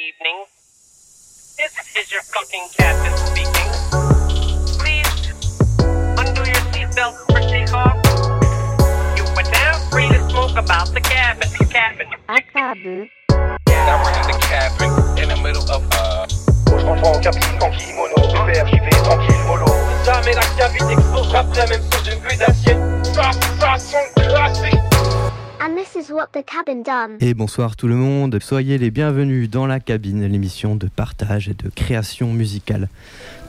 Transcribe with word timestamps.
evening. 0.00 0.44
This 1.60 1.76
is 1.92 2.10
your 2.10 2.22
fucking 2.32 2.66
captain 2.72 3.12
speaking. 3.28 3.68
Please 4.80 5.12
undo 6.16 6.40
your 6.40 6.62
seatbelt 6.72 7.20
for 7.28 7.40
takeoff. 7.44 8.00
You 9.16 9.24
are 9.36 9.50
now 9.52 9.76
free 9.90 10.08
to 10.08 10.20
smoke 10.30 10.56
about 10.56 10.88
the 10.94 11.02
cabin. 11.04 11.48
Cabin. 11.68 12.06
Akabu. 12.28 13.10
Now 13.68 14.00
we're 14.00 14.16
in 14.16 14.26
the 14.32 14.38
cabin, 14.48 14.90
in 15.20 15.28
the 15.28 15.36
middle 15.44 15.68
of 15.70 15.84
uh. 15.92 16.26
Je 16.70 16.86
rentre 16.86 17.06
en 17.08 17.20
cabine 17.20 17.58
en 17.60 17.70
kimono, 17.72 18.14
pépère, 18.14 18.66
j'y 18.68 18.78
vais 18.78 19.02
tranquille, 19.04 19.44
mollo. 19.46 19.66
Jamais 20.06 20.32
la 20.32 20.46
cabine 20.56 20.90
explosera 20.90 21.42
même 21.66 21.82
sous 21.92 22.10
une 22.10 22.20
bulle 22.20 22.38
d'acier. 22.38 22.76
Ça, 23.12 23.30
ça 23.60 23.76
son 23.76 24.20
classique. 24.22 24.79
And 25.62 25.76
this 25.76 25.94
is 25.94 26.10
what 26.10 26.28
the 26.32 26.42
cabin. 26.42 27.18
Et 27.20 27.34
bonsoir 27.34 27.76
tout 27.76 27.86
le 27.86 27.94
monde, 27.94 28.38
soyez 28.40 28.78
les 28.78 28.90
bienvenus 28.90 29.50
dans 29.50 29.66
la 29.66 29.78
cabine, 29.78 30.26
l'émission 30.26 30.74
de 30.74 30.86
partage 30.88 31.50
et 31.50 31.54
de 31.54 31.68
création 31.68 32.32
musicale. 32.32 32.88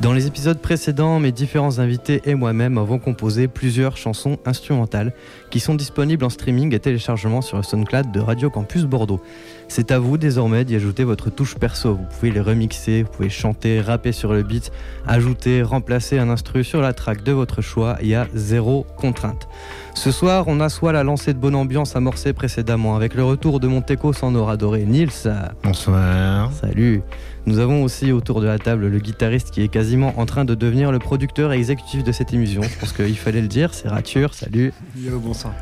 Dans 0.01 0.11
les 0.11 0.27
épisodes 0.27 0.59
précédents, 0.59 1.21
mes 1.21 1.31
différents 1.31 1.79
invités 1.79 2.21
et 2.25 2.35
moi-même 2.35 2.77
avons 2.77 2.99
composé 2.99 3.47
plusieurs 3.47 3.95
chansons 3.95 4.39
instrumentales 4.45 5.13
qui 5.51 5.61
sont 5.61 5.75
disponibles 5.75 6.25
en 6.25 6.29
streaming 6.29 6.75
et 6.75 6.79
téléchargement 6.79 7.41
sur 7.41 7.55
le 7.55 7.63
SoundCloud 7.63 8.11
de 8.11 8.19
Radio 8.19 8.49
Campus 8.49 8.83
Bordeaux. 8.83 9.21
C'est 9.69 9.91
à 9.91 9.99
vous 9.99 10.17
désormais 10.17 10.65
d'y 10.65 10.75
ajouter 10.75 11.05
votre 11.05 11.29
touche 11.29 11.55
perso. 11.55 11.93
Vous 11.93 12.05
pouvez 12.19 12.31
les 12.31 12.41
remixer, 12.41 13.03
vous 13.03 13.09
pouvez 13.09 13.29
chanter, 13.29 13.79
rapper 13.79 14.11
sur 14.11 14.33
le 14.33 14.43
beat, 14.43 14.69
ajouter, 15.07 15.63
remplacer 15.63 16.19
un 16.19 16.29
instru 16.29 16.65
sur 16.65 16.81
la 16.81 16.91
track 16.91 17.23
de 17.23 17.31
votre 17.31 17.61
choix. 17.61 17.95
Il 18.01 18.09
y 18.09 18.15
a 18.15 18.27
zéro 18.33 18.85
contrainte. 18.97 19.47
Ce 19.93 20.11
soir, 20.11 20.45
on 20.47 20.59
a 20.59 20.69
soit 20.69 20.93
la 20.93 21.03
lancée 21.03 21.33
de 21.33 21.39
bonne 21.39 21.55
ambiance 21.55 21.95
amorcée 21.95 22.33
précédemment 22.33 22.95
avec 22.95 23.13
le 23.13 23.23
retour 23.23 23.59
de 23.59 23.67
mon 23.67 23.81
teco 23.81 24.13
sans 24.13 24.33
aura 24.35 24.57
doré, 24.57 24.85
Nils. 24.85 25.31
Bonsoir. 25.63 26.51
Salut. 26.53 27.01
Nous 27.47 27.57
avons 27.57 27.83
aussi 27.83 28.11
autour 28.11 28.39
de 28.39 28.45
la 28.45 28.59
table 28.59 28.85
le 28.85 28.99
guitariste 28.99 29.49
qui 29.49 29.63
est 29.63 29.67
quasiment 29.67 30.13
en 30.17 30.27
train 30.27 30.45
de 30.45 30.53
devenir 30.53 30.91
le 30.91 30.99
producteur 30.99 31.51
exécutif 31.51 32.03
de 32.03 32.11
cette 32.11 32.33
émission. 32.33 32.61
Je 32.61 32.79
pense 32.79 32.93
qu'il 32.93 33.17
fallait 33.17 33.41
le 33.41 33.47
dire, 33.47 33.73
c'est 33.73 33.87
Rature, 33.87 34.35
salut. 34.35 34.71
Yo, 34.95 35.17
bonsoir. 35.17 35.53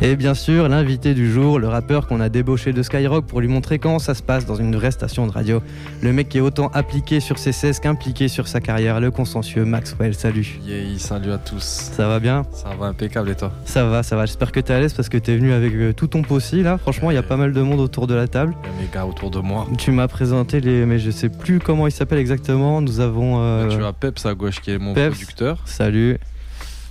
Et 0.00 0.14
bien 0.14 0.34
sûr, 0.34 0.68
l'invité 0.68 1.12
du 1.12 1.32
jour, 1.32 1.58
le 1.58 1.66
rappeur 1.66 2.06
qu'on 2.06 2.20
a 2.20 2.28
débauché 2.28 2.72
de 2.72 2.82
Skyrock 2.84 3.26
pour 3.26 3.40
lui 3.40 3.48
montrer 3.48 3.80
comment 3.80 3.98
ça 3.98 4.14
se 4.14 4.22
passe 4.22 4.46
dans 4.46 4.54
une 4.54 4.76
vraie 4.76 4.92
station 4.92 5.26
de 5.26 5.32
radio. 5.32 5.60
Le 6.02 6.12
mec 6.12 6.28
qui 6.28 6.38
est 6.38 6.40
autant 6.40 6.68
appliqué 6.72 7.18
sur 7.18 7.38
ses 7.38 7.50
16 7.50 7.80
qu'impliqué 7.80 8.28
sur 8.28 8.46
sa 8.46 8.60
carrière, 8.60 9.00
le 9.00 9.10
consensueux 9.10 9.64
Maxwell, 9.64 10.14
salut. 10.14 10.60
Yeah, 10.64 10.98
salut 10.98 11.32
à 11.32 11.38
tous. 11.38 11.90
Ça 11.96 12.06
va 12.06 12.20
bien? 12.20 12.44
Ça 12.52 12.70
va 12.78 12.86
impeccable 12.86 13.30
et 13.30 13.34
toi? 13.34 13.50
Ça 13.74 13.84
va, 13.84 14.04
ça 14.04 14.14
va. 14.14 14.24
J'espère 14.24 14.52
que 14.52 14.60
t'es 14.60 14.72
à 14.72 14.78
l'aise 14.78 14.92
parce 14.94 15.08
que 15.08 15.18
t'es 15.18 15.36
venu 15.36 15.52
avec 15.52 15.72
euh, 15.74 15.92
tout 15.92 16.06
ton 16.06 16.22
possi 16.22 16.62
là. 16.62 16.78
Franchement, 16.78 17.10
il 17.10 17.14
y 17.14 17.16
a 17.16 17.24
pas 17.24 17.36
mal 17.36 17.52
de 17.52 17.60
monde 17.60 17.80
autour 17.80 18.06
de 18.06 18.14
la 18.14 18.28
table. 18.28 18.54
Il 18.62 18.70
y 18.70 18.72
a 18.78 18.82
mes 18.82 18.88
gars 18.94 19.04
autour 19.04 19.32
de 19.32 19.40
moi. 19.40 19.66
Tu 19.78 19.90
m'as 19.90 20.06
présenté 20.06 20.60
les, 20.60 20.86
mais 20.86 21.00
je 21.00 21.10
sais 21.10 21.28
plus 21.28 21.58
comment 21.58 21.88
ils 21.88 21.92
s'appellent 21.92 22.20
exactement. 22.20 22.80
Nous 22.80 23.00
avons. 23.00 23.40
euh, 23.42 23.66
Tu 23.76 23.82
as 23.84 23.92
Peps 23.92 24.26
à 24.26 24.34
gauche 24.34 24.60
qui 24.60 24.70
est 24.70 24.78
mon 24.78 24.94
Peps. 24.94 25.16
producteur. 25.18 25.58
Salut. 25.64 26.18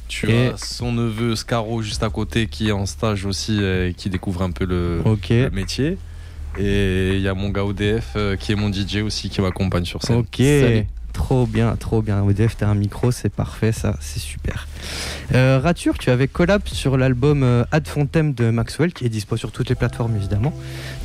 Tu 0.10 0.30
Et- 0.30 0.48
as 0.48 0.58
son 0.58 0.92
neveu 0.92 1.38
Scaro 1.38 1.82
juste 1.82 2.04
à 2.04 2.10
côté 2.10 2.48
qui 2.48 2.68
est 2.68 2.74
en 2.74 2.86
stage 2.86 3.26
aussi 3.26 3.64
et 3.64 3.94
qui 3.96 4.10
découvre 4.10 4.42
un 4.42 4.52
peu 4.52 4.66
le, 4.66 5.00
Ok. 5.06 5.30
le 5.30 5.50
métier. 5.52 5.98
Et 6.60 7.14
il 7.16 7.22
y 7.22 7.30
a 7.30 7.34
mon 7.34 7.48
gars 7.48 7.64
ODF 7.64 8.12
euh, 8.18 8.36
qui 8.36 8.52
est 8.52 8.56
mon 8.56 8.70
DJ 8.70 8.98
aussi 9.06 9.30
qui 9.30 9.40
m'accompagne 9.40 9.86
sur 9.86 10.04
scène. 10.04 10.18
Ok. 10.18 10.36
Salut. 10.40 10.86
Trop 11.14 11.46
bien, 11.46 11.76
trop 11.76 12.02
bien. 12.02 12.22
ODF, 12.24 12.58
t'as 12.58 12.68
un 12.68 12.76
micro, 12.76 13.12
c'est 13.12 13.30
parfait, 13.30 13.72
ça, 13.72 13.96
c'est 14.00 14.20
super. 14.20 14.68
Euh, 15.34 15.60
Rature, 15.62 15.98
tu 15.98 16.10
avais 16.10 16.28
collab 16.28 16.64
sur 16.66 16.98
l'album 16.98 17.44
euh, 17.44 17.64
Ad 17.72 17.88
Fontem 17.88 18.34
de 18.34 18.50
Maxwell, 18.50 18.94
qui 18.94 19.06
est 19.06 19.10
dispo 19.10 19.38
sur 19.38 19.52
toutes 19.52 19.70
les 19.70 19.76
plateformes 19.76 20.16
évidemment. 20.16 20.54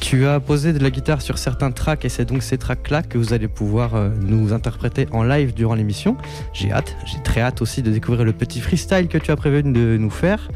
Tu 0.01 0.27
as 0.27 0.41
posé 0.41 0.73
de 0.73 0.79
la 0.79 0.91
guitare 0.91 1.21
sur 1.23 1.39
certains 1.39 1.71
tracks 1.71 2.05
et 2.05 2.09
c'est 2.09 2.25
donc 2.25 2.43
ces 2.43 2.59
tracks-là 2.59 3.03
que 3.03 3.19
vous 3.19 3.33
allez 3.33 3.49
pouvoir 3.49 3.95
euh, 3.95 4.09
nous 4.21 4.53
interpréter 4.53 5.07
en 5.13 5.23
live 5.23 5.53
durant 5.55 5.75
l'émission. 5.75 6.17
J'ai 6.53 6.73
hâte, 6.73 6.97
j'ai 7.07 7.23
très 7.23 7.43
hâte 7.43 7.61
aussi 7.63 7.83
de 7.83 7.91
découvrir 7.91 8.25
le 8.25 8.33
petit 8.33 8.61
freestyle 8.61 9.09
que 9.09 9.19
tu 9.19 9.31
as 9.31 9.37
prévu 9.37 9.63
de 9.63 9.97
nous 9.99 10.11
faire 10.11 10.49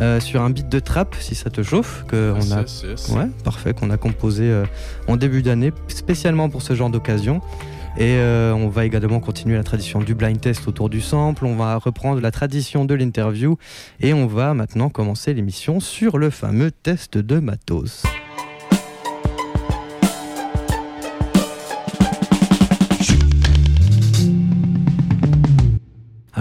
euh, 0.00 0.18
sur 0.18 0.42
un 0.42 0.50
beat 0.50 0.68
de 0.68 0.80
trap, 0.80 1.14
si 1.20 1.34
ça 1.36 1.50
te 1.50 1.62
chauffe, 1.62 2.04
que 2.08 2.32
on 2.36 2.50
a 2.52 2.62
Yes, 2.62 2.84
yes. 2.88 3.08
Ouais, 3.10 3.26
parfait, 3.44 3.74
qu'on 3.74 3.90
a 3.90 3.96
composé 3.96 4.44
euh, 4.44 4.64
en 5.06 5.16
début 5.16 5.42
d'année, 5.42 5.72
spécialement 5.88 6.48
pour 6.48 6.62
ce 6.62 6.74
genre 6.74 6.90
d'occasion. 6.90 7.40
Et 7.96 8.16
euh, 8.16 8.52
on 8.52 8.68
va 8.68 8.84
également 8.84 9.20
continuer 9.20 9.56
la 9.56 9.62
tradition 9.62 10.00
du 10.00 10.16
blind 10.16 10.40
test 10.40 10.66
autour 10.66 10.90
du 10.90 11.00
sample, 11.00 11.46
on 11.46 11.54
va 11.54 11.76
reprendre 11.76 12.20
la 12.20 12.32
tradition 12.32 12.84
de 12.84 12.94
l'interview, 12.94 13.56
et 14.00 14.12
on 14.12 14.26
va 14.26 14.52
maintenant 14.52 14.88
commencer 14.88 15.32
l'émission 15.32 15.78
sur 15.78 16.18
le 16.18 16.30
fameux 16.30 16.72
test 16.72 17.18
de 17.18 17.38
matos. 17.38 18.02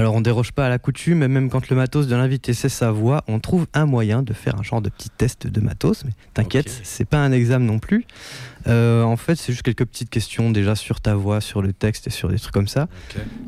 Alors 0.04 0.16
on 0.16 0.22
déroge 0.22 0.52
pas 0.52 0.66
à 0.66 0.70
la 0.70 0.80
coutume, 0.80 1.26
même 1.28 1.50
quand 1.50 1.70
le 1.70 1.78
matos 1.78 2.08
de 2.08 2.16
l'invité 2.18 2.54
c'est 2.54 2.68
sa 2.68 2.92
voix, 2.92 3.24
on 3.30 3.40
trouve 3.40 3.68
un 3.74 3.86
moyen 3.86 4.22
de 4.22 4.34
faire 4.34 4.60
un 4.60 4.62
genre 4.62 4.82
de 4.82 4.90
petit 4.90 5.10
test 5.10 5.48
de 5.48 5.62
matos. 5.62 6.04
Mais 6.04 6.12
t'inquiète, 6.34 6.68
Ok. 6.68 6.82
c'est 6.84 7.06
pas 7.08 7.20
un 7.24 7.32
examen 7.32 7.64
non 7.66 7.80
plus. 7.80 8.06
Euh, 8.68 9.04
en 9.04 9.16
fait, 9.16 9.36
c'est 9.36 9.54
juste 9.54 9.64
quelques 9.64 9.86
petites 9.86 10.10
questions 10.10 10.52
déjà 10.52 10.76
sur 10.76 11.00
ta 11.00 11.16
voix, 11.16 11.40
sur 11.40 11.62
le 11.62 11.72
texte 11.72 12.08
et 12.08 12.10
sur 12.10 12.28
des 12.28 12.38
trucs 12.38 12.54
comme 12.54 12.68
ça. 12.68 12.90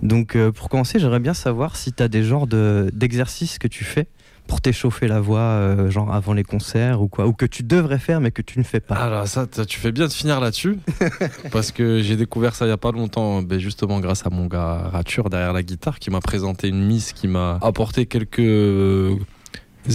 Donc 0.01 0.37
euh, 0.37 0.53
pour 0.53 0.69
commencer, 0.69 0.97
j'aimerais 0.97 1.19
bien 1.19 1.33
savoir 1.33 1.75
si 1.75 1.91
tu 1.91 2.01
as 2.01 2.07
des 2.07 2.23
genres 2.23 2.47
de- 2.47 2.89
d'exercices 2.93 3.59
que 3.59 3.67
tu 3.67 3.83
fais 3.83 4.07
pour 4.47 4.61
t'échauffer 4.61 5.07
la 5.07 5.19
voix, 5.19 5.39
euh, 5.39 5.89
genre 5.89 6.13
avant 6.13 6.33
les 6.33 6.43
concerts 6.43 7.01
ou 7.01 7.07
quoi, 7.07 7.25
ou 7.27 7.33
que 7.33 7.45
tu 7.45 7.63
devrais 7.63 7.99
faire 7.99 8.21
mais 8.21 8.31
que 8.31 8.41
tu 8.41 8.59
ne 8.59 8.63
fais 8.63 8.79
pas. 8.79 8.95
Alors 8.95 9.27
ça, 9.27 9.47
t- 9.47 9.65
tu 9.65 9.79
fais 9.79 9.91
bien 9.91 10.07
de 10.07 10.11
finir 10.13 10.39
là-dessus, 10.39 10.77
parce 11.51 11.71
que 11.71 12.01
j'ai 12.01 12.15
découvert 12.15 12.53
ça 12.55 12.65
il 12.65 12.69
y 12.69 12.71
a 12.71 12.77
pas 12.77 12.91
longtemps, 12.91 13.41
ben, 13.41 13.59
justement 13.59 13.99
grâce 13.99 14.25
à 14.25 14.29
mon 14.29 14.45
gars 14.45 14.89
Rature 14.91 15.29
derrière 15.29 15.53
la 15.53 15.63
guitare, 15.63 15.99
qui 15.99 16.09
m'a 16.11 16.19
présenté 16.21 16.67
une 16.67 16.83
miss, 16.85 17.11
qui 17.13 17.27
m'a 17.27 17.57
apporté 17.61 18.05
quelques 18.05 18.39
euh, 18.39 19.15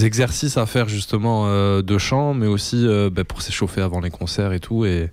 exercices 0.02 0.56
à 0.56 0.66
faire 0.66 0.88
justement 0.88 1.44
euh, 1.46 1.82
de 1.82 1.98
chant, 1.98 2.34
mais 2.34 2.46
aussi 2.46 2.86
euh, 2.86 3.10
ben, 3.10 3.24
pour 3.24 3.42
s'échauffer 3.42 3.80
avant 3.80 4.00
les 4.00 4.10
concerts 4.10 4.52
et 4.52 4.60
tout. 4.60 4.84
Et, 4.84 5.10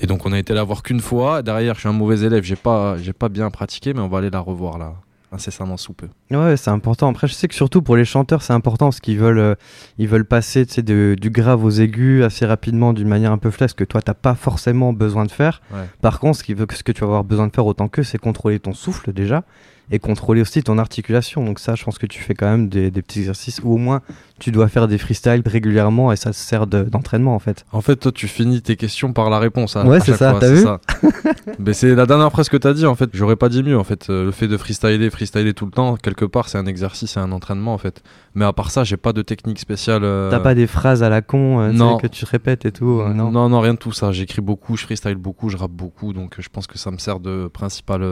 et 0.00 0.06
donc 0.06 0.24
on 0.26 0.32
a 0.32 0.38
été 0.38 0.54
la 0.54 0.62
voir 0.62 0.82
qu'une 0.82 1.00
fois. 1.00 1.42
Derrière, 1.42 1.74
je 1.74 1.80
suis 1.80 1.88
un 1.88 1.92
mauvais 1.92 2.20
élève, 2.20 2.44
j'ai 2.44 2.56
pas, 2.56 2.96
j'ai 2.98 3.12
pas 3.12 3.28
bien 3.28 3.50
pratiqué, 3.50 3.92
mais 3.94 4.00
on 4.00 4.08
va 4.08 4.18
aller 4.18 4.30
la 4.30 4.40
revoir 4.40 4.78
là, 4.78 4.94
incessamment 5.32 5.76
sous 5.76 5.92
peu. 5.92 6.08
Ouais, 6.30 6.56
c'est 6.56 6.70
important. 6.70 7.08
Après, 7.08 7.28
je 7.28 7.34
sais 7.34 7.46
que 7.48 7.54
surtout 7.54 7.82
pour 7.82 7.96
les 7.96 8.04
chanteurs, 8.04 8.42
c'est 8.42 8.52
important 8.52 8.86
parce 8.86 9.00
qu'ils 9.00 9.18
veulent, 9.18 9.38
euh, 9.38 9.54
ils 9.98 10.08
veulent 10.08 10.24
passer 10.24 10.64
de- 10.64 11.16
du 11.20 11.30
grave 11.30 11.64
aux 11.64 11.70
aigus 11.70 12.24
assez 12.24 12.46
rapidement 12.46 12.92
d'une 12.92 13.08
manière 13.08 13.32
un 13.32 13.38
peu 13.38 13.50
flasque 13.50 13.76
que 13.78 13.84
toi, 13.84 14.02
t'as 14.02 14.14
pas 14.14 14.34
forcément 14.34 14.92
besoin 14.92 15.24
de 15.24 15.30
faire. 15.30 15.62
Ouais. 15.72 15.88
Par 16.02 16.18
contre, 16.20 16.38
ce, 16.38 16.44
qui 16.44 16.54
veut, 16.54 16.66
ce 16.72 16.82
que 16.82 16.92
tu 16.92 17.00
vas 17.00 17.06
avoir 17.06 17.24
besoin 17.24 17.46
de 17.46 17.52
faire 17.54 17.66
autant 17.66 17.88
que, 17.88 18.02
c'est 18.02 18.18
contrôler 18.18 18.58
ton 18.58 18.72
souffle 18.72 19.12
déjà 19.12 19.44
et 19.90 19.98
contrôler 19.98 20.40
aussi 20.40 20.62
ton 20.62 20.78
articulation. 20.78 21.44
Donc 21.44 21.58
ça, 21.58 21.74
je 21.74 21.84
pense 21.84 21.98
que 21.98 22.06
tu 22.06 22.20
fais 22.22 22.34
quand 22.34 22.48
même 22.50 22.68
des, 22.68 22.90
des 22.90 23.02
petits 23.02 23.20
exercices 23.20 23.60
ou 23.64 23.72
au 23.74 23.76
moins 23.76 24.00
tu 24.38 24.52
dois 24.52 24.68
faire 24.68 24.88
des 24.88 24.96
freestyles 24.98 25.42
régulièrement 25.44 26.12
et 26.12 26.16
ça 26.16 26.32
sert 26.32 26.66
de- 26.66 26.82
d'entraînement 26.84 27.34
en 27.34 27.38
fait. 27.38 27.66
En 27.72 27.80
fait, 27.82 27.96
toi, 27.96 28.10
tu 28.12 28.26
finis 28.28 28.62
tes 28.62 28.76
questions 28.76 29.12
par 29.12 29.28
la 29.30 29.38
réponse. 29.38 29.76
à- 29.76 29.84
Ouais, 29.84 30.00
c'est 30.00 30.14
ça, 30.16 30.36
t'as 30.40 30.50
vu 30.50 30.62
ça. 30.62 30.80
Mais 31.58 31.72
c'est 31.74 31.94
la 31.94 32.06
dernière 32.06 32.30
phrase 32.30 32.48
que 32.48 32.56
t'as 32.56 32.72
dit, 32.72 32.86
en 32.86 32.94
fait. 32.94 33.10
J'aurais 33.12 33.36
pas 33.36 33.48
dit 33.48 33.62
mieux, 33.62 33.78
en 33.78 33.84
fait. 33.84 34.08
Euh, 34.08 34.24
Le 34.26 34.30
fait 34.30 34.48
de 34.48 34.56
freestyler, 34.56 35.10
freestyler 35.10 35.52
tout 35.54 35.66
le 35.66 35.72
temps, 35.72 35.96
quelque 35.96 36.24
part, 36.24 36.48
c'est 36.48 36.56
un 36.58 36.66
exercice, 36.66 37.10
c'est 37.12 37.20
un 37.20 37.32
entraînement, 37.32 37.74
en 37.74 37.78
fait. 37.78 38.02
Mais 38.34 38.44
à 38.44 38.52
part 38.52 38.70
ça, 38.70 38.84
j'ai 38.84 38.96
pas 38.96 39.12
de 39.12 39.22
technique 39.22 39.58
spéciale. 39.58 40.04
euh, 40.04 40.30
T'as 40.30 40.40
pas 40.40 40.54
des 40.54 40.66
phrases 40.66 41.02
à 41.02 41.08
la 41.08 41.20
con 41.22 41.60
euh, 41.60 41.72
non. 41.72 41.98
que 41.98 42.06
tu 42.06 42.24
te 42.24 42.30
répètes 42.30 42.64
et 42.64 42.72
tout. 42.72 43.00
euh, 43.00 43.12
non. 43.12 43.30
non. 43.30 43.48
non, 43.48 43.60
rien 43.60 43.74
de 43.74 43.78
tout 43.78 43.92
ça. 43.92 44.12
J'écris 44.12 44.40
beaucoup, 44.40 44.76
je 44.76 44.84
freestyle 44.84 45.16
beaucoup, 45.16 45.48
je 45.50 45.56
rappe 45.56 45.72
beaucoup. 45.72 46.12
Donc, 46.12 46.36
je 46.38 46.48
pense 46.48 46.66
que 46.66 46.78
ça 46.78 46.90
me 46.90 46.98
sert 46.98 47.20
de 47.20 47.48
principal 47.52 48.02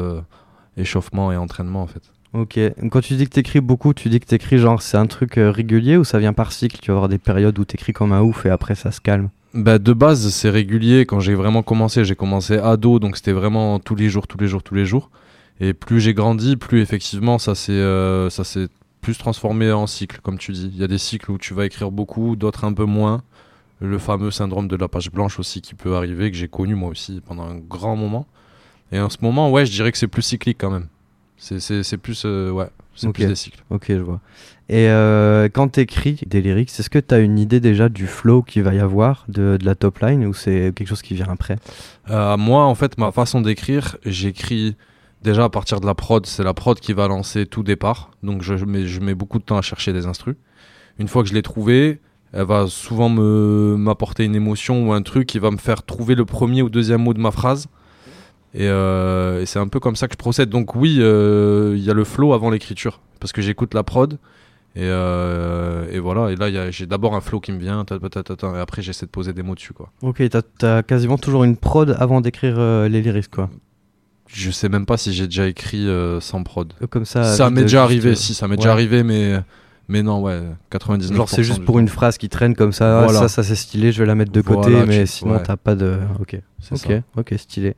échauffement 0.79 1.33
et 1.33 1.37
entraînement, 1.37 1.83
en 1.83 1.87
fait. 1.87 2.03
Ok. 2.35 2.59
Quand 2.91 3.01
tu 3.01 3.15
dis 3.15 3.25
que 3.25 3.31
t'écris 3.31 3.61
beaucoup, 3.61 3.95
tu 3.95 4.09
dis 4.09 4.21
que 4.21 4.27
t'écris 4.27 4.59
genre 4.59 4.83
c'est 4.83 4.99
un 4.99 5.07
truc 5.07 5.39
euh, 5.39 5.51
régulier 5.51 5.97
ou 5.97 6.05
ça 6.05 6.19
vient 6.19 6.35
par 6.35 6.53
cycle 6.53 6.79
Tu 6.81 6.91
vas 6.91 6.97
avoir 6.97 7.09
des 7.09 7.19
périodes 7.19 7.59
où 7.59 7.65
t'écris 7.65 7.95
comme 7.95 8.13
un 8.13 8.21
ouf 8.21 8.45
et 8.45 8.51
après 8.51 8.75
ça 8.75 8.91
se 8.91 9.01
calme? 9.01 9.31
Bah, 9.55 9.79
de 9.79 9.93
base, 9.95 10.29
c'est 10.29 10.51
régulier. 10.51 11.07
Quand 11.07 11.21
j'ai 11.21 11.35
vraiment 11.35 11.63
commencé, 11.63 12.05
j'ai 12.05 12.15
commencé 12.15 12.59
ado, 12.59 12.99
donc 12.99 13.17
c'était 13.17 13.33
vraiment 13.33 13.79
tous 13.79 13.95
les 13.95 14.11
jours, 14.11 14.27
tous 14.27 14.37
les 14.39 14.47
jours, 14.47 14.63
tous 14.63 14.75
les 14.75 14.85
jours. 14.85 15.11
Et 15.61 15.73
plus 15.73 16.01
j'ai 16.01 16.13
grandi, 16.13 16.57
plus 16.57 16.83
effectivement, 16.83 17.39
ça 17.39 17.55
s'est 17.55 17.73
euh, 17.73 18.29
ça 18.29 18.45
s'est 18.45 18.69
plus 19.01 19.17
transformé 19.17 19.73
en 19.73 19.87
cycle, 19.87 20.21
comme 20.23 20.39
tu 20.39 20.53
dis. 20.53 20.71
Il 20.73 20.79
y 20.79 20.85
a 20.85 20.87
des 20.87 20.99
cycles 20.99 21.31
où 21.31 21.39
tu 21.39 21.55
vas 21.55 21.65
écrire 21.65 21.91
beaucoup, 21.91 22.37
d'autres 22.37 22.65
un 22.65 22.75
peu 22.75 22.85
moins. 22.85 23.23
Le 23.81 23.99
fameux 23.99 24.31
syndrome 24.31 24.69
de 24.69 24.77
la 24.77 24.89
page 24.89 25.11
blanche 25.11 25.39
aussi 25.39 25.63
qui 25.63 25.75
peut 25.75 25.97
arriver, 25.97 26.31
que 26.31 26.37
j'ai 26.37 26.49
connu 26.49 26.75
moi 26.75 26.91
aussi 26.91 27.23
pendant 27.27 27.45
un 27.45 27.57
grand 27.57 27.97
moment. 27.97 28.27
Et 28.93 29.01
en 29.01 29.11
ce 29.11 29.19
moment, 29.21 29.51
ouais, 29.51 29.67
je 29.67 29.73
dirais 29.73 29.93
que 29.93 29.99
c'est 29.99 30.07
plus 30.09 30.23
cyclique 30.23 30.59
quand 30.61 30.71
même. 30.71 30.87
C'est- 31.37 31.97
plus, 31.99 32.23
euh, 32.25 32.51
ouais, 32.51 32.69
c'est 32.97 33.13
plus 33.13 33.27
des 33.27 33.35
cycles. 33.37 33.63
Ok, 33.71 33.87
je 33.89 33.95
vois. 33.97 34.21
Et 34.69 34.89
euh, 34.89 35.49
quand 35.53 35.69
t'écris 35.69 36.21
des 36.27 36.43
lyrics, 36.43 36.69
est-ce 36.79 36.91
que 36.91 36.99
t'as 36.99 37.21
une 37.21 37.39
idée 37.39 37.61
déjà 37.61 37.89
du 37.89 38.07
flow 38.07 38.43
qu'il 38.43 38.63
va 38.63 38.75
y 38.75 38.81
avoir, 38.81 39.25
de, 39.29 39.57
de 39.59 39.65
la 39.65 39.75
top 39.75 40.01
line, 40.01 40.27
ou 40.27 40.35
c'est 40.35 40.73
quelque 40.75 40.89
chose 40.89 41.03
qui 41.03 41.15
vient 41.15 41.29
après? 41.31 41.57
Euh, 42.11 42.37
moi, 42.37 42.65
en 42.65 42.75
fait, 42.75 42.99
ma 42.99 43.13
façon 43.13 43.41
d'écrire, 43.41 43.97
j'écris 44.05 44.75
déjà 45.23 45.45
à 45.45 45.49
partir 45.49 45.81
de 45.81 45.87
la 45.87 45.95
prod. 45.95 46.27
C'est 46.27 46.43
la 46.45 46.55
prod 46.55 46.79
qui 46.81 46.93
va 46.93 47.07
lancer 47.09 47.47
tout 47.47 47.63
départ. 47.63 48.11
Donc, 48.23 48.43
je 48.43 48.55
mets, 48.65 48.87
je 48.87 49.01
mets 49.01 49.15
beaucoup 49.15 49.39
de 49.39 49.45
temps 49.45 49.59
à 49.59 49.63
chercher 49.63 49.93
des 49.93 50.07
instrus. 50.07 50.35
Une 50.99 51.09
fois 51.09 51.23
que 51.23 51.29
je 51.29 51.35
l'ai 51.35 51.43
trouvée, 51.43 52.01
elle 52.33 52.45
va 52.47 52.67
souvent 52.67 53.09
me 53.09 53.77
m'apporter 53.79 54.25
une 54.25 54.35
émotion 54.35 54.89
ou 54.89 54.93
un 54.93 55.03
truc 55.03 55.27
qui 55.29 55.39
va 55.39 55.51
me 55.51 55.57
faire 55.57 55.83
trouver 55.85 56.15
le 56.17 56.25
premier 56.25 56.63
ou 56.63 56.69
deuxième 56.69 57.03
mot 57.03 57.15
de 57.15 57.21
ma 57.21 57.31
phrase. 57.31 57.69
Et, 58.55 58.67
euh, 58.69 59.43
et 59.43 59.47
c'est 59.47 59.59
un 59.59 59.69
peu 59.69 59.79
comme 59.81 59.97
ça 59.97 60.09
que 60.09 60.15
je 60.15 60.19
procède. 60.19 60.49
Donc 60.49 60.75
oui, 60.75 60.99
euh, 61.01 61.75
il 61.77 61.83
y 61.85 61.91
a 61.91 61.95
le 61.95 62.05
flow 62.05 62.33
avant 62.33 62.51
l'écriture, 62.51 63.01
parce 63.21 63.33
que 63.33 63.43
j'écoute 63.43 63.75
la 63.75 63.83
prod. 63.83 64.19
Et, 64.77 64.83
euh, 64.85 65.87
et 65.91 65.99
voilà, 65.99 66.31
et 66.31 66.37
là 66.37 66.71
j'ai 66.71 66.87
d'abord 66.87 67.17
un 67.17 67.21
flow 67.21 67.41
qui 67.41 67.51
me 67.53 67.59
vient, 67.59 67.85
ta, 67.85 67.99
ta, 67.99 68.09
ta, 68.09 68.23
ta, 68.23 68.37
ta, 68.37 68.47
et 68.57 68.61
après 68.61 68.81
j'essaie 68.81 69.07
de 69.07 69.11
poser 69.11 69.33
des 69.33 69.43
mots 69.43 69.55
dessus. 69.57 69.73
Quoi. 69.73 69.91
Ok, 70.03 70.23
t'as 70.29 70.43
as 70.79 70.83
quasiment 70.83 71.19
toujours 71.19 71.43
une 71.43 71.57
prod 71.57 71.97
avant 71.99 72.21
d'écrire 72.21 72.57
euh, 72.59 72.89
les 72.89 73.03
lyrics, 73.03 73.31
quoi. 73.31 73.51
Je 74.29 74.51
sais 74.51 74.69
même 74.69 74.85
pas 74.87 74.97
si 74.99 75.13
j'ai 75.15 75.25
déjà 75.25 75.49
écrit 75.49 75.89
euh, 75.89 76.21
sans 76.21 76.43
prod. 76.45 76.73
Comme 76.91 77.07
ça. 77.07 77.25
ça 77.25 77.51
m'est 77.51 77.63
déjà 77.63 77.83
arrivé, 77.83 78.15
si, 78.15 78.35
ça 78.35 78.47
m'est 78.47 78.53
ouais. 78.53 78.57
déjà 78.59 78.73
arrivé, 78.73 79.03
mais, 79.03 79.41
mais 79.89 80.03
non, 80.03 80.21
ouais, 80.21 80.43
99%. 80.71 81.15
Genre 81.15 81.29
c'est 81.29 81.43
juste 81.43 81.65
pour 81.65 81.79
une 81.79 81.89
phrase 81.89 82.19
qui 82.19 82.29
traîne 82.29 82.55
comme 82.55 82.73
ça, 82.73 83.01
ah, 83.01 83.05
Voilà. 83.05 83.21
ça, 83.21 83.29
ça 83.29 83.43
c'est 83.43 83.57
stylé, 83.57 83.91
je 83.91 83.99
vais 84.01 84.07
la 84.07 84.15
mettre 84.15 84.33
de 84.33 84.43
côté, 84.43 84.71
Voilà, 84.71 84.87
mais 84.87 85.01
tu- 85.01 85.07
sinon 85.13 85.37
ouais. 85.37 85.43
t'as 85.43 85.57
pas 85.57 85.75
de... 85.75 85.97
Ok, 86.21 86.39
C'est 86.61 86.75
ok, 86.75 86.93
ça. 87.17 87.21
ok, 87.21 87.35
stylé. 87.39 87.75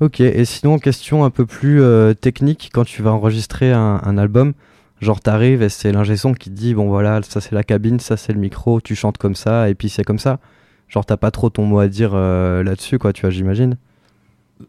Ok, 0.00 0.20
et 0.20 0.44
sinon 0.44 0.78
question 0.78 1.24
un 1.24 1.30
peu 1.30 1.46
plus 1.46 1.80
euh, 1.80 2.14
technique, 2.14 2.70
quand 2.72 2.84
tu 2.84 3.02
vas 3.02 3.12
enregistrer 3.12 3.72
un, 3.72 4.18
album, 4.18 4.54
genre 5.00 5.20
t'arrives 5.20 5.62
et 5.62 5.68
c'est 5.68 5.92
l'ingé 5.92 6.16
son 6.16 6.34
qui 6.34 6.50
te 6.50 6.54
dit, 6.54 6.74
bon 6.74 6.88
voilà, 6.88 7.20
ça 7.22 7.40
c'est 7.40 7.54
la 7.54 7.62
cabine, 7.62 8.00
ça 8.00 8.16
c'est 8.16 8.32
le 8.32 8.40
micro, 8.40 8.80
tu 8.80 8.96
chantes 8.96 9.18
comme 9.18 9.36
ça, 9.36 9.68
et 9.68 9.74
puis 9.74 9.88
c'est 9.88 10.02
comme 10.02 10.18
ça. 10.18 10.40
Genre 10.88 11.06
t'as 11.06 11.16
pas 11.16 11.30
trop 11.30 11.48
ton 11.48 11.64
mot 11.64 11.78
à 11.78 11.86
dire 11.86 12.10
euh, 12.14 12.64
là-dessus, 12.64 12.98
quoi, 12.98 13.12
tu 13.12 13.22
vois, 13.22 13.30
j'imagine. 13.30 13.76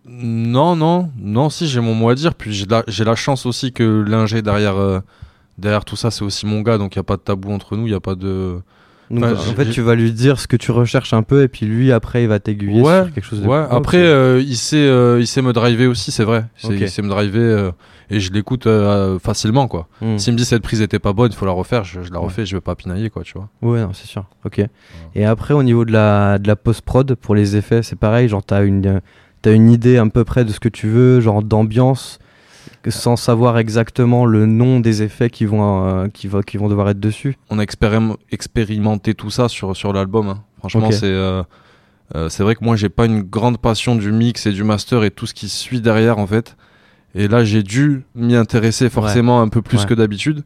Non, 0.06 0.76
non, 0.76 1.12
non, 1.18 1.50
si 1.50 1.68
j'ai 1.68 1.80
mon 1.80 1.94
mot 1.94 2.10
à 2.10 2.16
dire. 2.16 2.36
Puis 2.36 2.54
j'ai 2.54 3.04
la, 3.04 3.16
chance 3.16 3.46
aussi 3.46 3.72
que 3.72 4.04
l'ingé 4.08 4.42
derrière, 4.42 4.78
euh, 4.78 5.00
derrière 5.58 5.86
tout 5.86 5.96
ça, 5.96 6.12
c'est 6.12 6.24
aussi 6.24 6.46
mon 6.46 6.62
gars, 6.62 6.78
donc 6.78 6.96
il 6.96 7.00
a 7.00 7.04
pas 7.04 7.18
de 7.18 7.22
tabou 7.22 7.52
entre 7.52 7.76
nous, 7.76 7.88
il 7.88 7.92
n'y 7.92 7.96
a 7.96 8.00
pas 8.00 8.16
de. 8.16 8.60
Donc 9.12 9.24
Enfin, 9.24 9.34
en 9.52 9.54
fait 9.56 9.70
tu 9.70 9.82
vas 9.82 9.94
lui 9.96 10.12
dire 10.12 10.40
ce 10.40 10.48
que 10.48 10.58
tu 10.58 10.72
recherches 10.72 11.14
un 11.14 11.22
peu, 11.24 11.44
et 11.44 11.48
puis 11.48 11.66
lui 11.66 11.92
après 11.92 12.24
il 12.24 12.28
va 12.28 12.40
t'aiguiller 12.40 12.82
Ouais, 12.82 13.04
sur 13.04 13.14
quelque 13.14 13.24
chose 13.24 13.42
de... 13.42 13.48
Ouais, 13.48 13.60
Ok. 13.60 13.68
après, 13.72 13.98
euh, 14.04 14.42
il, 14.42 14.56
sait, 14.58 14.78
euh, 14.78 15.20
il 15.20 15.28
sait 15.28 15.42
me 15.44 15.54
driver 15.54 15.88
aussi, 15.88 16.12
c'est 16.12 16.24
vrai. 16.24 16.46
C'est- 16.56 16.68
Ok. 16.68 16.74
Il 16.80 16.90
sait 16.90 17.02
me 17.04 17.10
driver 17.10 17.40
euh, 17.42 17.72
et 18.10 18.20
je 18.20 18.32
l'écoute 18.34 18.68
facilement, 19.22 19.68
quoi. 19.68 19.88
Hmm. 20.02 20.18
S'il 20.18 20.34
me 20.34 20.38
dit 20.38 20.46
cette 20.46 20.62
prise 20.64 20.82
était 20.82 21.00
pas 21.00 21.14
bonne, 21.14 21.32
il 21.32 21.36
faut 21.36 21.46
la 21.46 21.52
refaire, 21.52 21.84
je, 21.84 22.02
je 22.02 22.12
la 22.12 22.20
Ouais. 22.20 22.26
refais, 22.26 22.46
je 22.46 22.56
vais 22.56 22.62
pas 22.62 22.76
pinailler, 22.76 23.10
quoi, 23.10 23.24
tu 23.24 23.34
vois. 23.34 23.50
Ouais, 23.62 23.82
non, 23.82 23.92
c'est 23.94 24.08
sûr. 24.08 24.26
Ok. 24.46 24.62
Et 25.16 25.26
après, 25.26 25.54
au 25.54 25.64
niveau 25.64 25.86
de 25.86 25.92
la, 25.92 26.38
de 26.40 26.48
la 26.48 26.56
post-prod, 26.56 27.16
pour 27.16 27.36
les 27.36 27.56
effets, 27.56 27.84
c'est 27.84 27.98
pareil. 27.98 28.28
Genre, 28.28 28.44
t'as 28.44 28.64
une, 28.64 29.02
t'as 29.42 29.54
une 29.54 29.70
idée 29.72 29.98
à 29.98 30.06
peu 30.08 30.24
près 30.24 30.46
de 30.46 30.52
ce 30.52 30.60
que 30.60 30.70
tu 30.70 30.88
veux, 30.88 31.20
genre 31.20 31.42
d'ambiance, 31.44 32.20
sans 32.92 33.16
savoir 33.16 33.58
exactement 33.58 34.26
le 34.26 34.46
nom 34.46 34.80
des 34.80 35.02
effets 35.04 35.30
qui 35.30 35.46
vont, 35.46 35.86
euh, 35.88 36.08
qui, 36.08 36.28
va- 36.28 36.44
qui 36.44 36.58
vont 36.58 36.68
devoir 36.70 36.90
être 36.90 37.00
dessus. 37.00 37.36
On 37.50 37.60
a 37.60 37.64
expérim- 37.64 38.16
expérimenté 38.32 39.14
tout 39.14 39.30
ça 39.30 39.48
sur, 39.50 39.76
sur 39.76 39.94
l'album. 39.94 40.28
hein. 40.30 40.44
Franchement, 40.60 40.92
c'est 40.92 41.06
euh, 41.06 41.44
euh, 42.16 42.30
c'est 42.30 42.44
vrai 42.44 42.56
que 42.56 42.64
moi, 42.64 42.76
j'ai 42.76 42.90
pas 42.90 43.06
une 43.06 43.22
grande 43.22 43.58
passion 43.58 43.96
du 43.96 44.12
mix 44.12 44.46
et 44.46 44.52
du 44.52 44.64
master 44.64 45.04
et 45.04 45.12
tout 45.12 45.26
ce 45.26 45.34
qui 45.34 45.50
suit 45.50 45.82
derrière, 45.82 46.18
en 46.20 46.28
fait. 46.28 46.56
Et 47.16 47.28
là, 47.28 47.44
j'ai 47.44 47.64
dû 47.64 48.04
m'y 48.14 48.36
intéresser 48.36 48.90
forcément 48.90 49.42
un 49.42 49.48
peu 49.48 49.62
plus 49.62 49.80
Ouais. 49.82 49.86
que 49.88 49.94
d'habitude. 49.94 50.44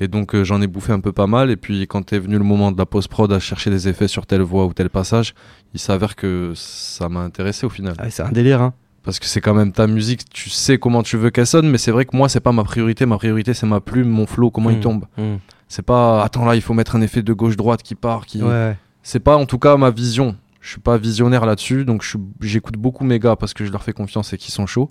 Et 0.00 0.08
donc, 0.08 0.34
euh, 0.34 0.42
j'en 0.44 0.60
ai 0.62 0.66
bouffé 0.66 0.92
un 0.92 1.00
peu 1.00 1.12
pas 1.12 1.26
mal. 1.26 1.50
Et 1.50 1.56
puis, 1.56 1.86
quand 1.86 2.12
est 2.12 2.18
venu 2.18 2.36
le 2.38 2.44
moment 2.44 2.72
de 2.72 2.78
la 2.78 2.86
post-prod 2.86 3.32
à 3.32 3.38
chercher 3.38 3.70
des 3.70 3.88
effets 3.88 4.08
sur 4.08 4.26
telle 4.26 4.42
voix 4.42 4.64
ou 4.66 4.72
tel 4.72 4.90
passage, 4.90 5.34
il 5.72 5.80
s'avère 5.80 6.16
que 6.16 6.52
ça 6.54 7.08
m'a 7.08 7.20
intéressé 7.20 7.64
au 7.66 7.70
final. 7.70 7.94
Ah, 7.98 8.10
c'est 8.10 8.22
un 8.22 8.32
délire, 8.32 8.60
hein. 8.62 8.74
Parce 9.04 9.18
que 9.18 9.26
c'est 9.26 9.40
quand 9.42 9.52
même 9.54 9.70
ta 9.72 9.86
musique, 9.86 10.28
tu 10.30 10.48
sais 10.50 10.78
comment 10.78 11.02
tu 11.02 11.16
veux 11.18 11.28
qu'elle 11.30 11.46
sonne, 11.46 11.68
mais 11.68 11.76
c'est 11.78 11.90
vrai 11.90 12.06
que 12.06 12.16
moi, 12.16 12.28
c'est 12.30 12.40
pas 12.40 12.52
ma 12.52 12.64
priorité. 12.64 13.04
Ma 13.06 13.18
priorité, 13.18 13.52
c'est 13.54 13.66
ma 13.66 13.80
plume, 13.80 14.08
mon 14.08 14.26
flow, 14.26 14.50
comment 14.50 14.70
il 14.70 14.78
Hmm. 14.78 14.80
tombe. 14.80 15.04
Hmm. 15.18 15.36
C'est 15.68 15.82
pas, 15.84 16.22
attends 16.24 16.44
là, 16.46 16.54
il 16.56 16.62
faut 16.62 16.72
mettre 16.74 16.96
un 16.96 17.02
effet 17.02 17.22
de 17.22 17.32
gauche-droite 17.32 17.82
qui 17.82 17.94
part. 17.94 18.24
Qui... 18.26 18.42
Ouais. 18.42 18.76
C'est 19.02 19.20
pas 19.20 19.36
en 19.36 19.44
tout 19.46 19.58
cas 19.58 19.76
ma 19.76 19.90
vision. 19.90 20.36
Je 20.60 20.70
suis 20.70 20.80
pas 20.80 20.96
visionnaire 20.96 21.44
là-dessus, 21.44 21.84
donc 21.84 22.02
j'écoute 22.40 22.76
beaucoup 22.78 23.04
mes 23.04 23.18
gars 23.18 23.36
parce 23.36 23.52
que 23.52 23.66
je 23.66 23.70
leur 23.72 23.82
fais 23.82 23.92
confiance 23.92 24.32
et 24.32 24.38
qu'ils 24.38 24.54
sont 24.54 24.66
chauds. 24.66 24.88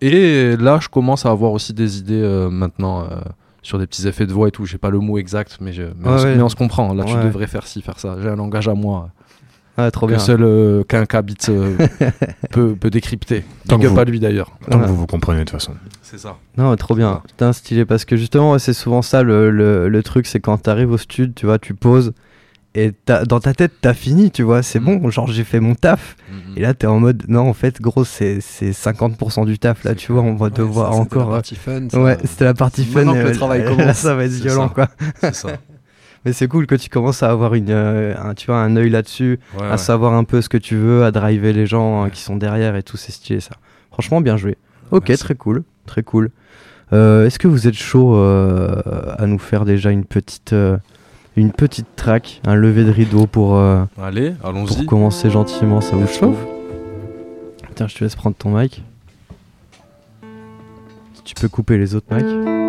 Et 0.00 0.56
là, 0.56 0.78
je 0.80 0.88
commence 0.88 1.26
à 1.26 1.30
avoir 1.30 1.52
aussi 1.52 1.72
des 1.74 1.98
idées 1.98 2.20
euh, 2.22 2.48
maintenant 2.50 3.04
euh, 3.04 3.16
sur 3.62 3.78
des 3.78 3.86
petits 3.86 4.06
effets 4.06 4.26
de 4.26 4.32
voix 4.32 4.48
et 4.48 4.50
tout. 4.50 4.64
J'ai 4.66 4.78
pas 4.78 4.90
le 4.90 4.98
mot 4.98 5.18
exact, 5.18 5.58
mais, 5.60 5.72
je- 5.72 5.82
mais, 5.82 5.90
on, 6.08 6.12
Ouais, 6.12 6.18
se- 6.18 6.24
ouais. 6.24 6.36
mais 6.36 6.42
on 6.42 6.48
se 6.48 6.56
comprend. 6.56 6.92
Là, 6.94 7.04
tu 7.04 7.14
devrais 7.14 7.46
faire 7.46 7.66
ci, 7.66 7.82
faire 7.82 7.98
ça. 7.98 8.16
J'ai 8.22 8.28
un 8.28 8.36
langage 8.36 8.68
à 8.68 8.74
moi 8.74 9.10
Ouais, 9.78 9.90
trop 9.90 10.06
que 10.06 10.12
bien. 10.12 10.18
seul 10.18 10.42
euh, 10.42 10.82
qu'un 10.84 11.04
cabit 11.06 11.34
euh, 11.50 11.76
peut, 12.50 12.74
peut 12.74 12.88
décrypter. 12.90 13.44
Tant 13.68 13.76
Big 13.76 13.86
que 13.86 13.88
up 13.90 13.94
vous- 13.94 14.00
à 14.00 14.04
lui 14.04 14.20
d'ailleurs. 14.20 14.52
Tant 14.70 14.78
Ouais. 14.78 14.84
que 14.84 14.88
vous 14.90 14.96
vous 14.96 15.06
comprenez 15.06 15.40
de 15.40 15.44
toute 15.44 15.52
façon. 15.52 15.72
C'est 16.02 16.18
ça. 16.18 16.36
Non, 16.56 16.74
trop 16.76 16.94
bien. 16.94 17.20
Putain, 17.26 17.52
stylé. 17.52 17.84
Parce 17.84 18.04
que 18.04 18.16
justement, 18.16 18.52
ouais, 18.52 18.58
c'est 18.58 18.72
souvent 18.72 19.02
ça 19.02 19.22
le, 19.22 19.50
le, 19.50 19.88
le 19.88 20.02
truc, 20.02 20.26
c'est 20.26 20.40
quand 20.40 20.56
t'arrives 20.58 20.90
au 20.92 20.98
studio, 20.98 21.32
tu 21.36 21.46
vois, 21.46 21.58
tu 21.58 21.74
poses. 21.74 22.12
Et 22.78 22.92
t'as- 23.06 23.24
dans 23.24 23.40
ta 23.40 23.54
tête, 23.54 23.72
t'as 23.80 23.94
fini, 23.94 24.30
tu 24.30 24.42
vois, 24.42 24.62
c'est 24.62 24.80
Mm. 24.80 24.84
bon, 25.00 25.10
genre 25.10 25.26
j'ai 25.28 25.44
fait 25.44 25.60
mon 25.60 25.74
taf. 25.74 26.16
Et 26.56 26.60
là, 26.60 26.74
t'es 26.74 26.86
en 26.86 27.00
mode, 27.00 27.24
non, 27.28 27.48
en 27.48 27.54
fait, 27.54 27.80
gros, 27.80 28.04
c'est 28.04 28.40
c'est 28.42 28.72
50% 28.72 29.46
du 29.46 29.58
taf, 29.58 29.82
là, 29.84 29.94
tu 29.94 30.12
vois, 30.12 30.20
on 30.22 30.34
va 30.36 30.50
devoir 30.50 30.92
ça, 30.94 31.02
c'était 31.02 31.16
encore. 31.16 31.28
La 31.30 31.32
euh, 31.32 31.36
partie 31.38 31.54
fun. 31.56 31.88
ça. 31.90 32.00
Ouais, 32.02 32.18
c'était 32.24 32.44
la 32.44 32.52
partie 32.54 32.84
fun. 32.84 33.04
Maintenant 33.04 33.14
que 33.22 33.28
le 33.28 33.32
travail 33.32 33.62
là, 33.64 33.70
commence, 33.70 33.96
ça 33.96 34.14
va 34.14 34.24
être 34.24 34.32
c'est 34.32 34.42
violent, 34.42 34.68
ça. 34.68 34.74
quoi. 34.74 34.88
C'est 35.20 35.34
ça. 35.34 35.48
Mais 36.26 36.32
c'est 36.32 36.48
cool 36.48 36.66
que 36.66 36.74
tu 36.74 36.90
commences 36.90 37.22
à 37.22 37.30
avoir 37.30 37.54
une, 37.54 37.70
euh, 37.70 38.14
un, 38.20 38.34
tu 38.34 38.46
vois, 38.48 38.58
un 38.58 38.74
œil 38.76 38.90
là-dessus, 38.90 39.38
Ouais, 39.56 39.64
à 39.64 39.70
ouais. 39.70 39.76
savoir 39.78 40.12
un 40.14 40.24
peu 40.24 40.42
ce 40.42 40.48
que 40.48 40.58
tu 40.58 40.74
veux, 40.76 41.04
à 41.04 41.12
driver 41.12 41.52
les 41.52 41.66
gens 41.66 42.04
euh, 42.04 42.08
qui 42.08 42.20
sont 42.20 42.34
derrière 42.36 42.74
et 42.74 42.82
tout, 42.82 42.96
c'est 42.96 43.12
stylé, 43.12 43.38
ça. 43.40 43.52
Franchement, 43.92 44.20
bien 44.20 44.36
joué. 44.36 44.58
Ok, 44.90 45.08
Merci. 45.08 45.22
très 45.24 45.34
cool, 45.36 45.62
très 45.86 46.02
cool. 46.02 46.30
Euh, 46.92 47.26
Est-ce 47.26 47.38
que 47.38 47.46
vous 47.48 47.66
êtes 47.68 47.74
chaud 47.74 48.16
euh, 48.16 48.82
à 49.18 49.26
nous 49.26 49.38
faire 49.38 49.64
déjà 49.64 49.90
une 49.92 50.04
petite, 50.04 50.52
une 51.36 51.52
petite 51.52 51.86
track, 51.96 52.40
un 52.46 52.56
lever 52.56 52.84
de 52.84 52.90
rideau 52.90 53.26
pour, 53.28 53.56
Allez, 54.02 54.32
pour 54.32 54.48
allons-y. 54.48 54.84
commencer 54.84 55.30
gentiment 55.30 55.80
Ça 55.80 55.94
vous 55.96 56.06
chauffe? 56.08 56.38
Tiens, 57.76 57.86
je 57.86 57.94
te 57.96 58.02
laisse 58.04 58.16
prendre 58.16 58.34
ton 58.36 58.50
mic. 58.58 58.82
Si 61.14 61.22
Tu 61.24 61.34
peux 61.36 61.48
couper 61.48 61.78
les 61.78 61.94
autres 61.94 62.12
mics. 62.12 62.65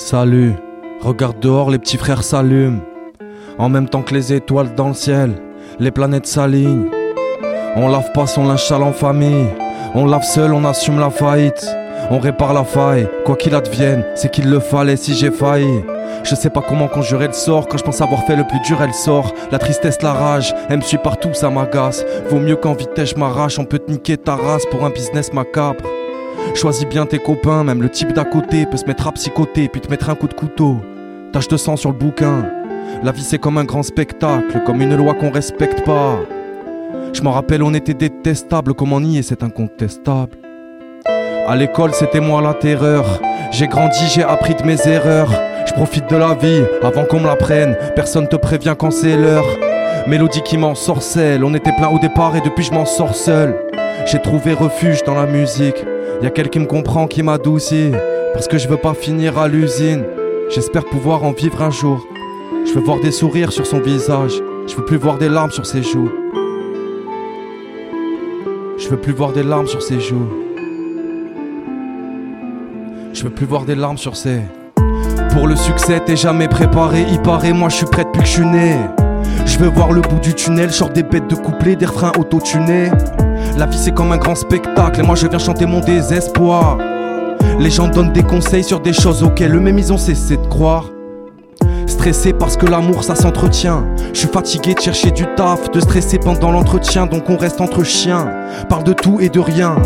Salut, 0.00 0.54
regarde 1.02 1.40
dehors, 1.40 1.70
les 1.70 1.78
petits 1.78 1.98
frères 1.98 2.24
s'allument. 2.24 2.80
En 3.58 3.68
même 3.68 3.86
temps 3.86 4.00
que 4.00 4.14
les 4.14 4.32
étoiles 4.32 4.74
dans 4.74 4.88
le 4.88 4.94
ciel, 4.94 5.34
les 5.78 5.90
planètes 5.90 6.26
s'alignent. 6.26 6.86
On 7.76 7.86
lave 7.86 8.10
pas 8.12 8.26
son 8.26 8.48
linge 8.48 8.64
sale 8.64 8.82
en 8.82 8.94
famille, 8.94 9.48
on 9.94 10.06
lave 10.06 10.24
seul, 10.24 10.54
on 10.54 10.64
assume 10.64 10.98
la 10.98 11.10
faillite. 11.10 11.68
On 12.10 12.18
répare 12.18 12.54
la 12.54 12.64
faille, 12.64 13.10
quoi 13.26 13.36
qu'il 13.36 13.54
advienne, 13.54 14.02
c'est 14.14 14.32
qu'il 14.32 14.48
le 14.48 14.58
fallait 14.58 14.96
si 14.96 15.12
j'ai 15.12 15.30
failli. 15.30 15.84
Je 16.24 16.34
sais 16.34 16.50
pas 16.50 16.62
comment 16.66 16.88
conjurer 16.88 17.26
le 17.26 17.34
sort, 17.34 17.68
quand 17.68 17.76
je 17.76 17.84
pense 17.84 18.00
avoir 18.00 18.24
fait 18.24 18.36
le 18.36 18.46
plus 18.46 18.60
dur, 18.60 18.78
elle 18.82 18.94
sort. 18.94 19.34
La 19.52 19.58
tristesse, 19.58 20.00
la 20.00 20.14
rage, 20.14 20.54
elle 20.70 20.78
me 20.78 20.82
suit 20.82 20.96
partout, 20.96 21.34
ça 21.34 21.50
m'agace. 21.50 22.06
Vaut 22.30 22.40
mieux 22.40 22.56
qu'en 22.56 22.72
vitesse, 22.72 23.10
je 23.10 23.16
m'arrache, 23.16 23.58
on 23.58 23.66
peut 23.66 23.78
te 23.78 23.90
niquer 23.90 24.16
ta 24.16 24.34
race 24.34 24.64
pour 24.70 24.82
un 24.86 24.90
business 24.90 25.30
macabre. 25.34 25.84
Choisis 26.54 26.84
bien 26.84 27.06
tes 27.06 27.18
copains, 27.18 27.64
même 27.64 27.80
le 27.80 27.88
type 27.88 28.12
d'à 28.12 28.24
côté 28.24 28.66
peut 28.66 28.76
se 28.76 28.84
mettre 28.84 29.08
à 29.08 29.12
psychoter 29.12 29.68
puis 29.68 29.80
te 29.80 29.90
mettre 29.90 30.10
un 30.10 30.14
coup 30.14 30.28
de 30.28 30.34
couteau. 30.34 30.76
Tache 31.32 31.48
de 31.48 31.56
sang 31.56 31.76
sur 31.76 31.90
le 31.90 31.96
bouquin. 31.96 32.44
La 33.02 33.12
vie 33.12 33.22
c'est 33.22 33.38
comme 33.38 33.56
un 33.56 33.64
grand 33.64 33.82
spectacle, 33.82 34.62
comme 34.66 34.82
une 34.82 34.94
loi 34.94 35.14
qu'on 35.14 35.30
respecte 35.30 35.84
pas. 35.86 36.18
Je 37.12 37.22
m'en 37.22 37.32
rappelle, 37.32 37.62
on 37.62 37.72
était 37.72 37.94
détestable, 37.94 38.74
comment 38.74 39.00
nier, 39.00 39.22
c'est 39.22 39.42
incontestable. 39.42 40.36
À 41.48 41.56
l'école, 41.56 41.94
c'était 41.94 42.20
moi 42.20 42.42
la 42.42 42.54
terreur. 42.54 43.20
J'ai 43.50 43.66
grandi, 43.66 44.06
j'ai 44.14 44.22
appris 44.22 44.54
de 44.54 44.62
mes 44.64 44.86
erreurs. 44.86 45.32
Je 45.66 45.72
profite 45.72 46.10
de 46.10 46.16
la 46.16 46.34
vie 46.34 46.62
avant 46.82 47.04
qu'on 47.04 47.20
me 47.20 47.26
la 47.26 47.36
prenne. 47.36 47.76
Personne 47.96 48.28
te 48.28 48.36
prévient 48.36 48.74
quand 48.78 48.90
c'est 48.90 49.16
l'heure. 49.16 49.46
Mélodie 50.06 50.42
qui 50.42 50.58
m'ensorcelle, 50.58 51.42
on 51.42 51.54
était 51.54 51.72
plein 51.72 51.88
au 51.88 51.98
départ 51.98 52.36
et 52.36 52.40
depuis 52.40 52.64
je 52.64 52.72
m'en 52.72 52.84
sors 52.84 53.14
seul. 53.14 53.56
J'ai 54.06 54.20
trouvé 54.20 54.52
refuge 54.52 55.02
dans 55.04 55.14
la 55.14 55.26
musique. 55.26 55.84
Y 56.22 56.26
a 56.26 56.30
quelqu'un 56.30 56.50
qui 56.50 56.58
me 56.58 56.66
comprend, 56.66 57.06
qui 57.06 57.22
m'adoucit. 57.22 57.92
Parce 58.34 58.46
que 58.46 58.58
je 58.58 58.68
veux 58.68 58.76
pas 58.76 58.92
finir 58.92 59.38
à 59.38 59.48
l'usine. 59.48 60.04
J'espère 60.50 60.84
pouvoir 60.84 61.24
en 61.24 61.32
vivre 61.32 61.62
un 61.62 61.70
jour. 61.70 62.06
Je 62.66 62.74
veux 62.74 62.82
voir 62.82 63.00
des 63.00 63.10
sourires 63.10 63.52
sur 63.52 63.64
son 63.64 63.80
visage. 63.80 64.34
Je 64.66 64.76
veux 64.76 64.84
plus 64.84 64.98
voir 64.98 65.16
des 65.16 65.30
larmes 65.30 65.50
sur 65.50 65.64
ses 65.64 65.82
joues. 65.82 66.10
Je 68.76 68.88
veux 68.88 68.98
plus 68.98 69.14
voir 69.14 69.32
des 69.32 69.42
larmes 69.42 69.66
sur 69.66 69.82
ses 69.82 69.98
joues. 69.98 70.28
Je 73.14 73.24
veux 73.24 73.30
plus 73.30 73.46
voir 73.46 73.64
des 73.64 73.74
larmes 73.74 73.98
sur 73.98 74.14
ses. 74.14 74.40
Pour 75.32 75.46
le 75.46 75.56
succès, 75.56 76.00
t'es 76.04 76.16
jamais 76.16 76.48
préparé. 76.48 77.06
Il 77.10 77.20
paraît, 77.22 77.54
moi 77.54 77.70
je 77.70 77.76
suis 77.76 77.86
prêt 77.86 78.04
depuis 78.04 78.22
que 78.22 78.28
je 78.28 78.42
né. 78.42 78.76
Je 79.46 79.58
veux 79.58 79.68
voir 79.68 79.90
le 79.92 80.02
bout 80.02 80.20
du 80.20 80.34
tunnel, 80.34 80.70
genre 80.70 80.90
des 80.90 81.02
bêtes 81.02 81.28
de 81.28 81.34
couplets, 81.34 81.76
des 81.76 81.86
refrains 81.86 82.12
auto-tunés. 82.18 82.90
La 83.60 83.66
vie 83.66 83.76
c'est 83.76 83.92
comme 83.92 84.10
un 84.10 84.16
grand 84.16 84.36
spectacle 84.36 85.00
et 85.00 85.02
moi 85.02 85.14
je 85.16 85.26
viens 85.26 85.38
chanter 85.38 85.66
mon 85.66 85.80
désespoir. 85.80 86.78
Les 87.58 87.68
gens 87.68 87.88
donnent 87.88 88.10
des 88.10 88.22
conseils 88.22 88.64
sur 88.64 88.80
des 88.80 88.94
choses 88.94 89.22
auxquelles 89.22 89.54
eux-mêmes 89.54 89.78
ils 89.78 89.92
ont 89.92 89.98
cessé 89.98 90.38
de 90.38 90.46
croire. 90.46 90.86
Stressé 91.86 92.32
parce 92.32 92.56
que 92.56 92.64
l'amour 92.64 93.04
ça 93.04 93.14
s'entretient. 93.14 93.84
Je 94.14 94.20
suis 94.20 94.28
fatigué 94.28 94.72
de 94.72 94.80
chercher 94.80 95.10
du 95.10 95.26
taf, 95.36 95.70
de 95.72 95.80
stresser 95.80 96.16
pendant 96.18 96.52
l'entretien, 96.52 97.04
donc 97.04 97.28
on 97.28 97.36
reste 97.36 97.60
entre 97.60 97.84
chiens. 97.84 98.32
Parle 98.70 98.84
de 98.84 98.94
tout 98.94 99.20
et 99.20 99.28
de 99.28 99.40
rien. 99.40 99.76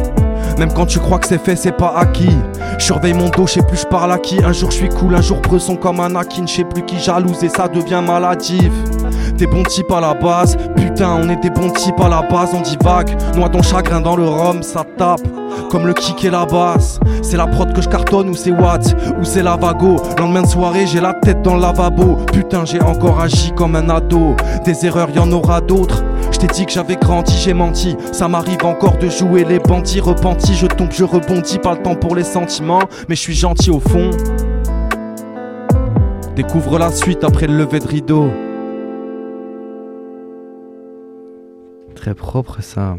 Même 0.57 0.73
quand 0.73 0.87
tu 0.87 1.01
crois 1.01 1.19
que 1.19 1.27
c'est 1.27 1.45
fait, 1.45 1.57
c'est 1.57 1.77
pas 1.77 1.95
acquis. 1.97 2.39
Surveille 2.79 3.15
mon 3.15 3.29
dos, 3.29 3.49
je 3.49 3.55
sais 3.55 3.63
plus 3.63 3.79
je 3.79 3.87
parle 3.87 4.13
à 4.13 4.19
qui. 4.19 4.39
Un 4.45 4.53
jour 4.53 4.71
je 4.71 4.77
suis 4.77 4.89
cool, 4.89 5.17
un 5.17 5.21
jour 5.21 5.41
bresson 5.41 5.75
comme 5.75 5.99
un 5.99 6.15
akin. 6.15 6.47
Je 6.47 6.55
sais 6.55 6.65
plus 6.65 6.85
qui 6.85 7.01
jalouse 7.01 7.43
et 7.43 7.49
ça 7.49 7.67
devient 7.67 8.03
maladif. 8.07 8.71
Des 9.37 9.49
bons 9.49 9.65
types 9.65 9.91
à 9.91 10.01
la 10.01 10.15
base, 10.15 10.57
putain, 10.77 11.19
on 11.21 11.29
est 11.29 11.37
des 11.37 11.51
bons 11.51 11.71
types 11.71 11.99
à 12.01 12.09
la 12.09 12.23
base, 12.23 12.51
on 12.55 12.61
divague. 12.61 13.11
Noie 13.35 13.49
ton 13.49 13.63
chagrin 13.63 14.01
dans 14.01 14.15
le 14.15 14.29
rhum, 14.29 14.63
ça 14.63 14.85
tape. 14.97 15.23
Comme 15.71 15.87
le 15.87 15.93
kick 15.93 16.25
et 16.25 16.31
la 16.31 16.47
basse. 16.47 17.01
C'est 17.23 17.37
la 17.37 17.49
prod 17.49 17.73
que 17.73 17.83
je 17.83 17.89
cartonne 17.89 18.29
ou 18.29 18.35
c'est 18.35 18.53
Watts 18.53 18.95
ou 19.19 19.25
c'est 19.25 19.43
la 19.43 19.57
vago. 19.57 19.97
Lendemain 20.19 20.43
de 20.43 20.47
soirée, 20.47 20.87
j'ai 20.87 21.01
la 21.01 21.15
tête 21.15 21.43
dans 21.43 21.57
le 21.57 21.63
lavabo. 21.63 22.17
Putain, 22.33 22.65
j'ai 22.65 22.81
encore 22.81 23.21
agi 23.21 23.51
comme 23.57 23.75
un 23.75 23.91
ado. 23.91 24.37
Des 24.65 24.87
erreurs, 24.87 25.11
y 25.11 25.19
en 25.19 25.31
aura 25.33 25.61
d'autres. 25.61 26.05
Je 26.31 26.39
t'ai 26.39 26.47
dit 26.47 26.67
que 26.67 26.73
j'avais 26.73 26.97
grandi, 26.97 27.37
j'ai 27.37 27.55
menti. 27.55 27.97
Ça 28.13 28.29
m'arrive 28.29 28.65
encore 28.65 28.99
de 28.99 29.09
jouer 29.09 29.45
les 29.45 29.59
bandits 29.59 30.01
repentis. 30.01 30.55
Je 30.55 30.67
tombe, 30.67 30.93
je 30.93 31.03
rebondis, 31.03 31.59
pas 31.59 31.73
le 31.73 31.83
temps 31.83 31.97
pour 31.97 32.15
les 32.15 32.25
sentiments. 32.25 32.83
Mais 33.09 33.17
je 33.17 33.21
suis 33.21 33.35
gentil 33.35 33.71
au 33.71 33.81
fond. 33.81 34.11
Découvre 36.37 36.79
la 36.79 36.93
suite 36.93 37.25
après 37.25 37.49
le 37.49 37.57
lever 37.57 37.81
de 37.81 37.89
rideau. 37.89 38.31
Très 42.05 42.13
propre 42.13 42.59
ça. 42.61 42.99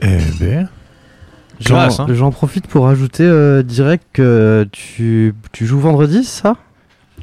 Eh 0.00 0.16
ben. 0.40 0.66
J'en 1.60 1.76
hein. 1.76 2.06
j'en 2.08 2.30
profite 2.30 2.68
pour 2.68 2.88
ajouter 2.88 3.24
euh, 3.24 3.62
direct 3.62 4.06
que 4.14 4.66
tu, 4.72 5.34
tu 5.52 5.66
joues 5.66 5.78
vendredi, 5.78 6.24
c'est 6.24 6.40
ça? 6.40 6.56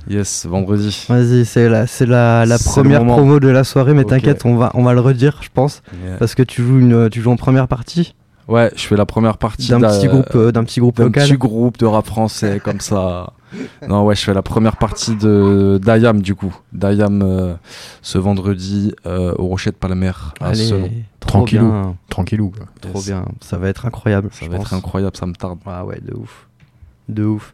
Yes, 0.07 0.45
vendredi. 0.45 1.07
Vas-y, 1.09 1.43
c'est 1.43 1.69
la, 1.69 1.87
c'est 1.87 2.05
la, 2.05 2.45
première 2.63 3.03
promo 3.03 3.39
de 3.39 3.47
la 3.47 3.63
soirée, 3.63 3.95
mais 3.95 4.03
t'inquiète, 4.03 4.45
on 4.45 4.57
va, 4.57 4.69
on 4.75 4.83
va 4.83 4.93
le 4.93 4.99
redire, 4.99 5.39
je 5.41 5.49
pense, 5.51 5.81
Yeah. 6.05 6.17
parce 6.17 6.35
que 6.35 6.43
tu 6.43 6.61
joues, 6.61 6.77
une, 6.77 7.09
tu 7.09 7.19
joues 7.19 7.31
en 7.31 7.35
première 7.35 7.67
partie 7.67 8.13
Ouais, 8.47 8.71
je 8.75 8.81
fais 8.87 8.95
la 8.95 9.05
première 9.05 9.37
partie 9.37 9.69
d'un 9.69 9.79
d'a- 9.79 9.89
petit 9.89 10.07
groupe, 10.07 10.35
euh, 10.35 10.51
d'un 10.53 10.63
petit 10.63 10.79
groupe 10.79 10.99
local. 10.99 11.27
petit 11.27 11.37
groupe 11.37 11.77
de 11.77 11.85
rap 11.85 12.05
français 12.05 12.59
comme 12.63 12.79
ça. 12.79 13.33
Non, 13.87 14.05
ouais, 14.05 14.15
je 14.15 14.21
fais 14.21 14.33
la 14.33 14.41
première 14.41 14.77
partie 14.77 15.15
de 15.15 15.79
d'Ayam 15.83 16.21
du 16.21 16.33
coup. 16.35 16.55
D'Ayam 16.73 17.21
euh, 17.23 17.55
ce 18.01 18.17
vendredi 18.17 18.93
euh, 19.05 19.33
au 19.37 19.47
Rocher 19.47 19.71
de 19.71 19.75
Palmer 19.75 20.11
à 20.39 20.47
Allez, 20.47 20.65
Selon. 20.65 20.89
trop 21.19 21.29
Tranquillou. 21.39 21.69
bien, 21.71 21.95
Tranquillou. 22.09 22.49
quoi. 22.51 22.65
trop 22.81 22.99
Yes. 22.99 23.07
bien, 23.07 23.25
ça 23.41 23.57
va 23.57 23.67
être 23.69 23.85
incroyable. 23.85 24.29
Ça 24.31 24.45
je 24.45 24.49
va 24.51 24.57
pense. 24.57 24.67
être 24.67 24.73
incroyable, 24.73 25.15
ça 25.17 25.25
me 25.25 25.33
tarde. 25.33 25.59
Ah 25.65 25.85
ouais, 25.85 25.99
de 26.05 26.13
ouf, 26.15 26.47
de 27.09 27.23
ouf. 27.25 27.53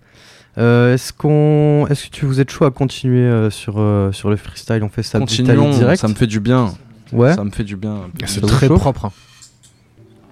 Euh, 0.59 0.93
est-ce 0.93 1.11
qu'on, 1.13 1.87
est-ce 1.89 2.05
que 2.05 2.09
tu 2.11 2.25
vous 2.27 2.39
êtes 2.39 2.51
chaud 2.51 2.65
à 2.65 2.71
continuer 2.71 3.21
euh, 3.25 3.49
sur 3.49 3.75
euh, 3.79 4.11
sur 4.11 4.29
le 4.29 4.35
freestyle? 4.35 4.83
On 4.83 4.89
fait 4.89 5.01
ça 5.01 5.17
Continuons, 5.19 5.71
direct? 5.71 5.99
ça 5.99 6.07
me 6.07 6.13
fait 6.13 6.27
du 6.27 6.39
bien. 6.39 6.71
Ouais. 7.11 7.33
Ça 7.33 7.43
me 7.43 7.49
fait 7.51 7.63
du 7.63 7.75
bien. 7.75 8.01
C'est 8.25 8.41
très 8.41 8.67
chaud 8.67 8.77
propre. 8.77 9.05
hein. 9.05 9.11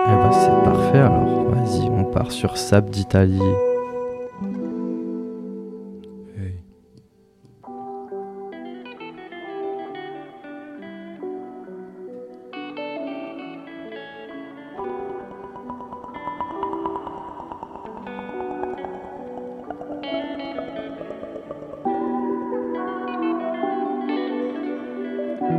Eh 0.04 0.16
ben, 0.16 0.32
c'est 0.32 0.64
parfait 0.64 1.00
alors. 1.00 1.46
Vas-y, 1.46 1.90
on 1.90 2.04
part 2.06 2.32
sur 2.32 2.58
Sab 2.58 2.90
d'Italie. 2.90 3.40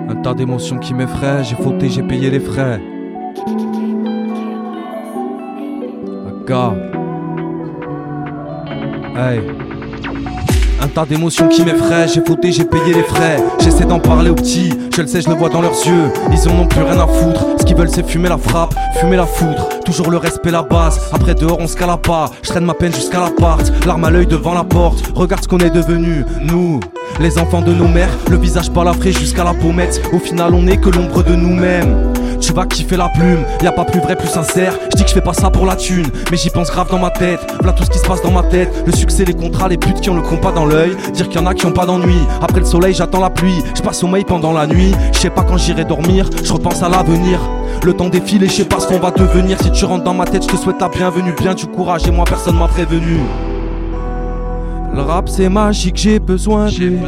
Un 0.08 0.16
tas 0.16 0.34
d'émotions 0.34 0.78
qui 0.78 0.94
m'effraient, 0.94 1.42
j'ai 1.42 1.56
fauté, 1.56 1.88
j'ai 1.88 2.02
payé 2.02 2.30
les 2.30 2.40
frais. 2.40 2.80
Un 10.82 10.88
tas 10.88 11.06
d'émotions 11.06 11.48
qui 11.48 11.64
m'effraient, 11.64 12.08
j'ai 12.08 12.20
fauté, 12.20 12.52
j'ai 12.52 12.64
payé 12.64 12.92
les 12.92 13.04
frais. 13.04 13.42
J'essaie 13.60 13.86
d'en 13.86 13.98
parler 13.98 14.28
aux 14.28 14.34
petits, 14.34 14.70
je 14.94 15.00
le 15.00 15.06
sais, 15.06 15.22
je 15.22 15.30
le 15.30 15.34
vois 15.34 15.48
dans 15.48 15.62
leurs 15.62 15.86
yeux. 15.86 16.12
Ils 16.30 16.48
en 16.48 16.60
ont 16.60 16.66
plus 16.66 16.82
rien 16.82 17.00
à 17.00 17.06
foutre, 17.06 17.46
ce 17.58 17.64
qu'ils 17.64 17.76
veulent 17.76 17.88
c'est 17.88 18.06
fumer 18.06 18.28
la 18.28 18.36
frappe, 18.36 18.74
fumer 19.00 19.16
la 19.16 19.24
foudre. 19.26 19.68
Toujours 19.84 20.10
le 20.10 20.18
respect, 20.18 20.50
la 20.50 20.62
base. 20.62 21.00
Après 21.12 21.34
dehors, 21.34 21.58
on 21.58 21.66
se 21.66 21.76
cala 21.76 21.96
pas. 21.96 22.30
Je 22.42 22.50
traîne 22.50 22.64
ma 22.64 22.74
peine 22.74 22.92
jusqu'à 22.92 23.20
l'appart, 23.20 23.72
l'arme 23.86 24.04
à 24.04 24.10
l'œil 24.10 24.26
devant 24.26 24.52
la 24.52 24.64
porte. 24.64 25.10
Regarde 25.14 25.42
ce 25.42 25.48
qu'on 25.48 25.58
est 25.58 25.70
devenu, 25.70 26.24
nous. 26.42 26.80
Les 27.20 27.38
enfants 27.38 27.60
de 27.62 27.72
nos 27.72 27.88
mères, 27.88 28.10
le 28.30 28.36
visage 28.36 28.70
balafré 28.70 29.12
jusqu'à 29.12 29.44
la 29.44 29.54
pommette. 29.54 30.02
Au 30.12 30.18
final, 30.18 30.54
on 30.54 30.66
est 30.66 30.78
que 30.78 30.88
l'ombre 30.88 31.22
de 31.22 31.34
nous-mêmes. 31.34 32.12
Tu 32.40 32.52
vas 32.52 32.66
kiffer 32.66 32.96
la 32.96 33.08
plume, 33.08 33.44
y 33.62 33.66
a 33.66 33.72
pas 33.72 33.84
plus 33.84 34.00
vrai, 34.00 34.16
plus 34.16 34.28
sincère. 34.28 34.76
Je 34.90 34.96
dis 34.96 35.04
que 35.04 35.08
je 35.08 35.14
fais 35.14 35.20
pas 35.20 35.32
ça 35.32 35.48
pour 35.48 35.64
la 35.64 35.76
thune, 35.76 36.08
mais 36.30 36.36
j'y 36.36 36.50
pense 36.50 36.70
grave 36.70 36.90
dans 36.90 36.98
ma 36.98 37.10
tête. 37.10 37.40
Voilà 37.60 37.72
tout 37.72 37.84
ce 37.84 37.90
qui 37.90 37.98
se 37.98 38.04
passe 38.04 38.20
dans 38.22 38.32
ma 38.32 38.42
tête. 38.42 38.68
Le 38.84 38.92
succès, 38.92 39.24
les 39.24 39.34
contrats, 39.34 39.68
les 39.68 39.76
putes 39.76 40.00
qui 40.00 40.10
ont 40.10 40.16
le 40.16 40.22
compas 40.22 40.50
dans 40.50 40.64
l'œil. 40.64 40.96
Dire 41.12 41.28
qu'il 41.28 41.40
y 41.40 41.44
en 41.44 41.46
a 41.46 41.54
qui 41.54 41.66
ont 41.66 41.72
pas 41.72 41.86
d'ennui. 41.86 42.18
Après 42.40 42.58
le 42.58 42.66
soleil, 42.66 42.94
j'attends 42.94 43.20
la 43.20 43.30
pluie. 43.30 43.62
Je 43.76 43.82
passe 43.82 44.00
sommeil 44.00 44.24
pendant 44.24 44.52
la 44.52 44.66
nuit. 44.66 44.92
Je 45.12 45.18
sais 45.18 45.30
pas 45.30 45.44
quand 45.44 45.56
j'irai 45.56 45.84
dormir, 45.84 46.28
je 46.42 46.52
repense 46.52 46.82
à 46.82 46.88
l'avenir. 46.88 47.38
Le 47.84 47.92
temps 47.92 48.08
défile 48.08 48.42
et 48.42 48.48
je 48.48 48.52
sais 48.52 48.64
pas 48.64 48.80
ce 48.80 48.88
qu'on 48.88 48.98
va 48.98 49.12
devenir. 49.12 49.58
Si 49.62 49.70
tu 49.70 49.84
rentres 49.84 50.04
dans 50.04 50.14
ma 50.14 50.24
tête, 50.24 50.42
je 50.42 50.48
te 50.48 50.56
souhaite 50.56 50.80
la 50.80 50.88
bienvenue. 50.88 51.34
Bien 51.38 51.54
du 51.54 51.66
courage 51.66 52.08
et 52.08 52.10
moi 52.10 52.24
personne 52.24 52.58
m'a 52.58 52.66
prévenu. 52.66 53.20
Le 54.94 55.00
rap 55.02 55.28
c'est 55.28 55.48
magique, 55.48 55.96
j'ai 55.96 56.18
besoin 56.18 56.66
de 56.66 56.76
lui. 56.76 56.98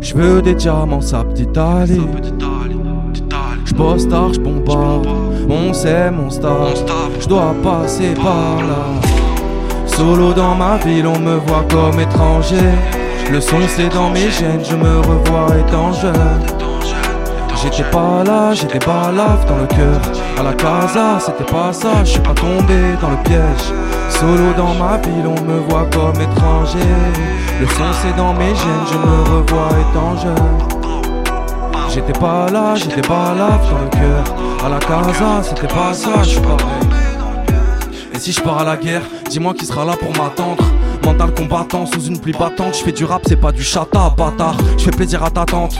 Je 0.00 0.14
veux 0.14 0.42
des 0.42 0.54
diamants, 0.54 1.00
ça 1.00 1.24
petite 1.24 1.56
allée. 1.56 2.00
Je 3.64 3.74
bosse 3.74 4.08
tard, 4.08 4.32
je 4.32 4.40
bombarde. 4.40 5.06
On 5.48 5.72
sait 5.72 6.10
mon 6.10 6.30
staff. 6.30 6.84
Je 7.20 7.28
dois 7.28 7.54
passer 7.62 8.14
par 8.14 8.56
là. 8.58 8.84
Solo 9.86 10.32
dans 10.32 10.54
ma 10.54 10.76
ville, 10.78 11.06
on 11.06 11.18
me 11.18 11.36
voit 11.36 11.64
comme 11.70 12.00
étranger. 12.00 12.56
Le 13.30 13.40
son 13.40 13.58
c'est 13.68 13.92
dans 13.92 14.10
mes 14.10 14.30
gènes, 14.30 14.64
je 14.64 14.74
me 14.74 14.98
revois 14.98 15.56
étant 15.58 15.92
jeune. 15.92 16.42
J'étais 17.62 17.90
pas 17.90 18.22
là, 18.24 18.54
j'étais 18.54 18.78
balaf 18.78 19.44
dans 19.46 19.58
le 19.58 19.66
cœur. 19.66 20.00
À 20.38 20.42
la 20.44 20.52
casa, 20.52 21.18
c'était 21.18 21.50
pas 21.50 21.72
ça, 21.72 22.04
je 22.04 22.10
suis 22.10 22.20
pas 22.20 22.34
tombé 22.34 22.96
dans 23.00 23.10
le 23.10 23.22
piège. 23.24 23.97
Solo 24.18 24.52
dans 24.56 24.74
ma 24.74 24.96
ville, 24.96 25.28
on 25.28 25.40
me 25.42 25.60
voit 25.68 25.86
comme 25.92 26.20
étranger. 26.20 26.78
Le 27.60 27.66
son 27.68 27.92
c'est 28.02 28.16
dans 28.16 28.34
mes 28.34 28.48
gènes, 28.48 28.86
je 28.90 28.98
me 28.98 29.36
revois 29.36 29.68
étant 29.78 30.16
jeune. 30.16 30.58
J'étais 31.88 32.18
pas 32.18 32.50
là, 32.50 32.74
j'étais 32.74 33.00
balaf 33.02 33.70
dans 33.70 33.78
le 33.78 33.90
cœur. 33.90 34.24
À 34.64 34.68
la 34.68 34.78
casa, 34.80 35.42
c'était 35.44 35.68
pas 35.68 35.92
ça, 35.92 36.24
je 36.24 36.30
suis 36.30 36.40
pas 36.40 36.56
Et 38.12 38.18
si 38.18 38.32
je 38.32 38.40
pars 38.40 38.58
à 38.58 38.64
la 38.64 38.76
guerre, 38.76 39.02
dis-moi 39.30 39.54
qui 39.54 39.64
sera 39.64 39.84
là 39.84 39.94
pour 39.96 40.10
m'attendre. 40.10 40.64
Mental 41.04 41.32
combattant 41.32 41.86
sous 41.86 42.02
une 42.02 42.18
pluie 42.18 42.34
battante, 42.36 42.76
je 42.76 42.82
fais 42.82 42.92
du 42.92 43.04
rap, 43.04 43.22
c'est 43.24 43.36
pas 43.36 43.52
du 43.52 43.62
chata, 43.62 44.12
bâtard. 44.16 44.56
Je 44.78 44.84
fais 44.84 44.90
plaisir 44.90 45.22
à 45.22 45.30
ta 45.30 45.44
tante. 45.44 45.78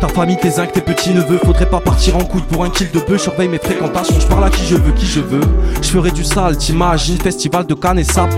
Ta 0.00 0.08
famille, 0.08 0.38
tes 0.38 0.52
zincs, 0.52 0.72
tes 0.72 0.80
petits 0.80 1.12
neveux, 1.12 1.38
faudrait 1.44 1.68
pas 1.68 1.80
partir 1.80 2.16
en 2.16 2.24
couille 2.24 2.42
pour 2.50 2.64
un 2.64 2.70
kill 2.70 2.90
de 2.90 3.00
bœuf. 3.00 3.20
Surveille 3.20 3.48
mes 3.48 3.58
fréquentations, 3.58 4.18
je 4.18 4.26
parle 4.26 4.44
à 4.44 4.50
qui 4.50 4.64
je 4.64 4.76
veux, 4.76 4.92
qui 4.92 5.04
je 5.04 5.20
veux. 5.20 5.42
Je 5.82 5.88
ferai 5.88 6.10
du 6.10 6.24
sale, 6.24 6.56
t'imagines, 6.56 7.18
festival 7.18 7.66
de 7.66 7.74
Cannes 7.74 7.98
et 7.98 8.04
sap. 8.04 8.30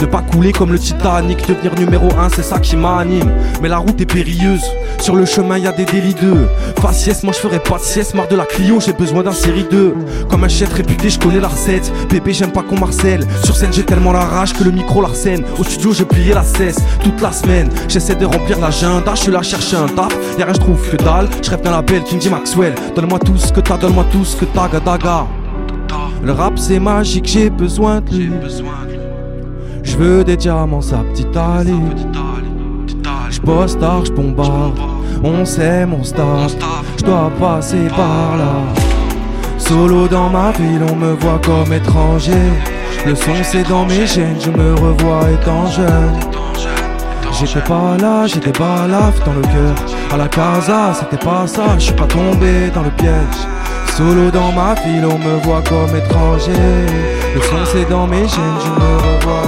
Ne 0.00 0.06
pas 0.06 0.20
couler 0.20 0.52
comme 0.52 0.70
le 0.70 0.78
Titanic, 0.78 1.46
devenir 1.48 1.74
numéro 1.78 2.08
1, 2.18 2.28
c'est 2.28 2.42
ça 2.42 2.58
qui 2.58 2.76
m'anime. 2.76 3.30
Mais 3.62 3.68
la 3.68 3.78
route 3.78 3.98
est 4.00 4.06
périlleuse, 4.06 4.64
sur 5.00 5.16
le 5.16 5.24
chemin 5.24 5.56
y 5.56 5.66
a 5.66 5.72
des 5.72 5.86
délits 5.86 6.14
d'eux. 6.14 6.48
Faciès, 6.80 7.22
moi 7.22 7.32
je 7.32 7.38
ferai 7.38 7.60
pas 7.60 7.78
de 7.78 7.82
sieste, 7.82 8.14
marre 8.14 8.28
de 8.28 8.36
la 8.36 8.44
Clio, 8.44 8.78
j'ai 8.80 8.92
besoin 8.92 9.22
d'un 9.22 9.32
série 9.32 9.66
2. 9.70 9.94
Comme 10.28 10.44
un 10.44 10.48
chef 10.48 10.72
réputé, 10.74 11.08
je 11.08 11.18
connais 11.18 11.40
la 11.40 11.48
recette. 11.48 11.90
Bébé, 12.10 12.34
j'aime 12.34 12.52
pas 12.52 12.62
qu'on 12.62 12.78
marcelle. 12.78 13.24
Sur 13.42 13.56
scène, 13.56 13.72
j'ai 13.72 13.84
tellement 13.84 14.12
la 14.12 14.24
rage 14.24 14.52
que 14.52 14.64
le 14.64 14.70
micro 14.70 15.00
l'arsène. 15.00 15.44
Au 15.58 15.64
studio, 15.64 15.92
je 15.92 16.04
pliais 16.04 16.34
la 16.34 16.44
cesse 16.44 16.78
toute 17.02 17.20
la 17.22 17.32
semaine. 17.32 17.70
J'essaie 17.88 18.14
de 18.14 18.26
remplir 18.26 18.60
l'agenda, 18.60 19.14
je 19.14 19.22
suis 19.22 19.32
là 19.32 19.42
chercher 19.42 19.76
un 19.76 19.88
taf. 19.88 20.14
Y'a 20.38 20.44
rien, 20.44 20.54
je 20.58 20.64
trouve 20.64 20.90
que 20.90 20.96
dalle. 20.96 21.28
Je 21.42 21.50
rêve 21.50 21.62
d'un 21.62 21.70
label 21.70 22.02
qui 22.02 22.16
me 22.16 22.20
dit 22.20 22.30
Maxwell. 22.30 22.74
Donne-moi 22.94 23.18
tout 23.18 23.36
ce 23.36 23.52
que 23.52 23.60
t'as, 23.60 23.76
donne-moi 23.76 24.04
tout 24.10 24.24
ce 24.24 24.36
que 24.36 24.44
t'as, 24.44 24.68
gadaga. 24.68 25.26
Le 26.22 26.32
rap 26.32 26.58
c'est 26.58 26.80
magique, 26.80 27.26
j'ai 27.26 27.48
besoin 27.48 28.00
de 28.00 28.10
lui. 28.10 28.30
Je 29.82 29.96
veux 29.96 30.24
des 30.24 30.36
diamants, 30.36 30.80
sa 30.80 30.98
petite 30.98 31.36
allée. 31.36 31.72
Je 33.30 33.40
bosse 33.40 33.78
tard, 33.78 34.04
je 34.04 34.12
bombarde. 34.12 34.78
On 35.22 35.44
sait 35.44 35.86
mon 35.86 36.02
staff. 36.02 36.54
Je 36.98 37.04
dois 37.04 37.30
passer 37.38 37.88
par 37.96 38.36
là. 38.36 38.52
Solo 39.58 40.08
dans 40.08 40.28
ma 40.30 40.50
ville, 40.52 40.82
on 40.90 40.96
me 40.96 41.12
voit 41.14 41.40
comme 41.44 41.72
étranger. 41.72 42.32
Le 43.06 43.14
son 43.14 43.32
c'est 43.42 43.68
dans 43.68 43.86
mes 43.86 44.06
gènes, 44.06 44.40
je 44.40 44.50
me 44.50 44.74
revois 44.74 45.30
étant 45.30 45.66
jeune. 45.66 46.18
J'étais 47.40 47.60
pas 47.60 47.96
là, 48.00 48.26
j'étais 48.26 48.50
balaf 48.50 49.22
dans 49.24 49.34
le 49.34 49.42
cœur. 49.42 49.74
À 50.12 50.16
la 50.16 50.26
casa, 50.26 50.92
c'était 50.92 51.24
pas 51.24 51.46
ça, 51.46 51.62
je 51.78 51.84
suis 51.84 51.92
pas 51.92 52.08
tombé 52.08 52.68
dans 52.74 52.82
le 52.82 52.90
piège. 52.90 53.38
Solo 53.96 54.28
dans 54.32 54.50
ma 54.50 54.74
ville, 54.74 55.06
on 55.06 55.18
me 55.18 55.40
voit 55.44 55.62
comme 55.62 55.94
étranger. 55.96 56.50
Le 57.36 57.40
son 57.40 57.64
c'est 57.72 57.88
dans 57.88 58.08
mes 58.08 58.26
gènes, 58.26 58.58
je 58.64 58.70
me 58.70 58.96
revois 58.96 59.42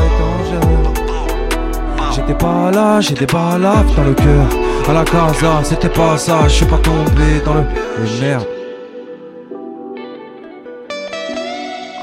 jeune. 0.51 2.13
J'étais 2.15 2.35
pas 2.35 2.71
là, 2.71 3.01
j'étais 3.01 3.27
balaf 3.27 3.85
dans 3.97 4.05
le 4.05 4.15
cœur. 4.15 4.47
À 4.89 4.93
la 4.93 5.05
casa, 5.05 5.61
c'était 5.65 5.89
pas 5.89 6.17
ça, 6.17 6.45
je 6.45 6.55
suis 6.55 6.67
pas 6.67 6.79
tombé 6.79 7.41
dans 7.45 7.55
le. 7.55 7.65
Mais 7.99 8.29
merde. 8.29 8.47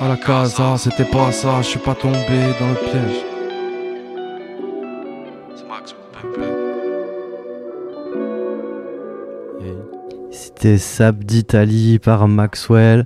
À 0.02 0.10
la 0.10 0.18
casa, 0.18 0.76
c'était 0.78 1.06
pas 1.06 1.32
ça, 1.32 1.62
je 1.62 1.68
suis 1.68 1.80
pas 1.80 1.96
tombé 1.96 2.40
dans 2.60 2.68
le 2.68 2.90
piège. 2.90 3.37
C'était 10.60 10.80
Sab 10.80 11.24
d'Italie 11.24 12.00
par 12.00 12.28
Maxwell. 12.28 13.06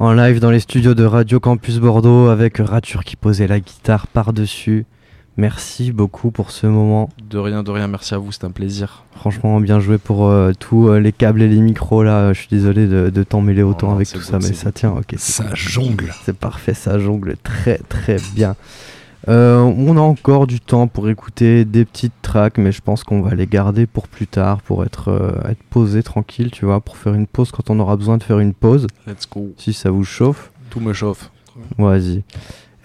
En 0.00 0.12
live 0.12 0.40
dans 0.40 0.50
les 0.50 0.58
studios 0.58 0.94
de 0.94 1.04
Radio 1.04 1.38
Campus 1.38 1.78
Bordeaux 1.78 2.26
avec 2.26 2.56
Rature 2.58 3.04
qui 3.04 3.14
posait 3.14 3.46
la 3.46 3.60
guitare 3.60 4.08
par-dessus. 4.08 4.84
Merci 5.36 5.92
beaucoup 5.92 6.32
pour 6.32 6.50
ce 6.50 6.66
moment. 6.66 7.10
De 7.30 7.38
rien, 7.38 7.62
de 7.62 7.70
rien, 7.70 7.86
merci 7.86 8.12
à 8.14 8.18
vous, 8.18 8.32
c'est 8.32 8.42
un 8.42 8.50
plaisir. 8.50 9.04
Franchement, 9.14 9.60
bien 9.60 9.78
joué 9.78 9.98
pour 9.98 10.26
euh, 10.26 10.50
tous 10.58 10.88
euh, 10.88 10.98
les 10.98 11.12
câbles 11.12 11.42
et 11.42 11.48
les 11.48 11.60
micros 11.60 12.02
là. 12.02 12.32
Je 12.32 12.40
suis 12.40 12.48
désolé 12.50 12.88
de, 12.88 13.08
de 13.08 13.22
t'en 13.22 13.40
mêler 13.40 13.62
autant 13.62 13.94
avec 13.94 14.08
tout 14.08 14.20
ça, 14.20 14.40
mais 14.40 14.52
ça 14.52 14.72
tient. 14.72 14.90
Ok, 14.90 15.14
Ça 15.16 15.44
jongle. 15.54 16.12
C'est 16.24 16.36
parfait, 16.36 16.74
ça 16.74 16.98
jongle 16.98 17.36
très 17.44 17.78
très 17.88 18.16
bien. 18.34 18.56
Euh, 19.28 19.60
on 19.60 19.96
a 19.96 20.00
encore 20.00 20.46
du 20.46 20.60
temps 20.60 20.86
pour 20.86 21.08
écouter 21.08 21.64
des 21.64 21.84
petites 21.84 22.12
tracks, 22.22 22.58
mais 22.58 22.72
je 22.72 22.82
pense 22.82 23.04
qu'on 23.04 23.22
va 23.22 23.34
les 23.34 23.46
garder 23.46 23.86
pour 23.86 24.06
plus 24.08 24.26
tard, 24.26 24.60
pour 24.62 24.84
être, 24.84 25.08
euh, 25.10 25.50
être 25.50 25.62
posé 25.70 26.02
tranquille, 26.02 26.50
tu 26.50 26.66
vois, 26.66 26.80
pour 26.80 26.96
faire 26.96 27.14
une 27.14 27.26
pause 27.26 27.50
quand 27.50 27.70
on 27.70 27.78
aura 27.80 27.96
besoin 27.96 28.18
de 28.18 28.22
faire 28.22 28.38
une 28.38 28.52
pause, 28.52 28.86
Let's 29.06 29.26
go. 29.32 29.52
si 29.56 29.72
ça 29.72 29.90
vous 29.90 30.04
chauffe. 30.04 30.50
Tout 30.70 30.80
me 30.80 30.92
chauffe. 30.92 31.30
Vas-y. 31.78 32.22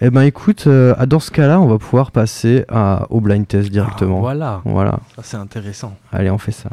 Eh 0.00 0.08
ben 0.08 0.22
écoute, 0.22 0.64
euh, 0.66 0.94
dans 1.06 1.20
ce 1.20 1.30
cas-là, 1.30 1.60
on 1.60 1.66
va 1.66 1.76
pouvoir 1.78 2.10
passer 2.10 2.64
à, 2.70 3.06
au 3.10 3.20
blind 3.20 3.46
test 3.46 3.68
directement. 3.70 4.16
Ah, 4.18 4.20
voilà, 4.20 4.62
Voilà, 4.64 5.00
ça 5.16 5.22
c'est 5.22 5.36
intéressant. 5.36 5.94
allez, 6.10 6.30
on 6.30 6.38
fait 6.38 6.52
ça. 6.52 6.70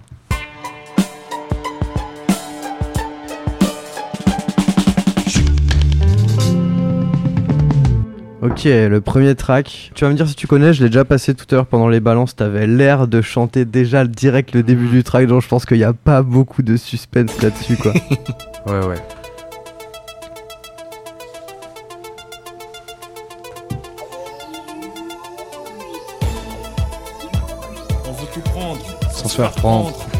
Ok, 8.41 8.65
le 8.65 8.99
premier 8.99 9.33
track. 9.33 9.91
Tu 9.95 10.03
vas 10.05 10.11
me 10.11 10.15
dire 10.15 10.27
si 10.27 10.35
tu 10.35 10.45
connais, 10.45 10.71
je 10.73 10.83
l'ai 10.83 10.89
déjà 10.89 11.05
passé 11.05 11.33
tout 11.33 11.45
à 11.51 11.55
l'heure 11.55 11.65
pendant 11.65 11.89
les 11.89 11.99
balances. 11.99 12.35
T'avais 12.35 12.67
l'air 12.67 13.07
de 13.07 13.21
chanter 13.21 13.65
déjà 13.65 14.05
direct 14.05 14.53
le 14.53 14.61
début 14.61 14.87
du 14.87 15.03
track, 15.03 15.25
donc 15.27 15.41
je 15.41 15.47
pense 15.47 15.65
qu'il 15.65 15.77
n'y 15.77 15.83
a 15.83 15.93
pas 15.93 16.21
beaucoup 16.21 16.61
de 16.61 16.77
suspense 16.77 17.41
là-dessus, 17.41 17.77
quoi. 17.77 17.93
Ouais, 18.67 18.85
ouais. 18.85 18.95
On 28.07 28.11
veut 28.11 28.27
tout 28.33 28.41
prendre. 28.41 28.79
Sans 29.11 29.27
se 29.27 29.35
faire 29.37 29.51
prendre. 29.51 29.93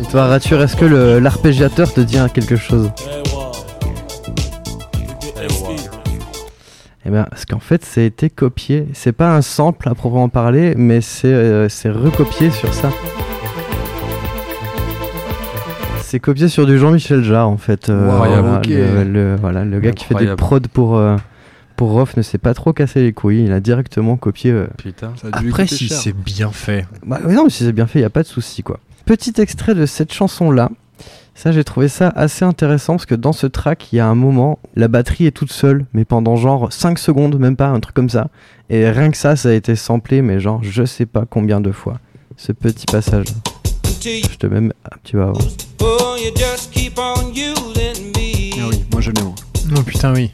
Et 0.00 0.04
toi, 0.10 0.26
Rature, 0.26 0.60
est-ce 0.62 0.76
que 0.76 0.84
le- 0.84 1.18
l'arpégiateur 1.20 1.92
te 1.92 2.00
dit 2.00 2.18
quelque 2.34 2.56
chose? 2.56 2.90
Eh 7.06 7.10
bien, 7.10 7.24
parce 7.30 7.44
qu'en 7.46 7.60
fait, 7.60 7.84
ça 7.84 8.00
a 8.00 8.04
été 8.04 8.30
copié. 8.30 8.88
C'est 8.92 9.12
pas 9.12 9.34
un 9.36 9.42
sample 9.42 9.88
à 9.88 9.94
proprement 9.94 10.28
parler, 10.28 10.74
mais 10.76 11.00
c'est 11.00 11.32
euh, 11.32 11.68
recopié 11.86 12.50
sur 12.50 12.74
ça. 12.74 12.90
C'est 16.02 16.20
copié 16.20 16.48
sur 16.48 16.66
du 16.66 16.78
Jean-Michel 16.78 17.22
Jarre, 17.24 17.48
en 17.48 17.56
fait. 17.56 17.88
Euh, 17.90 18.08
Wow, 18.08 18.16
voilà, 18.18 18.60
le, 18.66 19.04
le- 19.04 19.36
voilà, 19.36 19.64
le 19.64 19.80
gars 19.80 19.92
qui 19.92 20.04
fait 20.04 20.14
des 20.14 20.34
prods 20.36 20.60
pour, 20.72 20.96
euh, 20.96 21.16
pour 21.76 21.90
Rof 21.90 22.16
ne 22.16 22.22
s'est 22.22 22.38
pas 22.38 22.54
trop 22.54 22.72
cassé 22.72 23.02
les 23.02 23.12
couilles. 23.12 23.44
Il 23.44 23.52
a 23.52 23.60
directement 23.60 24.16
copié. 24.16 24.52
euh, 24.52 24.66
Putain. 24.78 25.12
Ça 25.20 25.28
a 25.32 25.40
dû 25.40 25.48
Après, 25.48 25.66
si 25.66 25.88
c'est 25.88 26.12
bien 26.16 26.50
fait. 26.50 26.86
bah, 27.04 27.18
non, 27.28 27.44
mais 27.44 27.50
si 27.50 27.64
c'est 27.64 27.72
bien 27.72 27.86
fait, 27.86 27.98
il 27.98 28.02
n'y 28.02 28.06
a 28.06 28.10
pas 28.10 28.22
de 28.22 28.28
souci, 28.28 28.62
quoi. 28.62 28.78
Petit 29.04 29.32
extrait 29.40 29.74
de 29.74 29.84
cette 29.86 30.12
chanson-là. 30.12 30.70
Ça, 31.36 31.52
j'ai 31.52 31.64
trouvé 31.64 31.88
ça 31.88 32.08
assez 32.16 32.46
intéressant 32.46 32.94
parce 32.94 33.04
que 33.04 33.14
dans 33.14 33.34
ce 33.34 33.46
track, 33.46 33.92
il 33.92 33.96
y 33.96 34.00
a 34.00 34.06
un 34.06 34.14
moment, 34.14 34.58
la 34.74 34.88
batterie 34.88 35.26
est 35.26 35.32
toute 35.32 35.52
seule, 35.52 35.84
mais 35.92 36.06
pendant 36.06 36.36
genre 36.36 36.72
5 36.72 36.98
secondes, 36.98 37.38
même 37.38 37.56
pas, 37.56 37.68
un 37.68 37.78
truc 37.78 37.94
comme 37.94 38.08
ça. 38.08 38.28
Et 38.70 38.88
rien 38.88 39.10
que 39.10 39.18
ça, 39.18 39.36
ça 39.36 39.50
a 39.50 39.52
été 39.52 39.76
samplé, 39.76 40.22
mais 40.22 40.40
genre, 40.40 40.60
je 40.62 40.86
sais 40.86 41.04
pas 41.04 41.26
combien 41.28 41.60
de 41.60 41.72
fois. 41.72 41.98
Ce 42.38 42.52
petit 42.52 42.86
passage. 42.86 43.26
Je 44.02 44.36
te 44.38 44.46
mets 44.46 44.66
un 44.66 44.98
petit 45.02 45.12
peu 45.12 45.22
avant. 45.24 45.38
Oh, 45.82 46.16
Ah 48.58 48.68
oui, 48.70 48.84
moi 48.90 49.02
je 49.02 49.10
l'ai 49.10 49.22
moi. 49.22 49.34
Oh 49.76 49.82
putain, 49.82 50.14
oui. 50.14 50.30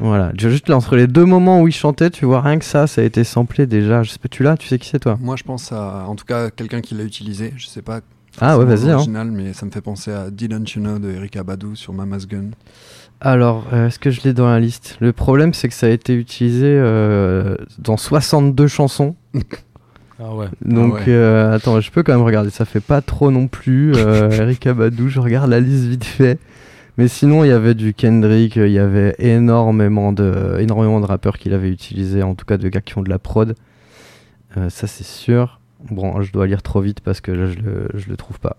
Voilà, 0.00 0.32
juste 0.36 0.68
là, 0.68 0.76
entre 0.76 0.96
les 0.96 1.06
deux 1.06 1.24
moments 1.24 1.62
où 1.62 1.68
il 1.68 1.72
chantait, 1.72 2.10
tu 2.10 2.24
vois, 2.24 2.40
rien 2.40 2.58
que 2.58 2.64
ça, 2.64 2.86
ça 2.86 3.00
a 3.00 3.04
été 3.04 3.22
samplé 3.22 3.66
déjà. 3.66 4.02
Je 4.02 4.10
sais 4.10 4.18
pas, 4.18 4.28
tu 4.28 4.42
l'as, 4.42 4.56
tu 4.56 4.66
sais 4.66 4.78
qui 4.78 4.88
c'est 4.88 4.98
toi? 4.98 5.16
Moi 5.20 5.36
je 5.36 5.44
pense 5.44 5.70
à, 5.72 6.04
en 6.08 6.16
tout 6.16 6.24
cas, 6.24 6.50
quelqu'un 6.50 6.80
qui 6.80 6.94
l'a 6.94 7.04
utilisé. 7.04 7.52
Je 7.56 7.66
sais 7.66 7.82
pas. 7.82 8.00
Ah 8.40 8.58
ouais, 8.58 8.64
vas-y. 8.64 8.90
Hein. 8.90 9.24
mais 9.26 9.52
ça 9.52 9.66
me 9.66 9.70
fait 9.70 9.80
penser 9.80 10.12
à 10.12 10.30
Didn't 10.30 10.64
You 10.74 10.82
Know 10.82 10.98
de 10.98 11.10
Erika 11.10 11.42
Badu 11.42 11.76
sur 11.76 11.92
Mama's 11.92 12.26
Gun. 12.26 12.50
Alors, 13.20 13.66
euh, 13.72 13.88
est-ce 13.88 13.98
que 13.98 14.10
je 14.10 14.22
l'ai 14.22 14.32
dans 14.32 14.48
la 14.48 14.60
liste? 14.60 14.96
Le 15.00 15.12
problème, 15.12 15.54
c'est 15.54 15.68
que 15.68 15.74
ça 15.74 15.86
a 15.86 15.90
été 15.90 16.14
utilisé 16.14 16.66
euh, 16.66 17.56
dans 17.78 17.96
62 17.96 18.66
chansons. 18.66 19.14
Ah 20.20 20.34
ouais. 20.34 20.46
Donc, 20.64 20.94
ouais. 20.94 21.04
euh, 21.08 21.54
attends, 21.54 21.80
je 21.80 21.92
peux 21.92 22.02
quand 22.02 22.12
même 22.12 22.24
regarder. 22.24 22.50
Ça 22.50 22.64
fait 22.64 22.80
pas 22.80 23.00
trop 23.00 23.30
non 23.30 23.46
plus. 23.46 23.92
Euh, 23.94 24.30
Erika 24.32 24.74
Badu, 24.74 25.08
je 25.10 25.20
regarde 25.20 25.48
la 25.48 25.60
liste 25.60 25.84
vite 25.84 26.04
fait. 26.04 26.40
Mais 26.98 27.06
sinon, 27.08 27.44
il 27.44 27.48
y 27.48 27.52
avait 27.52 27.74
du 27.74 27.94
Kendrick, 27.94 28.56
il 28.56 28.70
y 28.72 28.78
avait 28.78 29.14
énormément 29.20 30.12
de, 30.12 30.58
énormément 30.60 31.00
de 31.00 31.06
rappeurs 31.06 31.38
qui 31.38 31.48
l'avaient 31.48 31.70
utilisé, 31.70 32.22
en 32.24 32.34
tout 32.34 32.44
cas 32.44 32.58
de 32.58 32.68
gars 32.68 32.80
qui 32.80 32.92
font 32.92 33.02
de 33.02 33.08
la 33.08 33.20
prod. 33.20 33.54
Euh, 34.56 34.68
ça, 34.68 34.86
c'est 34.88 35.06
sûr. 35.06 35.60
Bon, 35.90 36.20
je 36.22 36.32
dois 36.32 36.48
lire 36.48 36.60
trop 36.62 36.80
vite 36.80 37.00
parce 37.00 37.20
que 37.20 37.30
là, 37.30 37.46
je 37.46 37.58
le, 37.58 37.88
je 37.94 38.08
le 38.08 38.16
trouve 38.16 38.40
pas. 38.40 38.56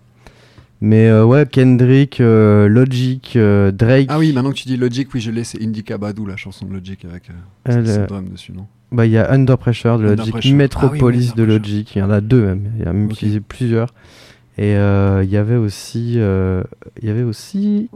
Mais 0.80 1.08
euh, 1.08 1.22
ouais, 1.26 1.44
Kendrick, 1.44 2.22
euh, 2.22 2.66
Logic, 2.66 3.34
euh, 3.36 3.70
Drake. 3.70 4.06
Ah 4.08 4.18
oui, 4.18 4.32
maintenant 4.32 4.50
que 4.50 4.56
tu 4.56 4.66
dis 4.66 4.78
Logic, 4.78 5.06
oui, 5.12 5.20
je 5.20 5.30
l'ai, 5.30 5.44
c'est 5.44 5.62
Indica 5.62 5.98
Badu, 5.98 6.26
la 6.26 6.38
chanson 6.38 6.64
de 6.64 6.72
Logic 6.72 7.04
avec 7.04 7.28
euh, 7.28 7.34
Elle, 7.64 7.84
euh, 7.86 8.06
drum 8.06 8.30
dessus, 8.30 8.52
non? 8.52 8.66
Bah, 8.90 9.04
il 9.04 9.12
y 9.12 9.18
a 9.18 9.30
Under 9.30 9.58
Pressure 9.58 9.98
de 9.98 10.04
Under 10.04 10.16
Logic, 10.16 10.32
Pressure. 10.32 10.56
Metropolis 10.56 11.28
Ah 11.28 11.34
oui, 11.36 11.42
de 11.42 11.52
Logic, 11.52 11.94
il 11.94 11.98
y 11.98 12.02
en 12.02 12.10
a 12.10 12.22
deux 12.22 12.42
même, 12.46 12.72
il 12.78 12.84
y 12.86 12.88
a 12.88 12.92
même 12.94 13.04
Ok. 13.04 13.12
utilisé 13.12 13.40
plusieurs. 13.40 13.92
Et 14.56 14.74
euh, 14.76 15.22
il 15.22 15.30
y 15.30 15.36
avait 15.36 15.56
aussi, 15.56 16.14
euh, 16.16 16.62
il 17.02 17.08
y 17.08 17.10
avait 17.10 17.22
aussi, 17.22 17.90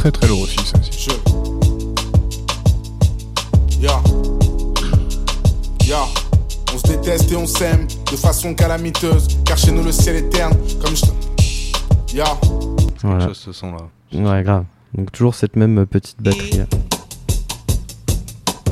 Très 0.00 0.10
très 0.10 0.28
lourd 0.28 0.40
aussi, 0.40 0.56
ça 0.64 0.78
aussi. 0.78 0.92
sure. 0.92 1.20
Yeah. 3.78 4.00
Yeah. 5.86 6.06
On 6.72 6.78
se 6.78 6.86
déteste 6.86 7.30
et 7.30 7.36
on 7.36 7.46
s'aime 7.46 7.86
de 8.10 8.16
façon 8.16 8.54
calamiteuse, 8.54 9.28
car 9.44 9.58
chez 9.58 9.72
nous 9.72 9.82
le 9.84 9.92
ciel 9.92 10.16
est 10.16 10.30
terne, 10.30 10.54
comme 10.82 10.96
je. 10.96 11.04
Yeah. 12.14 12.24
voilà, 13.02 13.26
Chose, 13.28 13.36
ce 13.36 13.52
son 13.52 13.72
là. 13.72 13.82
ouais 14.12 14.42
grave. 14.42 14.64
Donc 14.94 15.12
toujours 15.12 15.34
cette 15.34 15.54
même 15.56 15.78
euh, 15.80 15.84
petite 15.86 16.16
batterie. 16.22 16.58
là. 16.60 16.64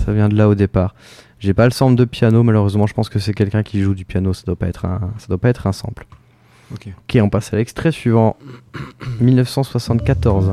Ça 0.06 0.12
vient 0.14 0.30
de 0.30 0.34
là 0.34 0.48
au 0.48 0.54
départ. 0.54 0.94
J'ai 1.40 1.52
pas 1.52 1.66
le 1.66 1.70
sample 1.72 1.94
de 1.96 2.06
piano, 2.06 2.42
malheureusement. 2.42 2.86
Je 2.86 2.94
pense 2.94 3.10
que 3.10 3.18
c'est 3.18 3.34
quelqu'un 3.34 3.62
qui 3.62 3.82
joue 3.82 3.94
du 3.94 4.06
piano. 4.06 4.32
Ça 4.32 4.44
doit 4.46 4.56
pas 4.56 4.66
être 4.68 4.86
un, 4.86 5.12
ça 5.18 5.26
doit 5.28 5.36
pas 5.38 5.50
être 5.50 5.66
un 5.66 5.72
sample. 5.72 6.06
Ok. 6.72 6.88
Ok, 6.88 7.18
on 7.22 7.28
passe 7.30 7.52
à 7.52 7.56
l'extrait 7.56 7.92
suivant. 7.92 8.36
1974. 9.20 10.52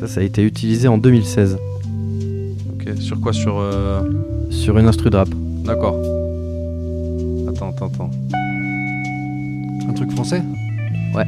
Ça, 0.00 0.08
ça 0.08 0.20
a 0.20 0.24
été 0.24 0.42
utilisé 0.42 0.88
en 0.88 0.98
2016 0.98 1.58
Ok, 2.74 2.88
sur 2.98 3.20
quoi 3.20 3.32
Sur. 3.32 3.58
euh, 3.58 4.02
sur 4.50 4.78
une 4.78 4.86
instru 4.86 5.10
de 5.10 5.16
rap. 5.16 5.28
D'accord. 5.64 5.96
Attends, 7.48 7.70
attends, 7.70 7.86
attends. 7.86 8.10
Un 9.88 9.92
truc 9.92 10.10
français? 10.12 10.42
Ouais. 11.14 11.24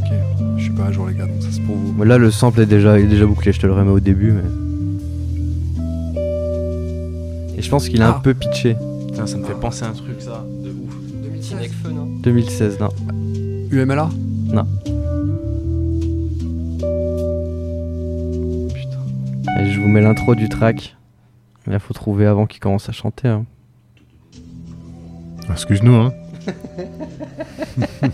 Ok, 0.00 0.08
je 0.56 0.62
suis 0.62 0.72
pas 0.72 0.86
à 0.86 0.92
jour, 0.92 1.06
les 1.06 1.14
gars, 1.14 1.26
donc 1.26 1.42
ça 1.42 1.48
c'est 1.52 1.60
pour 1.62 1.76
vous. 1.76 2.02
Là, 2.04 2.16
le 2.18 2.30
sample 2.30 2.60
est 2.60 2.66
déjà, 2.66 2.98
est 2.98 3.04
déjà 3.06 3.26
bouclé. 3.26 3.52
Je 3.52 3.60
te 3.60 3.66
le 3.66 3.72
remets 3.72 3.90
au 3.90 4.00
début, 4.00 4.32
mais. 4.32 4.42
Et 7.60 7.62
je 7.62 7.68
pense 7.68 7.90
qu'il 7.90 8.00
est 8.00 8.04
un 8.04 8.14
Ah. 8.16 8.20
peu 8.24 8.32
pitché. 8.32 8.74
Putain, 9.08 9.26
ça 9.26 9.36
me 9.36 9.44
fait 9.44 9.52
penser 9.52 9.84
à 9.84 9.88
un 9.88 9.92
truc 9.92 10.18
ça. 10.22 10.42
De 10.64 10.70
ouf. 10.70 10.96
2016, 12.22 12.78
non. 12.80 12.88
UMLA 13.70 14.08
Et 19.58 19.70
je 19.70 19.78
vous 19.80 19.88
mets 19.88 20.00
l'intro 20.00 20.34
du 20.34 20.48
track. 20.48 20.96
Il 21.70 21.78
faut 21.78 21.92
trouver 21.92 22.24
avant 22.26 22.46
qu'il 22.46 22.60
commence 22.60 22.88
à 22.88 22.92
chanter. 22.92 23.28
hein. 23.28 23.44
Excuse-nous, 25.50 25.94
hein. 25.94 26.14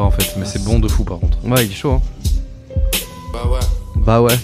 pas 0.00 0.06
en 0.06 0.10
fait, 0.10 0.34
mais 0.38 0.44
c'est 0.46 0.64
bon 0.64 0.78
de 0.78 0.88
fou 0.88 1.04
par 1.04 1.18
contre. 1.18 1.38
Ouais, 1.44 1.64
il 1.66 1.70
est 1.70 1.74
chaud. 1.74 1.92
Hein. 1.92 2.02
Bah 3.32 3.44
ouais. 3.50 3.60
Bah 3.96 4.22
ouais. 4.22 4.34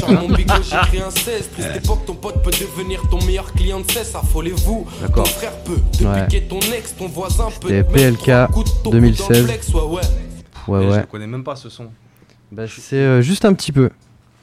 Charles, 0.00 0.14
mon 0.14 0.28
bigot, 0.28 0.54
j'ai 0.62 0.76
pris 0.76 1.00
un 1.00 1.10
16. 1.10 1.48
Prise 1.48 1.66
d'époque, 1.72 2.06
ton 2.06 2.14
pote 2.14 2.42
peut 2.42 2.50
devenir 2.52 3.02
ton 3.10 3.22
meilleur 3.24 3.52
client 3.52 3.80
de 3.80 3.90
cesse. 3.90 4.14
Affolez-vous. 4.14 4.86
Ton 5.00 5.06
D'accord. 5.06 5.28
frère 5.28 5.52
peut 5.64 5.78
te 5.92 6.04
Ouais. 6.04 6.26
piquer 6.26 6.42
ton 6.46 6.60
ex, 6.60 6.94
ton 6.96 7.08
voisin 7.08 7.48
peut 7.60 7.68
te 7.68 7.72
mettre 7.72 7.90
PLK 7.92 8.22
trois 8.22 8.46
coups 8.48 8.70
de 8.70 8.76
taureau 8.82 8.90
dans 8.90 9.00
le 9.00 9.00
2016. 9.00 9.44
flex, 9.46 9.68
ouais, 9.74 9.80
ouais. 9.82 10.00
Ouais, 10.68 10.84
Et 10.84 10.88
Je 10.90 10.92
ouais. 10.96 11.04
connais 11.10 11.26
même 11.26 11.44
pas 11.44 11.56
ce 11.56 11.68
son. 11.68 11.88
Bah, 12.52 12.62
c'est 12.68 12.96
euh, 12.96 13.20
juste 13.20 13.44
un 13.44 13.52
petit 13.52 13.72
peu. 13.72 13.90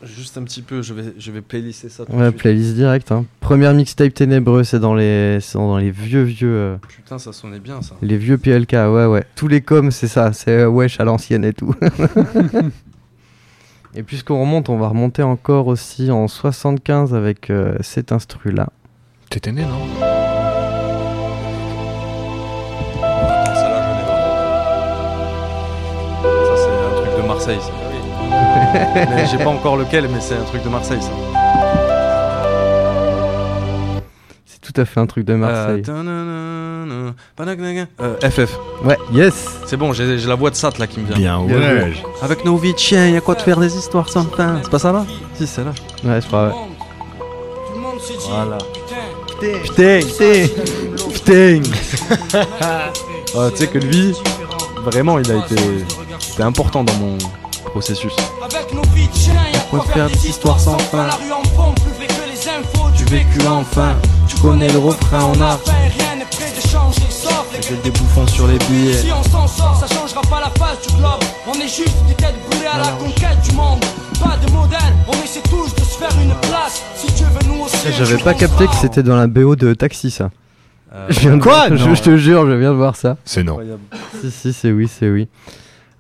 Juste 0.04 0.36
un 0.40 0.44
petit 0.44 0.64
peu, 0.64 0.82
je 0.82 0.96
vais, 0.96 1.14
je 1.20 1.32
vais 1.32 1.42
playlister 1.42 1.88
ça. 1.90 2.06
tout 2.06 2.12
Ouais, 2.14 2.30
suite. 2.30 2.38
playlist 2.40 2.74
direct. 2.74 3.12
Hein. 3.12 3.26
Première 3.40 3.72
mixtape 3.76 4.16
ténébreux, 4.16 4.64
c'est 4.64 4.80
dans 4.80 4.96
les, 4.96 5.38
c'est 5.42 5.60
dans 5.60 5.78
les 5.78 5.92
vieux, 5.92 6.24
vieux, 6.24 6.50
euh, 6.52 6.76
Putain, 6.88 7.20
ça 7.20 7.32
sonnait 7.34 7.60
bien 7.60 7.84
ça. 7.84 7.94
les 8.02 8.18
vieux 8.18 8.40
PLK. 8.40 8.72
Ouais, 8.74 9.06
ouais. 9.06 9.24
Tous 9.36 9.48
les 9.48 9.62
coms, 9.62 9.92
c'est 9.92 10.08
ça. 10.08 10.34
C'est 10.34 10.62
euh, 10.62 10.68
wesh 10.70 11.00
à 11.00 11.04
l'ancienne 11.04 11.46
et 11.46 11.54
tout. 11.54 11.76
et 13.96 14.02
puisqu'on 14.02 14.42
remonte, 14.42 14.70
on 14.70 14.80
va 14.80 14.88
remonter 14.88 15.22
encore 15.22 15.68
aussi 15.68 16.10
en 16.10 16.28
75 16.28 17.14
avec 17.14 17.52
euh, 17.52 17.76
cet 17.82 18.12
instru-là. 18.12 18.70
T'étais 19.30 19.52
né, 19.52 19.62
non? 19.62 19.86
Ça, 26.24 26.56
c'est 26.56 26.70
un 26.70 27.02
truc 27.02 27.22
de 27.22 27.28
Marseille, 27.28 27.60
ça. 27.62 27.91
Mais 28.32 29.26
j'ai 29.30 29.38
pas 29.38 29.50
encore 29.50 29.78
lequel, 29.78 30.08
mais 30.08 30.20
c'est 30.20 30.36
un 30.36 30.44
truc 30.44 30.64
de 30.64 30.70
Marseille, 30.70 31.02
ça. 31.02 31.12
C'est 34.46 34.62
tout 34.62 34.80
à 34.80 34.86
fait 34.86 35.00
un 35.00 35.06
truc 35.06 35.26
de 35.26 35.34
Marseille. 35.36 35.84
Euh, 35.88 37.12
panagnaga. 37.36 37.86
Euh, 38.00 38.16
FF. 38.22 38.58
Ouais, 38.84 38.98
yes 39.12 39.60
C'est 39.66 39.78
bon, 39.78 39.94
j'ai 39.94 40.18
j'ai 40.18 40.28
la 40.28 40.36
voix 40.36 40.50
de 40.50 40.56
Sat 40.56 40.72
là 40.80 40.88
qui 40.88 41.00
me 41.00 41.08
vient. 41.08 41.18
Bien, 41.18 41.40
ouais. 41.40 41.94
Avec 42.22 42.46
nos 42.46 42.58
vies 42.58 42.74
de 42.74 43.12
y 43.12 43.18
a 43.18 43.22
quoi 43.22 43.36
de 43.36 43.42
faire 43.42 43.60
des 43.60 43.76
histoires 43.76 44.10
sans. 44.10 44.26
C'est 44.62 44.70
pas 44.70 44.80
ça 44.80 44.92
là? 44.92 45.06
Si, 45.36 45.48
c'est 45.48 45.64
là. 45.64 45.72
Ouais, 46.04 46.22
je 46.22 46.28
crois, 46.28 46.48
ouais. 46.48 46.54
Tout 46.54 47.76
le 47.76 47.82
monde 47.82 48.00
se 48.00 48.14
dit, 48.14 48.26
Voilà. 48.30 48.58
putain, 49.28 50.00
Putain 50.02 51.62
Putain 51.62 51.62
Ah, 53.36 53.50
Tu 53.52 53.58
sais 53.58 53.68
que 53.68 53.78
lui, 53.78 54.14
vraiment, 54.84 55.18
il 55.20 55.32
a 55.32 55.36
été, 55.38 55.56
c'était 56.20 56.44
important 56.44 56.84
dans 56.84 56.94
mon 56.96 57.18
processus. 57.72 58.14
Avec 58.44 58.74
nos 58.74 58.82
vies 58.94 59.08
de 59.08 59.16
chiens, 59.16 59.34
y 59.54 59.56
a 59.56 59.60
quoi 59.70 59.84
faire 59.86 60.10
des 60.10 60.28
histoires 60.30 60.60
sans 60.60 60.78
fin. 60.78 61.08
La 61.08 61.16
rue 61.16 61.32
en 61.32 61.42
pompe, 61.56 61.80
plus 61.82 61.92
vrai 61.94 62.08
que 62.08 62.30
les 62.32 62.48
infos 62.50 62.90
du 62.96 63.04
vécu 63.06 63.40
enfin. 63.48 63.96
Tu 64.28 64.36
connais 64.38 64.70
le 64.70 64.78
refrain, 64.80 65.24
on 65.36 65.42
a 65.42 65.58
faim, 65.58 65.72
rien 65.98 66.16
n'est 66.18 66.26
prêt 66.26 66.52
de 66.56 66.68
changer, 66.68 67.02
sauf 67.10 67.46
les 67.54 67.76
des 67.78 67.92
bouffons 67.92 68.28
sur 68.28 68.48
les 68.48 68.58
billets. 68.60 68.94
Si 68.94 69.12
on 69.12 69.24
s'en 69.24 69.48
sort, 69.48 69.76
ça 69.86 69.88
changera 69.96 70.22
pas 70.22 70.40
la 70.42 70.50
face 70.64 70.88
du 70.88 70.94
globe. 70.96 71.20
On 71.48 71.54
est 71.60 71.68
juste 71.68 71.96
des 72.08 72.14
têtes 72.16 72.36
brûlées 72.50 72.68
à 72.68 72.78
la 72.78 72.88
conquête 73.04 73.42
du 73.48 73.56
monde. 73.56 73.84
Pas 74.20 74.38
de 74.46 74.52
modèle, 74.52 74.80
on 75.08 75.14
essaie 75.24 75.42
tous 75.50 75.74
de 75.74 75.82
se 75.82 75.98
faire 75.98 76.12
une 76.22 76.34
place. 76.50 76.84
Si 76.96 77.08
tu 77.14 77.24
veux, 77.24 77.48
nous 77.54 77.64
aussi. 77.64 77.76
un 77.88 77.92
J'avais 77.92 78.18
pas 78.22 78.34
capté 78.34 78.68
que 78.68 78.76
c'était 78.76 79.04
dans 79.04 79.16
la 79.16 79.28
BO 79.28 79.56
de 79.56 79.74
Taxi, 79.74 80.12
ça. 80.12 80.30
Euh, 80.94 81.08
Je 81.10 81.22
viens 81.22 81.38
de- 81.38 81.42
Quoi? 81.42 81.70
je, 81.70 81.86
Non. 81.86 81.96
je 81.96 82.02
te 82.02 82.18
jure, 82.18 82.46
je 82.48 82.52
viens 82.54 82.72
de 82.72 82.76
voir 82.76 82.96
ça. 82.98 83.16
C'est 83.26 83.44
non. 83.44 83.58
Si, 84.22 84.30
si, 84.30 84.54
c'est 84.54 84.72
oui, 84.72 84.88
c'est 84.88 85.10
oui. 85.10 85.28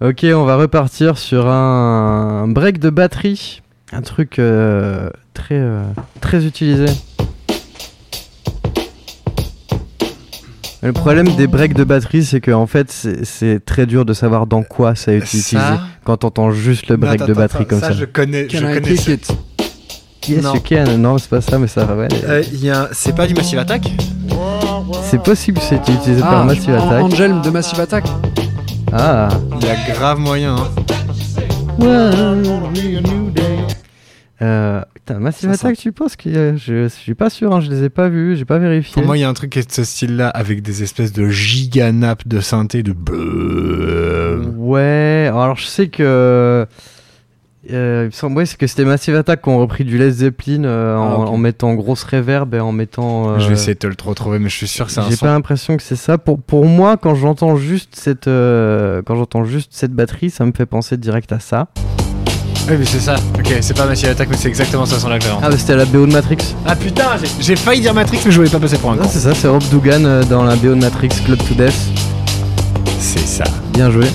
Ok, 0.02 0.26
on 0.34 0.46
va 0.46 0.56
repartir 0.56 1.18
sur 1.18 1.48
un 1.48 2.48
break 2.48 2.80
de 2.80 2.90
batterie. 2.90 3.62
Un 3.94 4.02
truc 4.02 4.40
euh, 4.40 5.10
très, 5.34 5.56
euh, 5.60 5.84
très 6.22 6.46
utilisé. 6.46 6.86
Le 10.84 10.94
problème 10.94 11.28
des 11.36 11.46
breaks 11.46 11.76
de 11.76 11.84
batterie, 11.84 12.24
c'est 12.26 12.42
que 12.42 12.50
en 12.50 12.66
fait, 12.66 12.92
c'est 12.92 13.24
c'est 13.26 13.64
très 13.64 13.86
dur 13.86 14.04
de 14.04 14.14
savoir 14.14 14.48
dans 14.48 14.64
quoi 14.64 14.96
ça 14.96 15.12
a 15.12 15.14
été 15.14 15.26
utilisé 15.38 15.58
quand 16.04 16.18
t'entends 16.18 16.52
juste 16.52 16.88
le 16.88 16.98
break 16.98 17.20
Non, 17.20 17.26
de 17.28 17.34
batterie 17.34 17.68
comme 17.68 17.80
ça. 17.80 17.90
ça. 17.90 17.94
je 17.94 18.06
connais. 18.06 18.50
Je 18.50 18.58
I 18.58 18.62
connais 18.62 18.82
kick 18.82 19.00
ça. 19.00 19.12
it? 19.12 19.32
Yes, 20.28 20.44
Non. 20.44 20.54
you 20.56 20.62
can. 20.68 20.98
Non, 20.98 21.18
c'est 21.20 21.30
pas 21.30 21.42
ça, 21.42 21.60
mais 21.60 21.68
ça, 21.68 21.86
ouais. 21.96 22.08
Euh, 22.28 22.42
il 22.52 22.64
y 22.66 22.72
a 22.72 22.84
un- 22.84 22.88
C'est 22.94 23.16
pas 23.16 23.28
du 23.28 23.36
Massive 23.36 23.60
Attack? 23.60 23.92
C'est 25.04 25.22
possible 25.22 25.60
que 25.60 25.64
c'était 25.64 25.92
utilisé 25.94 26.22
par 26.22 26.44
Massive 26.46 26.74
An- 26.74 26.88
Attack. 26.90 27.04
Angel 27.04 27.42
de 27.42 27.50
Massive 27.52 27.80
Attack. 27.80 28.06
Ah. 28.94 29.30
Il 29.60 29.66
y 29.68 29.70
a 29.70 29.76
grave 29.94 30.20
moyen. 30.20 30.56
hein. 30.56 30.70
Euh, 34.42 34.82
putain, 34.96 35.20
Massive 35.20 35.52
Attack, 35.52 35.78
tu 35.78 35.92
penses 35.92 36.16
que 36.16 36.28
euh, 36.30 36.58
je, 36.58 36.84
je 36.84 36.88
suis 36.88 37.14
pas 37.14 37.30
sûr, 37.30 37.54
hein, 37.54 37.60
je 37.62 37.70
les 37.70 37.84
ai 37.84 37.90
pas 37.90 38.10
vus, 38.10 38.36
j'ai 38.38 38.46
pas 38.46 38.58
vérifié. 38.58 38.94
Pour 38.94 39.06
moi, 39.06 39.16
il 39.18 39.22
y 39.22 39.24
a 39.24 39.30
un 39.30 39.34
truc 39.36 39.52
qui 39.52 39.60
est 39.60 39.68
de 39.68 39.72
ce 39.72 39.84
style-là 39.84 40.30
avec 40.30 40.64
des 40.64 40.82
espèces 40.82 41.14
de 41.14 41.30
giga 41.30 41.92
nappes 41.92 42.28
de 42.28 42.40
synthé 42.40 42.82
de. 42.82 42.94
Ouais, 44.58 45.28
alors 45.32 45.58
je 45.58 45.66
sais 45.66 45.88
que. 45.90 46.66
Euh, 47.72 48.04
il 48.04 48.06
me 48.08 48.12
semble 48.12 48.38
ouais, 48.38 48.46
c'est 48.48 48.58
que 48.58 48.66
c'était 48.66 48.86
Massive 48.86 49.16
Attack 49.16 49.44
qui 49.44 49.50
ont 49.50 49.60
repris 49.60 49.84
du 49.86 50.00
Led 50.00 50.12
Zeppelin 50.12 50.64
euh, 50.64 50.96
en, 50.98 51.26
Ah, 51.26 51.30
en 51.30 51.38
mettant 51.38 51.76
grosse 51.76 52.02
reverb 52.04 52.56
et 52.56 52.60
en 52.60 52.72
mettant. 52.72 53.30
euh, 53.30 53.40
Je 53.40 53.48
vais 53.50 53.54
essayer 53.54 53.76
de 53.76 53.80
te 53.80 53.86
le 53.86 53.94
retrouver, 54.04 54.40
mais 54.40 54.50
je 54.50 54.56
suis 54.56 54.68
sûr 54.68 54.88
que 54.88 54.92
c'est 54.92 55.00
un 55.00 55.10
J'ai 55.10 55.16
pas 55.18 55.28
l'impression 55.28 55.78
que 55.78 55.84
c'est 55.84 55.96
ça. 55.96 56.18
Pour, 56.18 56.40
pour 56.42 56.66
moi, 56.66 56.98
quand 56.98 57.14
j'entends 57.14 57.56
juste 57.58 57.90
cette 57.96 58.28
euh, 58.28 59.04
quand 59.06 59.16
j'entends 59.16 59.44
juste 59.44 59.70
cette 59.76 59.92
batterie, 59.94 60.32
ça 60.32 60.44
me 60.46 60.52
fait 60.54 60.66
penser 60.66 60.98
direct 60.98 61.32
à 61.32 61.40
ça. 61.40 61.68
Oui, 62.68 62.76
mais 62.80 62.86
c'est 62.86 63.00
ça. 63.00 63.16
Ok, 63.38 63.54
c'est 63.62 63.78
pas 63.78 63.86
Massive 63.86 64.10
Attack, 64.10 64.30
mais 64.32 64.38
c'est 64.38 64.48
exactement 64.48 64.88
ça 64.88 64.98
son 65.00 65.10
là 65.10 65.20
Ah, 65.44 65.50
bah, 65.50 65.58
c'était 65.58 65.76
la 65.76 65.86
BO 65.86 66.08
de 66.08 66.14
Matrix. 66.14 66.56
Ah 66.66 66.76
putain, 66.76 67.06
j'ai- 67.40 67.56
failli 67.56 67.82
dire 67.82 67.94
Matrix, 67.94 68.22
mais 68.26 68.32
je 68.32 68.38
voulais 68.38 68.50
pas 68.50 68.60
passer 68.60 68.78
pour 68.80 68.92
un 68.92 68.98
Ah, 69.00 69.04
con. 69.04 69.10
c'est 69.12 69.20
ça, 69.20 69.36
c'est 69.36 69.48
Rob 69.48 69.62
Dugan 69.72 70.22
dans 70.30 70.44
la 70.44 70.56
BO 70.56 70.70
de 70.70 70.76
Matrix 70.82 71.10
Club 71.26 71.38
to 71.40 71.54
Death. 71.54 71.74
C'est 73.00 73.20
ça. 73.28 73.44
Bien 73.74 73.92
joué. 73.92 74.06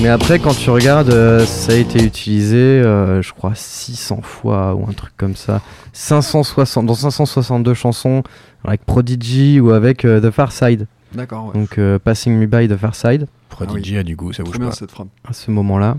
Mais 0.00 0.08
après, 0.10 0.38
quand 0.38 0.54
tu 0.54 0.68
regardes, 0.70 1.10
euh, 1.10 1.46
ça 1.46 1.72
a 1.72 1.76
été 1.76 2.02
utilisé, 2.02 2.56
euh, 2.56 3.22
je 3.22 3.32
crois, 3.32 3.52
600 3.54 4.20
fois 4.22 4.74
ou 4.74 4.86
un 4.88 4.92
truc 4.92 5.12
comme 5.16 5.36
ça. 5.36 5.60
560, 5.92 6.84
dans 6.86 6.94
562 6.94 7.72
chansons, 7.74 8.22
avec 8.64 8.84
Prodigy 8.84 9.60
ou 9.60 9.70
avec 9.70 10.04
euh, 10.04 10.20
The 10.20 10.30
Far 10.30 10.52
Side. 10.52 10.86
D'accord, 11.14 11.46
ouais. 11.46 11.52
Donc, 11.54 11.78
euh, 11.78 11.98
Passing 11.98 12.36
Me 12.36 12.46
By 12.46 12.68
The 12.68 12.76
Far 12.76 12.94
Side, 12.94 13.26
Prodigy 13.48 13.96
a 13.96 14.02
du 14.02 14.16
goût, 14.16 14.32
ça 14.32 14.42
bouge 14.42 14.50
Très 14.52 14.58
bien 14.58 14.68
pas. 14.70 14.74
cette 14.74 14.90
frappe. 14.90 15.08
à 15.26 15.32
ce 15.32 15.50
moment-là. 15.52 15.96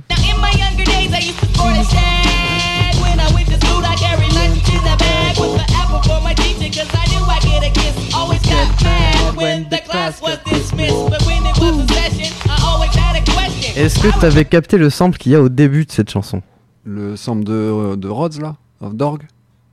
Knew 7.70 7.72
I'd 7.72 7.74
get 7.74 7.78
a 7.78 7.80
kiss. 7.80 8.14
Always 8.16 8.42
got 8.42 8.84
mad 8.84 9.36
when 9.36 9.70
the 9.70 9.78
class 9.88 10.22
was 10.22 10.38
dismissed. 10.46 11.10
But 11.10 11.22
when 11.26 11.46
it 11.46 11.58
was 11.60 11.78
a 11.78 11.88
session, 11.94 12.34
I 12.50 12.58
always 12.66 12.96
had 12.96 13.16
a 13.16 13.22
question. 13.32 13.76
Est-ce 13.76 14.00
que 14.00 14.20
tu 14.20 14.26
avais 14.26 14.46
capté 14.46 14.78
le 14.78 14.90
sample 14.90 15.18
qu'il 15.18 15.32
y 15.32 15.36
a 15.36 15.42
au 15.42 15.50
début 15.50 15.86
de 15.86 15.92
cette 15.92 16.10
chanson 16.10 16.42
Le 16.84 17.16
sample 17.16 17.44
de, 17.44 17.96
de 17.96 18.08
Rhodes 18.10 18.40
là 18.42 18.56
Of 18.82 18.96
Dorg 18.96 19.24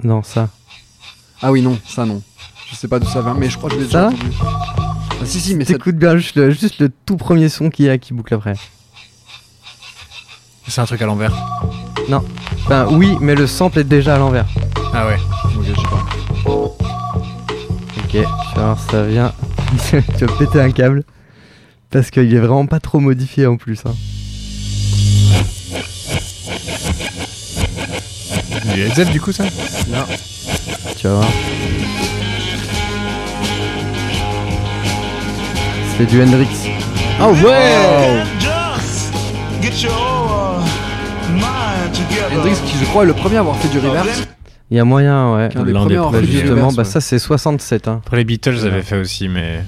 Non, 0.02 0.22
ça. 0.22 0.48
Ah 1.40 1.50
oui, 1.52 1.62
non, 1.62 1.78
ça 1.86 2.04
non. 2.04 2.22
Je 2.70 2.76
sais 2.76 2.88
pas 2.88 2.98
d'où 2.98 3.06
ça 3.06 3.20
vient, 3.20 3.34
mais 3.34 3.50
je 3.50 3.58
crois 3.58 3.68
que 3.68 3.76
je 3.76 3.80
l'ai 3.80 3.88
Ça 3.90 4.08
déjà 4.10 4.16
entendu. 4.16 4.36
Ah, 5.20 5.24
si, 5.26 5.40
si, 5.40 5.54
mais 5.54 5.64
ça. 5.64 5.74
T'écoutes 5.74 5.96
bien 5.96 6.16
juste 6.16 6.36
le, 6.36 6.50
juste 6.50 6.78
le 6.78 6.90
tout 7.04 7.16
premier 7.16 7.48
son 7.48 7.68
qu'il 7.70 7.84
y 7.86 7.88
a 7.88 7.98
qui 7.98 8.14
boucle 8.14 8.34
après. 8.34 8.54
C'est 10.66 10.80
un 10.80 10.84
truc 10.86 11.02
à 11.02 11.06
l'envers. 11.06 11.32
Enfin, 12.64 12.86
oui, 12.90 13.16
mais 13.20 13.34
le 13.34 13.46
sample 13.46 13.80
est 13.80 13.84
déjà 13.84 14.14
à 14.14 14.18
l'envers. 14.18 14.46
Ah 14.94 15.06
ouais. 15.06 15.18
Ok, 15.56 15.64
je 15.64 15.74
sais 15.74 15.88
pas. 15.88 16.21
Ok, 18.14 18.20
tu 18.20 18.56
vas 18.56 18.62
voir, 18.62 18.78
ça 18.90 19.04
vient. 19.04 19.32
tu 20.18 20.26
vas 20.26 20.32
péter 20.36 20.60
un 20.60 20.70
câble. 20.70 21.02
Parce 21.90 22.10
qu'il 22.10 22.34
est 22.34 22.38
vraiment 22.38 22.66
pas 22.66 22.78
trop 22.78 23.00
modifié 23.00 23.46
en 23.46 23.56
plus. 23.56 23.80
Hein. 23.86 23.94
Du 28.74 28.80
Led 28.82 29.10
du 29.10 29.20
coup, 29.20 29.32
ça? 29.32 29.44
Tu 30.96 31.06
vas 31.06 31.14
voir. 31.14 31.28
C'est 35.96 36.06
du 36.06 36.22
Hendrix. 36.22 36.68
Ah 37.18 37.30
ouais 37.30 38.22
Hendrix 42.30 42.56
qui 42.66 42.78
je 42.78 42.84
crois 42.84 43.04
est 43.04 43.06
le 43.06 43.14
premier 43.14 43.36
à 43.36 43.40
avoir 43.40 43.56
fait 43.56 43.68
du 43.68 43.78
reverse. 43.78 44.28
Il 44.72 44.76
y 44.76 44.78
a 44.78 44.84
moyen, 44.86 45.34
ouais. 45.34 45.48
Des 45.50 45.70
L'un 45.70 45.80
premiers 45.84 46.20
des 46.22 46.26
du 46.26 46.32
justement, 46.32 46.72
bah, 46.72 46.78
ouais. 46.78 46.84
ça 46.84 47.02
c'est 47.02 47.18
67. 47.18 47.88
Hein. 47.88 48.00
Après, 48.02 48.16
les 48.16 48.24
Beatles 48.24 48.56
avaient 48.66 48.80
fait 48.80 48.98
aussi, 48.98 49.28
mais. 49.28 49.62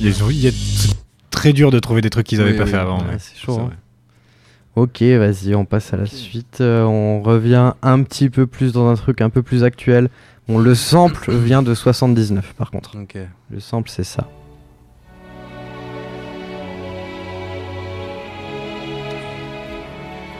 Ils 0.00 0.24
ont- 0.24 0.30
Il 0.30 0.40
y 0.40 0.48
a 0.48 0.50
c'est 0.50 0.96
très 1.30 1.52
dur 1.52 1.70
de 1.70 1.78
trouver 1.78 2.00
des 2.00 2.10
trucs 2.10 2.26
qu'ils 2.26 2.40
avaient 2.40 2.50
Oui, 2.50 2.58
pas 2.58 2.64
oui, 2.64 2.70
fait 2.70 2.76
avant. 2.78 2.98
Ouais, 2.98 3.16
c'est 3.18 3.36
chaud. 3.38 3.60
hein. 3.60 3.70
Ok, 4.74 5.02
vas-y, 5.02 5.54
on 5.54 5.64
passe 5.64 5.94
à 5.94 5.98
la 5.98 6.06
suite. 6.06 6.58
Euh, 6.62 6.82
on 6.82 7.22
revient 7.22 7.74
un 7.82 8.02
petit 8.02 8.28
peu 8.28 8.48
plus 8.48 8.72
dans 8.72 8.88
un 8.88 8.96
truc 8.96 9.20
un 9.20 9.30
peu 9.30 9.42
plus 9.42 9.62
actuel. 9.62 10.08
Bon, 10.48 10.58
le 10.58 10.74
sample 10.74 11.32
vient 11.36 11.62
de 11.62 11.72
79 11.72 12.54
par 12.58 12.72
contre. 12.72 12.96
Ok. 13.00 13.18
Le 13.50 13.60
sample 13.60 13.88
c'est 13.88 14.02
ça. 14.02 14.26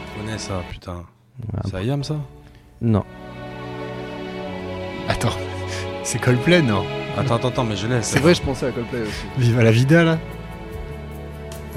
Je 0.07 0.19
connais 0.21 0.37
ça, 0.37 0.61
putain. 0.69 1.03
C'est 1.65 1.75
Ayam 1.75 2.03
ça? 2.03 2.15
Non. 2.81 3.03
Attends, 5.11 5.35
c'est 6.03 6.19
Coldplay, 6.19 6.61
non 6.61 6.85
Attends, 7.17 7.35
attends, 7.35 7.47
attends, 7.49 7.63
mais 7.65 7.75
je 7.75 7.85
laisse. 7.87 8.07
C'est 8.07 8.19
vrai, 8.19 8.33
je 8.33 8.41
pensais 8.41 8.67
à 8.67 8.71
Coldplay 8.71 9.01
aussi. 9.01 9.11
Viva 9.37 9.61
la 9.63 9.71
vida, 9.71 10.03
là 10.05 10.17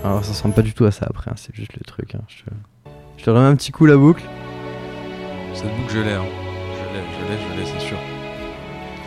Alors 0.05 0.25
ça 0.25 0.31
ressemble 0.31 0.55
pas 0.55 0.63
du 0.63 0.73
tout 0.73 0.85
à 0.85 0.93
ça 0.93 1.07
après, 1.11 1.31
hein, 1.31 1.35
c'est 1.37 1.55
juste 1.55 1.73
le 1.75 1.81
truc. 1.85 2.15
hein. 2.15 2.21
Je, 2.29 2.45
te... 2.45 2.51
je 3.19 3.25
te 3.25 3.31
remets 3.31 3.47
un 3.47 3.57
petit 3.57 3.73
coup 3.73 3.87
la 3.87 3.97
boucle. 3.97 4.23
Cette 5.53 5.65
boucle, 5.77 5.95
je 5.95 5.99
l'ai. 6.01 6.13
Hein. 6.13 6.23
Je 6.77 6.97
l'ai, 6.97 7.03
je 7.03 7.33
l'ai, 7.33 7.39
je 7.67 7.73
l'ai, 7.73 7.79
c'est 7.81 7.87
sûr. 7.89 7.97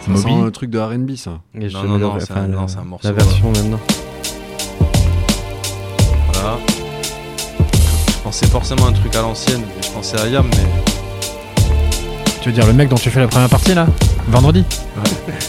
Ça 0.02 0.12
Moby. 0.12 0.24
sent 0.24 0.48
un 0.48 0.52
truc 0.52 0.70
de 0.72 0.80
RB, 0.80 1.16
ça. 1.16 1.40
Et 1.56 1.70
je 1.70 1.78
Non, 1.78 1.84
non, 1.84 1.98
non, 1.98 2.20
c'est 2.20 2.32
un- 2.34 2.42
la, 2.42 2.48
non, 2.48 2.68
c'est 2.68 2.80
un 2.80 2.84
morceau, 2.84 3.08
la 3.08 3.14
version 3.14 3.52
maintenant. 3.52 3.80
Voilà. 6.34 6.58
Je 8.10 8.24
pensais 8.24 8.48
forcément 8.48 8.86
à 8.88 8.90
un 8.90 8.94
truc 8.94 9.16
à 9.16 9.22
l'ancienne, 9.22 9.62
mais 9.66 9.82
je 9.84 9.92
pensais 9.92 10.20
à 10.20 10.28
Yam, 10.28 10.46
mais 10.52 10.66
Tu 12.48 12.54
veux 12.54 12.60
dire 12.62 12.68
le 12.68 12.74
mec 12.78 12.88
dont 12.88 12.96
tu 12.96 13.10
fais 13.10 13.20
la 13.20 13.28
première 13.28 13.50
partie 13.50 13.74
là 13.74 13.86
Vendredi 14.30 14.64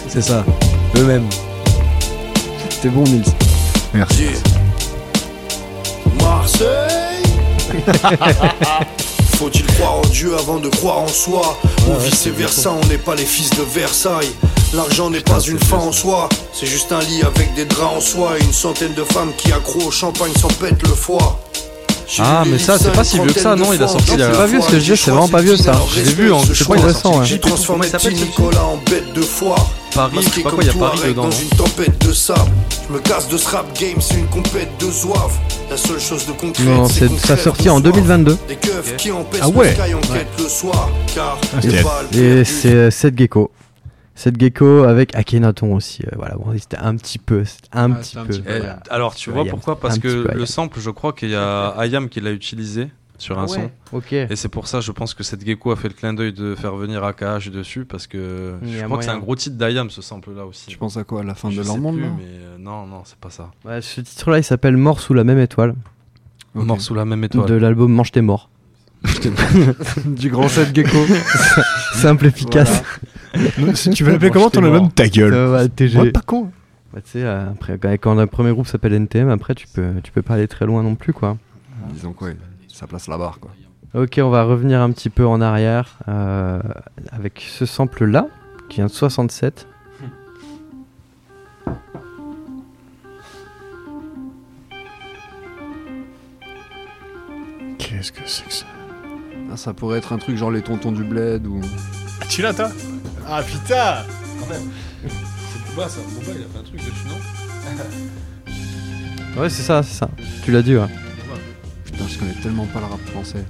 C'est 0.09 0.21
ça. 0.21 0.45
Eux-mêmes. 0.97 1.29
C'était 2.71 2.89
bon, 2.89 3.05
Nils. 3.05 3.23
Merci. 3.95 4.25
Marseille 6.21 7.23
Faut-il 9.37 9.65
croire 9.67 9.99
en 9.99 10.09
Dieu 10.09 10.35
avant 10.37 10.59
de 10.59 10.69
croire 10.69 10.99
en 10.99 11.07
soi? 11.07 11.57
Ou 11.87 11.95
vice 12.01 12.27
versa, 12.27 12.73
on 12.73 12.85
n'est 12.89 12.99
pas 12.99 13.15
les 13.15 13.27
fils 13.27 13.51
de 13.51 13.63
Versailles 13.63 14.33
L'argent 14.75 15.09
n'est 15.09 15.21
pas 15.21 15.39
une 15.39 15.61
fin 15.61 15.79
en 15.79 15.93
soi 15.93 16.29
C'est 16.53 16.67
juste 16.67 16.91
un 16.91 16.99
lit 16.99 17.23
avec 17.23 17.55
des 17.55 17.65
draps 17.65 17.97
en 17.97 18.01
soie 18.01 18.39
Et 18.41 18.43
une 18.43 18.53
centaine 18.53 18.95
de 18.95 19.05
femmes 19.05 19.31
qui 19.37 19.53
accro 19.53 19.83
au 19.83 19.93
champagne 19.93 20.33
s'en 20.37 20.49
pètent 20.49 20.83
le 20.83 20.95
foie 20.95 21.39
Ah, 22.19 22.43
lu 22.45 22.53
mais 22.53 22.59
ça, 22.59 22.79
c'est 22.79 22.93
pas 22.93 23.05
si 23.05 23.19
vieux 23.19 23.33
que 23.33 23.41
ça, 23.41 23.55
non, 23.55 23.73
il 23.73 23.83
a 23.83 23.89
sorti 23.89 24.13
il 24.15 24.19
C'est 24.19 24.33
pas 24.33 24.47
vieux 24.47 24.61
ce 24.61 24.69
que 24.69 24.79
je 24.81 24.93
dis, 24.93 24.97
c'est 24.97 25.11
vraiment 25.11 25.29
pas 25.29 25.43
vieux 25.43 25.57
ça. 25.57 25.73
Je 25.95 26.01
l'ai 26.01 26.13
vu, 26.13 26.33
hein, 26.33 26.39
c'est 26.47 26.55
je 26.55 26.65
pas 26.65 26.75
crois, 26.75 26.87
récent. 26.87 27.23
J'ai 27.25 27.39
transformé 27.39 27.87
il 28.05 28.15
Nicolas 28.15 28.65
en 28.65 28.77
bête 28.91 29.13
de 29.15 29.21
foire 29.21 29.67
Paris, 29.95 30.17
je 30.21 30.29
sais 30.29 30.43
pas 30.43 30.51
comme 30.51 30.61
quoi, 30.61 30.65
il 30.65 30.67
y 30.67 30.71
a 30.71 30.79
Paris 30.79 31.01
dedans. 31.09 31.23
dans 31.23 31.29
non 31.29 31.37
une 31.37 31.49
tempête 31.57 32.07
de 32.07 32.13
sable 32.13 32.51
Je 32.89 32.93
me 32.95 32.99
casse 33.01 33.29
de 33.29 33.37
ce 33.37 33.49
rap 33.49 33.67
game, 33.79 34.01
c'est 34.01 34.15
une 34.15 34.27
compète 34.27 34.69
de 34.79 34.91
zouave 34.91 35.33
La 35.71 35.77
seule 35.77 35.99
chose 36.01 36.27
de 36.27 36.33
concret 36.33 36.65
Non, 36.65 36.87
c'est 36.89 37.09
ça 37.19 37.37
sorti 37.37 37.69
en 37.69 37.81
2022. 37.81 38.37
Des 38.49 38.57
keufs 38.57 38.97
qui 38.97 39.11
empêchent 39.11 39.41
Ah 39.43 39.49
ouais. 39.49 39.71
le 39.77 39.83
sky 39.85 39.95
en 39.95 40.01
quête 40.01 40.29
le 40.39 40.49
soir 40.49 40.91
Car 41.15 41.39
Ah, 41.55 42.17
Et 42.17 42.45
c'est 42.45 42.73
euh, 42.73 42.91
Seth 42.91 43.19
Gecko. 43.19 43.51
Seth 44.19 44.41
Gecko 44.41 44.83
avec 44.83 45.15
Akhenaton 45.15 45.75
aussi. 45.77 46.03
euh, 46.03 46.11
voilà, 46.17 46.35
bon, 46.35 46.53
c'était 46.59 46.77
un 46.77 46.97
petit 46.97 47.19
peu. 47.21 47.45
Un 47.73 47.93
Ah, 47.93 47.95
petit 47.95 48.19
un 48.19 48.23
peu. 48.25 48.29
petit 48.31 48.41
peu, 48.43 48.51
Eh, 48.53 48.59
voilà. 48.59 48.81
Alors, 48.91 49.15
tu 49.15 49.31
vois 49.31 49.43
Ayam, 49.43 49.51
pourquoi? 49.55 49.79
Parce 49.79 50.01
que 50.01 50.27
le 50.35 50.45
sample, 50.45 50.81
je 50.81 50.91
crois 50.91 51.13
qu'il 51.13 51.31
y 51.31 51.37
a 51.37 51.69
Ayam 51.79 52.09
qui 52.09 52.21
l'a 52.21 52.33
utilisé 52.33 52.89
sur 53.17 53.39
un 53.39 53.45
Ah 53.45 53.47
son. 53.47 53.71
Et 54.13 54.35
c'est 54.35 54.49
pour 54.49 54.67
ça, 54.67 54.81
je 54.81 54.91
pense 54.91 55.15
que 55.15 55.23
cette 55.23 55.47
gecko 55.47 55.71
a 55.71 55.77
fait 55.77 55.87
le 55.87 55.95
clin 55.95 56.15
d'œil 56.15 56.33
de 56.33 56.57
faire 56.57 56.75
venir 56.75 57.05
AKH 57.05 57.51
dessus 57.51 57.85
parce 57.85 58.09
que 58.09 58.55
je 58.63 58.85
crois 58.87 58.99
que 58.99 59.05
c'est 59.05 59.11
un 59.11 59.19
gros 59.19 59.37
titre 59.37 59.57
d'Ayam 59.57 59.89
ce 59.89 60.03
sample 60.03 60.31
là 60.37 60.45
aussi. 60.47 60.67
Tu 60.67 60.77
penses 60.79 60.97
à 60.97 61.05
quoi 61.05 61.21
À 61.21 61.25
la 61.25 61.37
fin 61.37 61.51
Je 61.51 61.61
de 61.61 61.67
leur 61.67 61.79
monde, 61.79 61.95
plus, 61.97 62.03
là 62.05 62.11
mais 62.19 62.25
euh, 62.25 62.57
non, 62.59 62.87
non, 62.87 63.03
c'est 63.05 63.19
pas 63.19 63.31
ça. 63.31 63.51
Ouais, 63.65 63.81
ce 63.83 64.01
titre-là, 64.01 64.39
il 64.39 64.45
s'appelle 64.45 64.77
Mort 64.77 64.99
sous 65.01 65.15
la 65.15 65.23
même 65.23 65.39
étoile. 65.39 65.75
Mort 66.55 66.81
sous 66.81 66.95
la 66.95 67.05
même 67.05 67.23
étoile. 67.23 67.47
de 67.49 67.55
l'album 67.55 67.93
Mange 67.93 68.11
tes 68.11 68.21
morts. 68.21 68.51
Du 70.07 70.29
grand 70.31 70.49
Seth 70.49 70.75
Gecko. 70.75 70.99
Simple, 71.95 72.27
efficace. 72.27 72.83
Si 73.75 73.91
tu 73.91 74.05
veux 74.05 74.13
l'appeler 74.13 74.31
comment 74.31 74.51
ton 74.51 74.65
album. 74.65 74.91
Ta 74.93 75.09
gueule. 75.09 75.35
Euh, 75.35 75.69
TG. 75.69 75.99
Ouais, 75.99 76.11
pas 76.13 76.21
con. 76.23 76.51
Bah, 76.93 77.01
tu 77.05 77.11
sais, 77.13 77.23
euh, 77.25 77.51
après, 77.51 77.79
quand- 77.79 77.91
quand 77.93 78.19
un 78.19 78.27
premier 78.27 78.53
groupe 78.53 78.67
s'appelle 78.67 78.95
NTM, 78.95 79.29
après, 79.29 79.55
tu 79.55 79.67
peux, 79.69 79.95
tu 80.03 80.11
peux 80.13 80.23
pas 80.23 80.35
aller 80.35 80.49
très 80.49 80.67
loin 80.67 80.83
non 80.83 80.95
plus, 80.95 81.13
quoi. 81.13 81.37
Disons 81.93 82.13
quoi, 82.13 82.29
ça 82.69 82.87
place 82.87 83.09
la 83.09 83.19
barre, 83.19 83.39
quoi. 83.41 83.51
Ok, 83.95 84.19
on 84.23 84.31
va 84.31 84.45
revenir 84.45 84.81
un 84.81 84.91
petit 84.91 85.11
peu 85.11 85.27
en 85.27 85.41
arrière 85.41 85.99
euh, 86.09 86.61
avec 87.13 87.45
ce 87.49 87.67
sample-là, 87.67 88.27
qui 88.69 88.77
vient 88.77 88.87
de 88.87 88.91
67. 88.91 89.67
Qu'est-ce 97.79 98.13
que 98.13 98.21
c'est 98.27 98.45
que 98.47 98.53
ça? 98.53 98.67
Ah, 99.53 99.57
ça 99.57 99.73
pourrait 99.73 99.99
être 99.99 100.13
un 100.13 100.19
truc 100.19 100.37
genre 100.37 100.51
les 100.51 100.63
tontons 100.63 100.93
du 100.93 101.05
bled 101.05 101.47
ou. 101.47 101.61
Ah, 102.21 102.25
tu 102.29 102.43
l'as, 102.43 102.53
toi? 102.55 102.71
Ah 103.31 103.43
putain 103.43 104.05
C'est 104.49 105.67
Booba 105.67 105.89
ça, 105.89 106.01
Booba 106.01 106.33
il 106.35 106.45
a 106.45 106.49
fait 106.49 106.59
un 106.59 106.63
truc 106.63 106.77
dessus, 106.81 107.07
non 107.09 107.19
Ouais, 109.41 109.51
c'est 109.51 109.63
ça, 109.63 109.83
c'est 109.83 109.95
ça. 109.95 110.09
Tu 110.45 110.51
l'as 110.51 110.63
dit, 110.63 110.75
ouais. 110.77 110.87
Putain, 111.85 112.05
je 112.09 112.19
connais 112.19 112.33
tellement 112.43 112.65
pas 112.67 112.81
le 112.81 112.87
rap 112.87 113.01
français. 113.13 113.45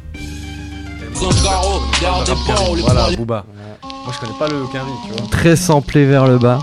Voilà, 2.80 3.16
Booba. 3.16 3.44
Moi 3.82 4.12
je 4.12 4.18
connais 4.18 4.38
pas 4.38 4.48
le 4.48 4.66
Quinry, 4.66 4.90
tu 5.06 5.12
vois. 5.12 5.28
Très 5.30 5.54
samplé 5.54 6.06
vers 6.06 6.26
le 6.26 6.38
bas. 6.38 6.58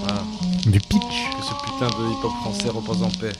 Voilà. 0.00 0.22
Du 0.66 0.80
pitch. 0.80 1.00
Que 1.00 1.42
ce 1.44 1.54
putain 1.64 1.86
de 1.98 2.10
hip-hop 2.10 2.32
français 2.42 2.68
repose 2.68 3.02
en 3.02 3.10
paix. 3.10 3.32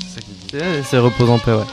C'est 0.00 0.14
ça 0.14 0.20
qu'il 0.20 0.34
dit. 0.34 0.46
C'est 0.52 0.82
c'est 0.84 0.98
repose 0.98 1.30
en 1.30 1.38
paix, 1.38 1.52
ouais. 1.52 1.64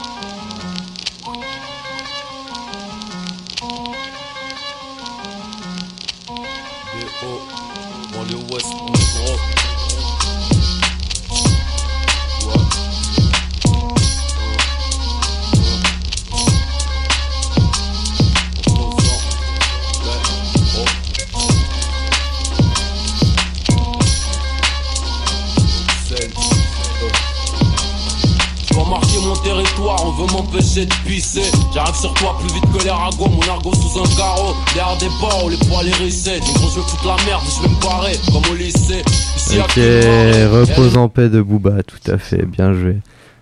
Clément, 39.72 40.50
repose 40.52 40.98
en 40.98 41.08
paix 41.08 41.30
de 41.30 41.40
Booba, 41.40 41.82
tout 41.82 42.10
à 42.10 42.18
fait, 42.18 42.44
bien 42.44 42.74
joué. 42.74 42.98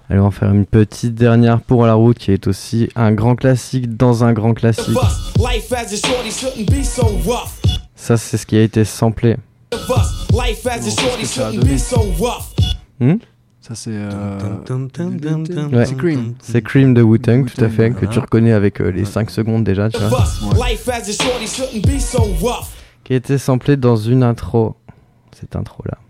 Allez, 0.09 0.21
on 0.21 0.29
va 0.29 0.31
faire 0.31 0.53
une 0.53 0.65
petite 0.65 1.17
dernière 1.17 1.61
pour 1.61 1.87
la 1.87 1.95
route 1.95 2.19
qui 2.19 2.31
est 2.31 2.47
aussi 2.47 2.89
un 2.95 3.11
grand 3.11 3.35
classique 3.35 3.97
dans 3.97 4.23
un 4.23 4.33
grand 4.33 4.55
classique. 4.55 4.97
Life 5.39 5.73
as 5.73 5.93
a 5.93 5.97
shorty 5.97 6.31
shouldn't 6.31 6.71
be 6.71 6.85
so 6.85 7.07
rough. 7.25 7.61
Ça, 7.97 8.17
c'est 8.17 8.37
ce 8.37 8.47
qui 8.47 8.57
a 8.57 8.63
été 8.63 8.85
samplé. 8.85 9.37
Hmm? 13.01 13.17
Ça, 13.61 13.75
c'est. 13.75 13.91
Euh... 13.93 14.39
Ouais. 15.73 15.87
C'est 15.87 15.97
Cream. 15.97 16.35
C'est 16.41 16.63
Cream 16.63 16.95
de 16.95 17.03
Wu-Tang, 17.03 17.47
tout 17.47 17.65
à 17.65 17.69
fait, 17.69 17.91
que 17.91 18.07
tu 18.07 18.21
reconnais 18.21 18.53
avec 18.53 18.81
euh, 18.81 18.91
les 18.91 19.05
5 19.05 19.31
secondes 19.31 19.65
déjà, 19.65 19.91
tu 19.91 19.99
vois. 19.99 20.25
Rough. 22.41 22.67
Qui 23.03 23.13
a 23.15 23.17
été 23.17 23.37
samplé 23.37 23.77
dans 23.77 23.97
une 23.97 24.23
intro. 24.23 24.77
Cette 25.33 25.57
intro-là. 25.57 25.99
Je 25.99 26.10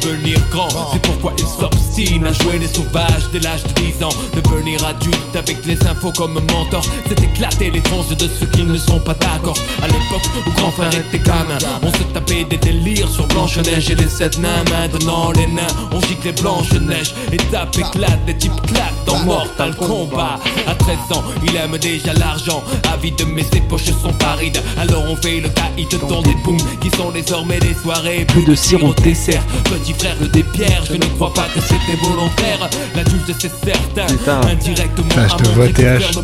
devenir 0.00 0.38
grand. 0.50 0.68
C'est 0.92 1.02
pourquoi 1.02 1.32
il 1.38 1.46
s'obstine 1.46 2.26
à 2.26 2.32
jouer 2.32 2.58
les 2.58 2.68
sauvages 2.68 3.28
dès 3.32 3.40
l'âge 3.40 3.62
de 3.64 3.72
10 3.80 4.04
ans. 4.04 4.14
Devenir 4.34 4.84
adulte 4.84 5.36
avec 5.36 5.64
les 5.66 5.78
infos 5.86 6.12
comme 6.16 6.34
mentor. 6.34 6.84
C'est 7.08 7.22
éclater 7.22 7.70
les 7.70 7.80
tranches 7.80 8.08
de 8.08 8.28
ceux 8.28 8.46
qui 8.46 8.62
ne 8.62 8.76
sont 8.76 9.00
pas 9.00 9.14
d'accord. 9.14 9.56
À 9.82 9.86
l'époque 9.86 10.28
où 10.46 10.50
grand 10.52 10.70
frère 10.70 10.94
était 10.94 11.18
gamin. 11.18 11.58
On 11.82 11.92
se 11.92 12.02
tapait 12.14 12.44
des 12.44 12.56
délires 12.56 13.08
sur 13.08 13.26
Blanche-Neige 13.28 13.90
et 13.90 13.94
les 13.94 14.08
sept 14.08 14.38
nains 14.38 14.64
Maintenant 14.70 15.32
les 15.32 15.46
nains. 15.46 15.74
On 15.92 16.00
gicle 16.00 16.26
les 16.26 16.32
Blanche-Neige 16.32 17.14
Et 17.32 17.36
tape 17.36 17.76
éclate, 17.76 18.24
des 18.26 18.36
types 18.36 18.60
claquent 18.66 19.04
dans 19.06 19.18
Mortal 19.20 19.74
Kombat. 19.76 20.40
À 20.66 20.74
13 20.74 20.96
ans 21.14 21.24
il 21.42 21.56
aime 21.56 21.76
déjà 21.78 22.12
l'argent. 22.14 22.62
Avide 22.92 23.22
mais 23.26 23.42
ses 23.42 23.60
poches 23.60 23.92
sont 24.02 24.12
parides. 24.14 24.60
Alors 24.78 25.04
on 25.08 25.16
fait 25.16 25.40
le 25.40 25.48
caïd 25.48 25.88
dans 26.08 26.22
des 26.22 26.34
booms 26.44 26.58
Qui 26.80 26.90
sont 26.96 27.10
désormais 27.10 27.58
des 27.58 27.74
soirées 27.74 28.24
Plus 28.26 28.44
de 28.44 28.54
sirop 28.54 28.94
de 28.94 29.02
dessert. 29.02 29.42
Petit 29.64 29.89
frère 29.94 30.16
des 30.32 30.42
pierres 30.42 30.82
Je 30.88 30.94
ne 30.94 31.04
crois 31.16 31.32
pas 31.32 31.46
que 31.54 31.60
c'était 31.60 31.98
volontaire 32.02 32.68
L'adulte 32.96 33.34
c'est 33.38 33.50
certain 33.64 34.06
Putain. 34.06 34.40
Indirectement 34.50 35.08
Putain, 35.08 35.28
je 35.28 35.34
te 35.44 35.48
à 35.48 35.52
vois, 35.52 35.68
TH. 35.68 35.72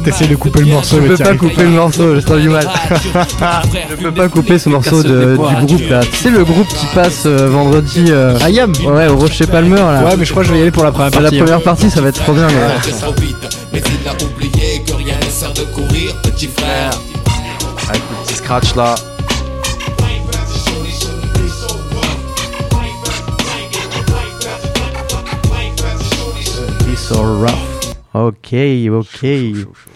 mal, 0.05 0.27
de 0.29 0.37
couper 0.37 0.59
le 0.61 0.65
c'est 0.67 0.73
morceau, 0.73 0.97
bien. 0.97 1.07
Je 1.07 1.11
mais 1.13 1.17
peux 1.17 1.25
pas 1.25 1.35
couper 1.37 1.63
le 1.63 1.71
morceau, 1.71 2.15
je 2.17 2.21
sens 2.21 2.39
du 2.41 2.49
mal. 2.49 2.69
Je 3.91 3.97
peux 4.03 4.13
pas 4.13 4.29
couper 4.29 4.59
ce 4.59 4.69
morceau 4.69 5.03
de, 5.03 5.37
du 5.37 5.67
groupe 5.67 5.89
là. 5.91 6.01
Tu 6.01 6.17
sais 6.17 6.31
le 6.31 6.45
groupe 6.45 6.69
qui 6.69 6.87
passe 6.95 7.23
euh, 7.27 7.49
vendredi 7.49 8.07
euh, 8.09 8.39
Ayam 8.41 8.73
Ouais, 8.85 9.07
au 9.09 9.17
Rocher 9.17 9.47
Palmer 9.47 9.77
là. 9.77 10.03
Ouais, 10.05 10.17
mais 10.17 10.25
je 10.25 10.31
crois 10.31 10.43
que 10.43 10.49
je 10.49 10.53
vais 10.53 10.59
y 10.59 10.63
aller 10.63 10.71
pour 10.71 10.85
la 10.85 10.93
première 10.93 11.11
partie. 11.11 11.37
la 11.37 11.43
première 11.45 11.63
partie 11.63 11.91
ça 11.91 12.01
va 12.01 12.09
être 12.09 12.23
trop 12.23 12.33
bien. 12.33 12.47
mais- 12.49 12.53
Mais 13.73 13.81
il 13.81 14.09
a 14.09 14.13
oublié 14.25 14.83
que 14.87 14.93
rien 14.95 15.15
ne 15.25 15.31
sert 15.31 15.53
de 15.53 15.63
courir 15.63 16.15
Petit 16.23 16.47
petit 16.47 16.49
frère. 16.49 16.91
Avec 17.89 18.03
le 18.11 18.27
petit 18.27 18.35
scratch 18.35 18.75
là. 18.75 18.95
So 27.09 27.23
rough. 27.41 27.95
Ok, 28.15 28.55
ok. 28.91 29.27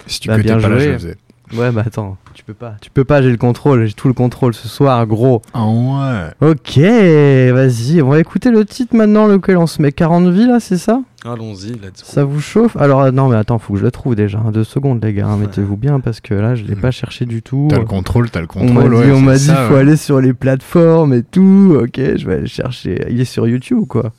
Si 0.07 0.20
tu 0.20 0.29
Bah, 0.29 0.37
pétais 0.37 0.49
bien 0.55 0.61
pas 0.61 0.68
là, 0.68 0.79
je 0.79 0.83
joué. 0.85 0.87
le 0.92 0.99
faisais. 0.99 1.16
Ouais, 1.57 1.73
bah 1.73 1.83
attends, 1.85 2.16
tu 2.35 2.44
peux 2.44 2.55
pas. 2.55 2.77
Tu 2.81 2.90
peux 2.90 3.03
pas, 3.03 3.23
j'ai 3.23 3.31
le 3.31 3.37
contrôle, 3.37 3.85
j'ai 3.87 3.92
tout 3.94 4.07
le 4.07 4.14
contrôle 4.14 4.55
ce 4.55 4.68
soir, 4.68 5.05
gros. 5.09 5.42
Ah 5.53 5.66
ouais. 5.66 6.49
Ok, 6.53 6.77
vas-y, 6.79 8.01
on 8.03 8.11
va 8.11 8.20
écouter 8.20 8.53
le 8.53 8.64
titre 8.64 8.94
maintenant, 8.94 9.27
lequel 9.27 9.57
on 9.57 9.66
se 9.66 9.83
met 9.83 9.90
40 9.90 10.29
vies 10.29 10.46
là, 10.46 10.61
c'est 10.61 10.77
ça? 10.79 11.01
Allons-y, 11.25 11.70
let's 11.73 11.81
go. 11.81 12.05
Ça 12.05 12.23
vous 12.25 12.40
chauffe? 12.40 12.77
Alors 12.77 13.01
euh, 13.01 13.11
non, 13.11 13.29
mais 13.29 13.37
attends, 13.37 13.59
faut 13.59 13.73
que 13.73 13.81
je 13.81 13.85
le 13.85 13.90
trouve 13.90 14.14
déjà. 14.14 14.38
hein, 14.38 14.53
Deux 14.53 14.62
secondes, 14.62 15.05
les 15.05 15.12
gars. 15.12 15.27
hein, 15.27 15.38
Mettez-vous 15.38 15.77
bien 15.77 15.99
parce 15.99 16.20
que 16.20 16.35
là, 16.35 16.55
je 16.55 16.62
l'ai 16.62 16.77
pas 16.77 16.92
cherché 16.92 17.27
du 17.27 17.42
tout. 17.42 17.66
T'as 17.68 17.79
le 17.81 17.85
contrôle, 17.85 18.31
t'as 18.31 18.40
le 18.42 18.46
On 18.55 18.73
m'a 18.73 18.83
contrôle. 18.83 18.90
dit, 19.05 19.11
ouais, 19.11 19.16
on 19.16 19.33
dit, 19.33 19.38
ça, 19.40 19.66
faut 19.66 19.75
ouais. 19.75 19.81
aller 19.81 19.96
sur 19.96 20.20
les 20.20 20.33
plateformes 20.35 21.14
et 21.14 21.25
tout. 21.25 21.77
Ok, 21.83 21.96
je 21.96 22.27
vais 22.27 22.35
aller 22.37 22.46
chercher. 22.46 23.07
Il 23.11 23.20
est 23.20 23.25
sur 23.25 23.49
YouTube 23.49 23.79
ou 23.79 23.87
quoi? 23.87 24.12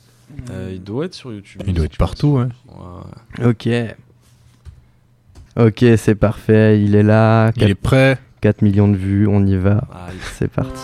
Euh, 0.50 0.70
il 0.72 0.82
doit 0.82 1.06
être 1.06 1.14
sur 1.14 1.32
YouTube. 1.32 1.62
Il 1.66 1.74
doit 1.74 1.84
être 1.84 1.96
partout, 1.96 2.38
ouais. 2.38 2.46
Ouais. 2.68 3.46
Ok. 3.46 3.68
Ok, 5.56 5.84
c'est 5.96 6.14
parfait. 6.14 6.82
Il 6.82 6.94
est 6.94 7.02
là. 7.02 7.50
Il 7.56 7.64
est 7.64 7.74
prêt. 7.74 8.18
4 8.40 8.62
millions 8.62 8.88
de 8.88 8.96
vues, 8.96 9.28
on 9.28 9.46
y 9.46 9.56
va. 9.56 9.84
Aïe. 9.92 10.16
C'est 10.34 10.50
parti. 10.50 10.82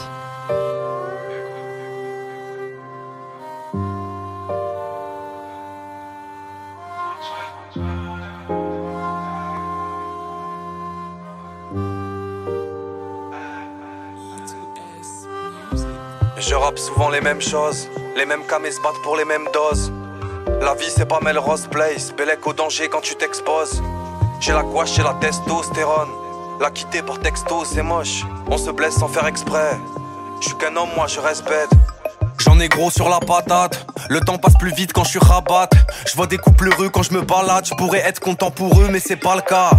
Je 16.41 16.55
rappe 16.55 16.79
souvent 16.79 17.11
les 17.11 17.21
mêmes 17.21 17.41
choses, 17.41 17.89
les 18.19 18.27
mêmes 18.27 18.45
camés 18.49 18.73
se 18.73 18.81
battent 18.81 19.01
pour 19.05 19.17
les 19.17 19.25
mêmes 19.25 19.47
doses. 19.55 19.93
La 20.61 20.75
vie 20.75 20.91
c'est 20.91 21.07
pas 21.07 21.21
Melrose 21.21 21.69
Place, 21.71 22.13
Bellec 22.13 22.45
au 22.49 22.53
danger 22.53 22.89
quand 22.89 23.01
tu 23.01 23.15
t'exposes. 23.15 23.81
J'ai 24.41 24.53
la 24.53 24.65
gouache, 24.65 24.95
j'ai 24.95 25.05
la 25.05 25.15
testostérone. 25.15 26.09
La 26.61 26.73
quitter 26.73 27.01
par 27.03 27.21
texto 27.21 27.65
c'est 27.65 27.83
moche, 27.83 28.25
on 28.51 28.59
se 28.59 28.73
blesse 28.73 28.97
sans 28.97 29.07
faire 29.07 29.25
exprès. 29.29 29.79
Je 30.41 30.49
suis 30.49 30.57
qu'un 30.57 30.75
homme, 30.75 30.89
moi 30.97 31.07
je 31.07 31.21
reste 31.21 31.45
bête. 31.45 31.71
J'en 32.39 32.59
ai 32.59 32.69
gros 32.69 32.91
sur 32.91 33.09
la 33.09 33.21
patate, 33.21 33.87
le 34.09 34.21
temps 34.21 34.39
passe 34.39 34.55
plus 34.59 34.75
vite 34.75 34.93
quand 34.93 35.05
je 35.05 35.11
suis 35.11 35.21
rabat. 35.21 35.69
Je 36.05 36.27
des 36.27 36.39
couples 36.39 36.71
heureux 36.73 36.89
quand 36.89 37.05
je 37.05 37.15
me 37.15 37.23
balade, 37.23 37.67
je 37.67 37.75
pourrais 37.75 38.01
être 38.01 38.19
content 38.19 38.51
pour 38.51 38.81
eux 38.81 38.89
mais 38.91 38.99
c'est 38.99 39.17
pas 39.17 39.37
le 39.37 39.43
cas. 39.43 39.71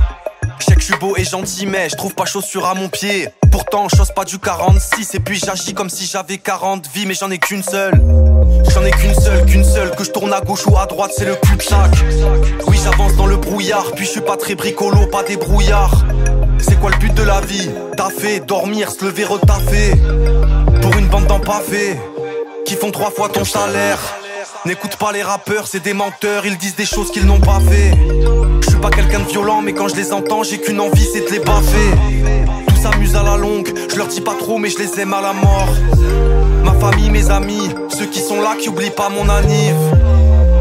Je 0.59 0.65
sais 0.65 0.75
que 0.75 0.81
je 0.81 0.85
suis 0.85 0.97
beau 0.97 1.15
et 1.15 1.23
gentil, 1.23 1.65
mais 1.65 1.89
je 1.89 1.95
trouve 1.95 2.13
pas 2.13 2.25
chaussure 2.25 2.65
à 2.65 2.73
mon 2.73 2.89
pied. 2.89 3.29
Pourtant, 3.51 3.87
chose 3.89 4.11
pas 4.13 4.25
du 4.25 4.39
46, 4.39 5.15
et 5.15 5.19
puis 5.19 5.39
j'agis 5.39 5.73
comme 5.73 5.89
si 5.89 6.05
j'avais 6.05 6.37
40 6.37 6.87
vies, 6.93 7.05
mais 7.05 7.13
j'en 7.13 7.31
ai 7.31 7.37
qu'une 7.37 7.63
seule. 7.63 7.93
J'en 8.73 8.83
ai 8.83 8.91
qu'une 8.91 9.15
seule, 9.15 9.45
qu'une 9.45 9.63
seule, 9.63 9.91
que 9.95 10.03
je 10.03 10.11
tourne 10.11 10.33
à 10.33 10.41
gauche 10.41 10.67
ou 10.67 10.77
à 10.77 10.85
droite, 10.85 11.11
c'est 11.15 11.25
le 11.25 11.35
cul-de-sac. 11.35 11.91
Oui, 12.67 12.79
j'avance 12.83 13.15
dans 13.15 13.25
le 13.25 13.37
brouillard, 13.37 13.91
puis 13.95 14.05
je 14.05 14.11
suis 14.11 14.21
pas 14.21 14.35
très 14.35 14.55
bricolo, 14.55 15.07
pas 15.07 15.23
des 15.23 15.37
brouillards. 15.37 16.05
C'est 16.59 16.77
quoi 16.79 16.91
le 16.91 16.97
but 16.97 17.13
de 17.13 17.23
la 17.23 17.39
vie? 17.41 17.69
Taffer, 17.95 18.41
dormir, 18.41 18.91
se 18.91 19.05
lever, 19.05 19.23
retaffer. 19.23 19.93
Pour 20.81 20.97
une 20.97 21.07
bande 21.07 21.27
d'empavés, 21.27 21.97
qui 22.65 22.75
font 22.75 22.91
trois 22.91 23.11
fois 23.11 23.29
ton 23.29 23.45
salaire. 23.45 23.99
N'écoute 24.65 24.97
pas 24.97 25.13
les 25.13 25.23
rappeurs, 25.23 25.67
c'est 25.67 25.81
des 25.81 25.93
menteurs, 25.93 26.45
ils 26.45 26.57
disent 26.57 26.75
des 26.75 26.85
choses 26.85 27.11
qu'ils 27.11 27.25
n'ont 27.25 27.39
pas 27.39 27.59
fait. 27.61 27.91
Suis 28.79 28.89
pas 28.89 28.95
quelqu'un 28.95 29.19
de 29.19 29.27
violent, 29.27 29.61
mais 29.61 29.73
quand 29.73 29.89
je 29.89 29.95
les 29.97 30.13
entends, 30.13 30.41
j'ai 30.41 30.57
qu'une 30.57 30.79
envie, 30.79 31.03
c'est 31.03 31.19
de 31.27 31.31
les 31.31 31.39
baffer. 31.39 31.91
Tout 32.65 32.75
s'amuse 32.81 33.13
à 33.13 33.23
la 33.23 33.35
longue, 33.35 33.67
je 33.91 33.97
leur 33.97 34.07
dis 34.07 34.21
pas 34.21 34.35
trop, 34.35 34.57
mais 34.57 34.69
je 34.69 34.77
les 34.77 35.01
aime 35.01 35.13
à 35.13 35.19
la 35.19 35.33
mort. 35.33 35.67
Ma 36.63 36.71
famille, 36.75 37.09
mes 37.09 37.29
amis, 37.29 37.71
ceux 37.89 38.05
qui 38.05 38.21
sont 38.21 38.39
là, 38.39 38.55
qui 38.57 38.69
oublient 38.69 38.89
pas 38.91 39.09
mon 39.09 39.27
anniv. 39.27 39.75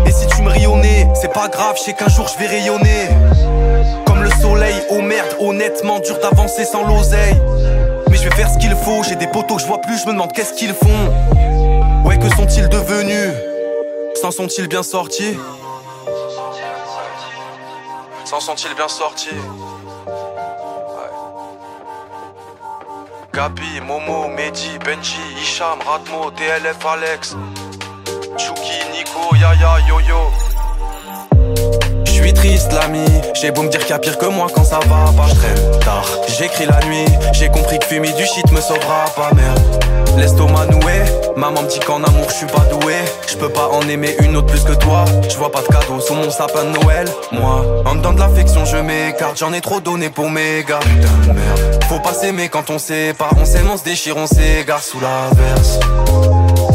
Et 0.05 0.11
si 0.11 0.27
tu 0.27 0.43
me 0.43 0.51
nez, 0.83 1.07
c'est 1.15 1.33
pas 1.33 1.47
grave, 1.47 1.77
je 1.79 1.85
sais 1.85 1.93
qu'un 1.93 2.09
jour 2.09 2.27
je 2.27 2.41
vais 2.41 2.49
rayonner. 2.49 3.07
Comme 4.05 4.25
le 4.25 4.31
soleil, 4.43 4.75
oh 4.91 5.01
merde, 5.01 5.37
honnêtement, 5.39 6.01
dur 6.01 6.19
d'avancer 6.19 6.65
sans 6.65 6.83
l'oseille. 6.89 7.37
Mais 8.11 8.17
je 8.17 8.25
vais 8.25 8.35
faire 8.35 8.51
ce 8.51 8.59
qu'il 8.59 8.75
faut, 8.83 9.05
j'ai 9.09 9.15
des 9.15 9.29
poteaux 9.29 9.55
que 9.55 9.63
je 9.63 9.67
vois 9.69 9.81
plus, 9.81 9.97
je 9.97 10.07
me 10.09 10.13
demande 10.15 10.33
qu'est-ce 10.33 10.55
qu'ils 10.55 10.75
font. 10.75 12.05
Ouais, 12.05 12.19
que 12.19 12.29
sont-ils 12.31 12.69
devenus? 12.69 13.31
S'en 14.21 14.33
sont-ils 14.33 14.67
bien 14.67 14.83
sortis? 14.83 15.37
S'en 18.29 18.41
sont-ils 18.41 18.75
bien 18.75 18.89
sortis. 18.89 19.31
Gabi, 23.33 23.81
Momo, 23.81 24.29
Mehdi, 24.29 24.79
Benji, 24.85 25.17
Hicham, 25.41 25.79
Ratmo, 25.81 26.31
TLF, 26.33 26.85
Alex 26.85 27.35
Chuki, 28.37 28.79
Nico, 28.93 29.35
Yaya, 29.35 29.79
Yo-Yo 29.89 30.31
je 32.19 32.25
suis 32.25 32.33
triste 32.33 32.73
l'ami, 32.73 33.05
j'ai 33.35 33.51
beau 33.53 33.63
me 33.63 33.69
dire 33.69 33.81
qu'il 33.81 33.91
y 33.91 33.93
a 33.93 33.99
pire 33.99 34.19
que 34.19 34.27
moi 34.27 34.49
quand 34.53 34.65
ça 34.65 34.81
va 34.81 35.13
pas, 35.13 35.29
je 35.29 35.79
tard. 35.85 36.09
J'écris 36.27 36.67
la 36.67 36.81
nuit, 36.87 37.05
j'ai 37.33 37.49
compris 37.49 37.79
que 37.79 37.87
fumer 37.87 38.13
du 38.13 38.25
shit 38.25 38.51
me 38.51 38.61
sauvera 38.61 39.05
pas 39.15 39.31
merde. 39.35 39.85
L'estomac 40.17 40.67
noué, 40.67 41.05
maman 41.37 41.63
me 41.63 41.69
dit 41.69 41.79
qu'en 41.79 42.03
amour 42.03 42.27
je 42.29 42.35
suis 42.35 42.47
pas 42.47 42.65
doué. 42.71 42.95
Je 43.29 43.37
peux 43.37 43.49
pas 43.49 43.69
en 43.69 43.89
aimer 43.89 44.17
une 44.21 44.37
autre 44.37 44.49
plus 44.49 44.65
que 44.65 44.73
toi. 44.73 45.05
Je 45.29 45.37
vois 45.37 45.53
pas 45.53 45.61
de 45.61 45.69
cadeau 45.69 46.01
sous 46.01 46.15
mon 46.15 46.31
sapin 46.31 46.65
de 46.65 46.81
Noël. 46.81 47.09
Moi, 47.31 47.83
en 47.85 47.95
dedans 47.95 48.13
de 48.13 48.19
l'affection 48.19 48.65
je 48.65 48.79
m'écarte, 48.79 49.39
j'en 49.39 49.53
ai 49.53 49.61
trop 49.61 49.81
donné 49.81 50.11
pour 50.11 50.29
mes 50.29 50.65
gars. 50.65 50.81
Putain 50.81 51.33
de 51.33 51.39
merde, 51.39 51.85
faut 51.89 52.01
pas 52.01 52.15
s'aimer 52.15 52.49
quand 52.49 52.69
on 52.71 52.79
sait 52.79 53.15
pas. 53.17 53.31
On 53.41 53.45
s'aime, 53.45 53.71
on 53.73 53.77
se 53.77 53.85
déchire, 53.85 54.17
on 54.17 54.27
s'égare 54.27 54.83
sous 54.83 55.01
la 55.01 55.31
verse. 55.35 55.79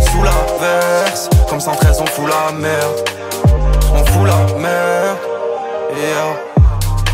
Sous 0.10 0.24
la 0.24 0.32
verse, 0.62 1.30
comme 1.50 1.60
113 1.60 2.00
on 2.00 2.06
fout 2.06 2.30
la 2.30 2.54
merde. 2.54 3.10
On 3.94 4.06
fout 4.06 4.26
la 4.26 4.58
merde. 4.58 5.23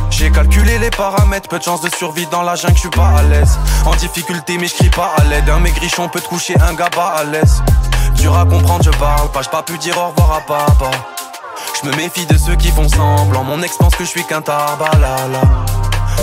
J'ai 0.10 0.32
calculé 0.32 0.78
les 0.80 0.90
paramètres, 0.90 1.48
peu 1.48 1.60
de 1.60 1.64
chance 1.64 1.82
de 1.82 1.90
survie 1.96 2.28
dans 2.28 2.42
la 2.42 2.56
jungle, 2.56 2.76
je 2.76 2.80
suis 2.82 2.90
pas 2.90 3.08
à 3.18 3.24
l'aise. 3.24 3.58
En 3.86 3.96
difficulté, 3.96 4.58
mais 4.58 4.68
je 4.68 4.90
pas 4.90 5.12
à 5.18 5.24
l'aide. 5.24 5.50
Un 5.50 5.60
maigrichon 5.60 6.10
peut 6.10 6.20
te 6.20 6.28
coucher, 6.28 6.56
un 6.60 6.74
gaba 6.74 7.14
à 7.16 7.24
l'aise. 7.24 7.64
Dur 8.16 8.38
à 8.38 8.46
comprendre, 8.46 8.84
je 8.84 8.90
parle 8.92 9.30
pas, 9.32 9.42
j'ai 9.42 9.50
pas 9.50 9.64
pu 9.64 9.78
dire 9.78 9.98
au 9.98 10.10
revoir 10.10 10.38
à 10.38 10.42
papa. 10.42 10.92
Je 11.82 11.88
me 11.88 11.96
méfie 11.96 12.26
de 12.26 12.38
ceux 12.38 12.56
qui 12.56 12.70
font 12.70 12.90
semblant. 12.90 13.46
Mon 13.46 13.62
ex 13.62 13.78
pense 13.78 13.96
que 13.96 14.04
je 14.04 14.10
suis 14.10 14.26
qu'un 14.26 14.42
tabalala. 14.42 15.42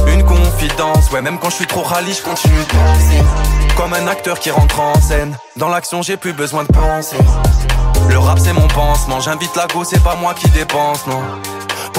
Une 0.08 0.24
confidence, 0.24 1.10
ouais, 1.10 1.22
même 1.22 1.38
quand 1.38 1.48
je 1.48 1.56
suis 1.56 1.66
trop 1.66 1.82
rallye, 1.82 2.12
je 2.12 2.22
continue 2.22 2.54
de. 2.54 3.74
Comme 3.76 3.94
un 3.94 4.06
acteur 4.08 4.38
qui 4.38 4.50
rentre 4.50 4.78
en 4.78 5.00
scène. 5.00 5.38
Dans 5.56 5.68
l'action, 5.68 6.02
j'ai 6.02 6.18
plus 6.18 6.34
besoin 6.34 6.64
de 6.64 6.72
penser. 6.72 7.16
Le 8.08 8.18
rap, 8.18 8.38
c'est 8.38 8.52
mon 8.52 8.68
pansement. 8.68 9.20
J'invite 9.20 9.56
la 9.56 9.66
go, 9.68 9.84
c'est 9.84 10.02
pas 10.02 10.16
moi 10.16 10.34
qui 10.34 10.50
dépense, 10.50 11.06
non. 11.06 11.22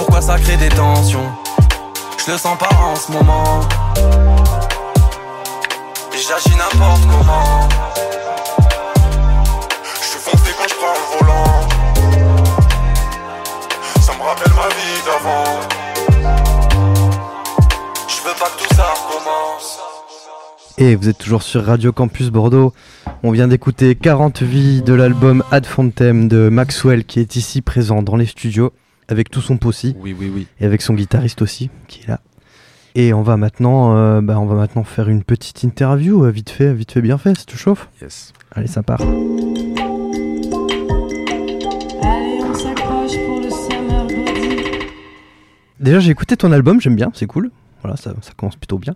Pourquoi 0.07 0.21
ça 0.21 0.39
crée 0.39 0.55
des 0.55 0.69
tensions 0.69 1.29
Je 2.25 2.31
le 2.31 2.37
sens 2.37 2.57
pas 2.57 2.69
en 2.73 2.95
ce 2.95 3.11
moment. 3.11 3.59
J'agis 6.13 6.55
n'importe 6.55 7.01
comment. 7.11 7.67
Je 9.83 10.07
suis 10.07 10.19
foncé 10.19 10.51
quand 10.57 10.67
je 10.69 10.75
prends 10.75 10.93
le 10.93 11.19
volant. 11.19 11.67
Ça 13.99 14.13
me 14.13 14.21
rappelle 14.23 14.53
ma 14.53 14.69
vie 14.69 15.01
d'avant. 15.05 15.43
Je 18.07 18.29
veux 18.29 18.35
pas 18.39 18.49
que 18.49 18.63
tout 18.63 18.75
ça 18.75 18.85
recommence. 18.93 19.79
Et 20.77 20.95
vous 20.95 21.09
êtes 21.09 21.17
toujours 21.17 21.43
sur 21.43 21.65
Radio 21.65 21.91
Campus 21.91 22.29
Bordeaux. 22.29 22.71
On 23.23 23.31
vient 23.31 23.49
d'écouter 23.49 23.95
40 23.95 24.41
vies 24.41 24.81
de 24.81 24.93
l'album 24.93 25.43
Ad 25.51 25.65
Fontem 25.65 26.29
de 26.29 26.47
Maxwell 26.47 27.03
qui 27.03 27.19
est 27.19 27.35
ici 27.35 27.61
présent 27.61 28.01
dans 28.01 28.15
les 28.15 28.25
studios 28.25 28.71
avec 29.07 29.29
tout 29.29 29.41
son 29.41 29.57
possi. 29.57 29.95
Oui, 29.99 30.15
oui, 30.17 30.31
oui. 30.33 30.47
Et 30.59 30.65
avec 30.65 30.81
son 30.81 30.93
guitariste 30.93 31.41
aussi 31.41 31.69
qui 31.87 32.03
est 32.03 32.07
là. 32.07 32.19
Et 32.95 33.13
on 33.13 33.21
va 33.21 33.37
maintenant, 33.37 33.95
euh, 33.95 34.21
bah, 34.21 34.39
on 34.39 34.47
va 34.47 34.55
maintenant 34.55 34.83
faire 34.83 35.07
une 35.07 35.23
petite 35.23 35.63
interview, 35.63 36.25
euh, 36.25 36.31
vite 36.31 36.49
fait, 36.49 36.73
vite 36.73 36.91
fait, 36.91 37.01
bien 37.01 37.19
fait, 37.19 37.37
ça 37.37 37.45
te 37.45 37.55
chauffe 37.55 37.89
Yes. 38.01 38.33
Allez, 38.51 38.65
ça 38.67 38.81
part. 38.81 39.01
Allez, 39.01 39.13
on 42.43 42.53
s'accroche 42.55 43.17
pour 43.23 43.39
le 43.39 43.49
summer 43.51 44.07
body. 44.07 44.87
Déjà, 45.79 45.99
j'ai 45.99 46.09
écouté 46.09 46.35
ton 46.37 46.51
album, 46.51 46.81
j'aime 46.81 46.95
bien, 46.95 47.11
c'est 47.13 47.27
cool. 47.27 47.51
Voilà, 47.83 47.97
ça, 47.97 48.15
ça 48.21 48.31
commence 48.35 48.55
plutôt 48.55 48.79
bien. 48.79 48.95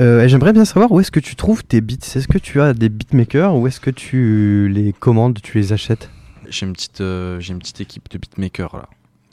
Euh, 0.00 0.24
et 0.24 0.28
j'aimerais 0.28 0.52
bien 0.52 0.64
savoir 0.64 0.90
où 0.90 0.98
est-ce 0.98 1.12
que 1.12 1.20
tu 1.20 1.36
trouves 1.36 1.62
tes 1.62 1.80
beats. 1.80 1.94
Est-ce 2.16 2.26
que 2.26 2.38
tu 2.38 2.60
as 2.60 2.74
des 2.74 2.88
beatmakers 2.88 3.54
ou 3.56 3.68
est-ce 3.68 3.78
que 3.78 3.90
tu 3.90 4.68
les 4.68 4.92
commandes, 4.92 5.38
tu 5.40 5.58
les 5.58 5.72
achètes? 5.72 6.10
J'ai 6.48 6.66
une 6.66 6.72
petite, 6.72 7.00
euh, 7.00 7.38
j'ai 7.38 7.52
une 7.52 7.60
petite 7.60 7.80
équipe 7.80 8.10
de 8.10 8.18
beatmakers 8.18 8.76
là. 8.76 8.88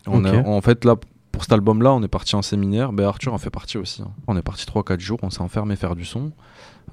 On 0.08 0.24
Ok. 0.24 0.34
a- 0.34 0.48
en 0.48 0.62
fait 0.62 0.86
là, 0.86 0.96
pour 1.32 1.44
cet 1.44 1.52
album-là, 1.54 1.94
on 1.94 2.02
est 2.04 2.08
parti 2.08 2.36
en 2.36 2.42
séminaire. 2.42 2.94
Ben, 2.94 3.06
Arthur 3.06 3.34
en 3.34 3.38
fait 3.38 3.50
partie 3.50 3.78
aussi. 3.78 4.02
hein. 4.02 4.12
On 4.28 4.38
est 4.38 4.42
parti 4.42 4.66
3-4 4.66 5.00
jours. 5.00 5.20
On 5.24 5.30
s'est 5.30 5.42
enfermé 5.42 5.76
faire 5.76 5.96
du 5.96 6.06
son 6.06 6.32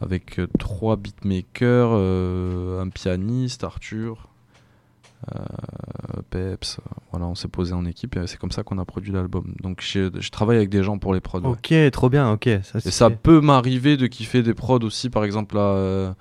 avec 0.00 0.38
euh, 0.40 0.48
trois 0.58 0.96
beatmakers, 0.96 1.90
euh, 1.92 2.82
un 2.82 2.88
pianiste, 2.88 3.62
Arthur, 3.62 4.28
euh, 5.34 5.38
Peps. 6.30 6.80
Voilà, 7.12 7.26
on 7.26 7.34
s'est 7.34 7.46
posé 7.48 7.72
en 7.72 7.84
équipe 7.84 8.16
et 8.16 8.26
c'est 8.26 8.38
comme 8.38 8.50
ça 8.50 8.62
qu'on 8.64 8.78
a 8.78 8.84
produit 8.84 9.12
l'album. 9.12 9.54
Donc 9.62 9.80
je, 9.80 10.10
je 10.18 10.30
travaille 10.30 10.56
avec 10.56 10.70
des 10.70 10.82
gens 10.82 10.98
pour 10.98 11.14
les 11.14 11.20
prods. 11.20 11.40
ouais. 11.40 11.46
Ok, 11.48 11.74
trop 11.92 12.08
bien, 12.08 12.32
ok. 12.32 12.48
Ça, 12.64 12.78
Et 12.84 12.90
ça 12.90 13.10
peut 13.10 13.40
m'arriver 13.40 13.96
de 13.96 14.06
kiffer 14.08 14.42
des 14.42 14.54
prods 14.54 14.80
aussi, 14.80 15.10
par 15.10 15.24
exemple 15.24 15.54
là. 15.56 16.14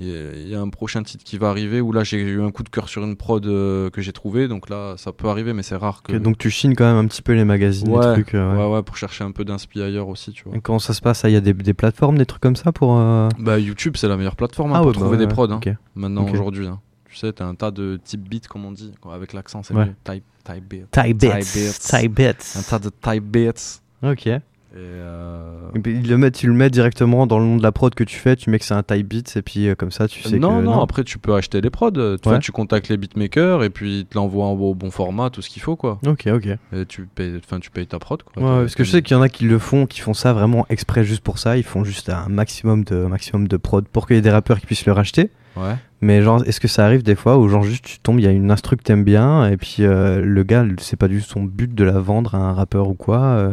Il 0.00 0.48
y, 0.48 0.54
a- 0.54 0.60
un 0.60 0.68
prochain 0.68 1.02
titre 1.02 1.24
qui 1.24 1.38
va 1.38 1.48
arriver 1.50 1.80
où 1.80 1.90
là 1.92 2.04
j'ai 2.04 2.20
eu 2.20 2.40
un 2.40 2.52
coup 2.52 2.62
de 2.62 2.68
cœur 2.68 2.88
sur 2.88 3.02
une 3.02 3.16
prod 3.16 3.44
euh, 3.46 3.90
que 3.90 4.00
j'ai 4.00 4.12
trouvé 4.12 4.46
donc 4.46 4.70
là 4.70 4.94
ça 4.96 5.12
peut 5.12 5.28
arriver 5.28 5.52
mais 5.52 5.64
c'est 5.64 5.74
rare 5.74 6.02
que 6.04 6.12
donc 6.12 6.38
tu 6.38 6.50
chines 6.50 6.76
quand 6.76 6.84
même 6.84 7.04
un 7.04 7.08
petit 7.08 7.20
peu 7.22 7.32
les 7.32 7.44
magazines, 7.44 7.88
ouais, 7.90 8.06
les 8.06 8.12
trucs. 8.22 8.34
euh, 8.36 8.52
ouais. 8.54 8.62
ouais 8.64 8.74
ouais 8.76 8.82
pour 8.84 8.96
chercher 8.96 9.24
un 9.24 9.32
peu 9.32 9.44
d'inspi 9.44 9.82
ailleurs 9.82 10.06
aussi 10.08 10.30
tu 10.32 10.44
vois 10.44 10.56
Et 10.56 10.60
comment 10.60 10.78
ça 10.78 10.94
se 10.94 11.00
passe 11.00 11.22
Il 11.24 11.32
y 11.32 11.36
a 11.36 11.40
des, 11.40 11.52
des 11.52 11.74
plateformes, 11.74 12.16
des 12.16 12.26
trucs 12.26 12.40
comme 12.42 12.54
ça 12.56 12.70
pour. 12.70 12.96
euh, 12.96 13.28
Bah 13.40 13.58
YouTube 13.58 13.94
c'est 13.96 14.06
la 14.08 14.16
meilleure 14.16 14.36
plateforme 14.36 14.70
hein, 14.72 14.76
Ah 14.78 14.82
pour 14.82 14.92
bah 14.92 15.00
trouver 15.00 15.16
ouais, 15.16 15.16
des 15.18 15.26
prods 15.26 15.50
hein, 15.50 15.60
maintenant 15.96 16.28
aujourd'hui. 16.30 16.66
hein. 16.68 16.80
Tu 17.10 17.16
sais, 17.16 17.32
t'as 17.32 17.46
un 17.46 17.54
tas 17.56 17.70
de 17.72 17.98
type 18.04 18.28
beats 18.28 18.46
comme 18.48 18.64
on 18.66 18.70
dit, 18.72 18.92
avec 19.10 19.32
l'accent 19.32 19.62
c'est. 19.64 19.74
Type, 20.04 20.22
type 20.44 20.64
beats. 20.68 21.02
Type 21.02 21.16
beats, 21.18 21.78
type 21.80 22.12
beats. 22.14 22.56
Un 22.58 22.62
tas 22.62 22.78
de 22.78 22.90
type 22.90 23.24
beats. 23.24 23.80
Ok. 24.02 24.28
Et 24.74 24.76
euh, 24.80 25.70
le 25.74 26.16
mettent, 26.18 26.34
tu 26.34 26.46
le 26.46 26.52
mets 26.52 26.68
directement 26.68 27.26
dans 27.26 27.38
le 27.38 27.46
nom 27.46 27.56
de 27.56 27.62
la 27.62 27.72
prod 27.72 27.94
que 27.94 28.04
tu 28.04 28.16
fais, 28.16 28.36
tu 28.36 28.50
mets 28.50 28.58
que 28.58 28.66
c'est 28.66 28.74
un 28.74 28.82
type 28.82 29.08
beats 29.08 29.36
et 29.36 29.40
puis 29.42 29.66
euh, 29.66 29.74
comme 29.74 29.90
ça 29.90 30.08
tu 30.08 30.22
sais 30.22 30.38
non, 30.38 30.58
que. 30.60 30.64
non, 30.64 30.80
après 30.82 31.04
tu 31.04 31.18
peux 31.18 31.34
acheter 31.34 31.62
les 31.62 31.70
prods. 31.70 31.90
Tu, 31.92 32.18
vois, 32.28 32.38
tu 32.38 32.52
contactes 32.52 32.88
les 32.90 32.98
beatmakers 32.98 33.64
et 33.64 33.70
puis 33.70 34.00
ils 34.00 34.06
te 34.06 34.16
l'envoient 34.18 34.44
en- 34.44 34.52
au 34.52 34.74
bon 34.74 34.90
format, 34.90 35.30
tout 35.30 35.40
ce 35.40 35.48
qu'il 35.48 35.62
faut 35.62 35.76
quoi. 35.76 35.98
Ok, 36.06 36.26
ok. 36.30 36.48
Et 36.74 36.84
tu 36.86 37.06
payes, 37.06 37.40
enfin, 37.42 37.60
tu 37.60 37.70
payes 37.70 37.86
ta 37.86 37.98
prod 37.98 38.22
quoi. 38.22 38.42
Ouais, 38.42 38.60
parce 38.64 38.74
que 38.74 38.84
je 38.84 38.90
sais 38.90 39.00
qu'il 39.02 39.16
y 39.16 39.18
en 39.18 39.22
a 39.22 39.30
qui 39.30 39.44
le 39.44 39.58
font, 39.58 39.86
qui 39.86 40.00
font 40.00 40.12
ça 40.14 40.34
vraiment 40.34 40.66
exprès 40.68 41.02
juste 41.02 41.22
pour 41.22 41.38
ça. 41.38 41.56
Ils 41.56 41.62
font 41.64 41.82
juste 41.82 42.10
un 42.10 42.28
maximum 42.28 42.84
de, 42.84 43.06
maximum 43.06 43.48
de 43.48 43.56
prod 43.56 43.86
pour 43.88 44.06
qu'il 44.06 44.16
y 44.16 44.18
ait 44.18 44.22
des 44.22 44.30
rappeurs 44.30 44.60
qui 44.60 44.66
puissent 44.66 44.86
le 44.86 44.92
racheter. 44.92 45.30
Ouais. 45.56 45.74
Mais 46.02 46.20
genre, 46.22 46.44
est-ce 46.46 46.60
que 46.60 46.68
ça 46.68 46.84
arrive 46.84 47.02
des 47.02 47.16
fois 47.16 47.38
où 47.38 47.48
genre 47.48 47.62
juste 47.64 47.84
tu 47.84 47.98
tombes, 48.00 48.20
il 48.20 48.24
y 48.24 48.28
a 48.28 48.32
une 48.32 48.50
instru 48.50 48.76
que 48.76 48.82
t'aimes 48.82 49.02
bien 49.02 49.48
et 49.48 49.56
puis 49.56 49.76
euh, 49.80 50.20
le 50.20 50.42
gars, 50.44 50.64
c'est 50.78 50.96
pas 50.98 51.08
du 51.08 51.20
tout 51.22 51.26
son 51.28 51.42
but 51.42 51.74
de 51.74 51.84
la 51.84 51.98
vendre 51.98 52.34
à 52.34 52.38
un 52.38 52.52
rappeur 52.52 52.88
ou 52.88 52.94
quoi. 52.94 53.50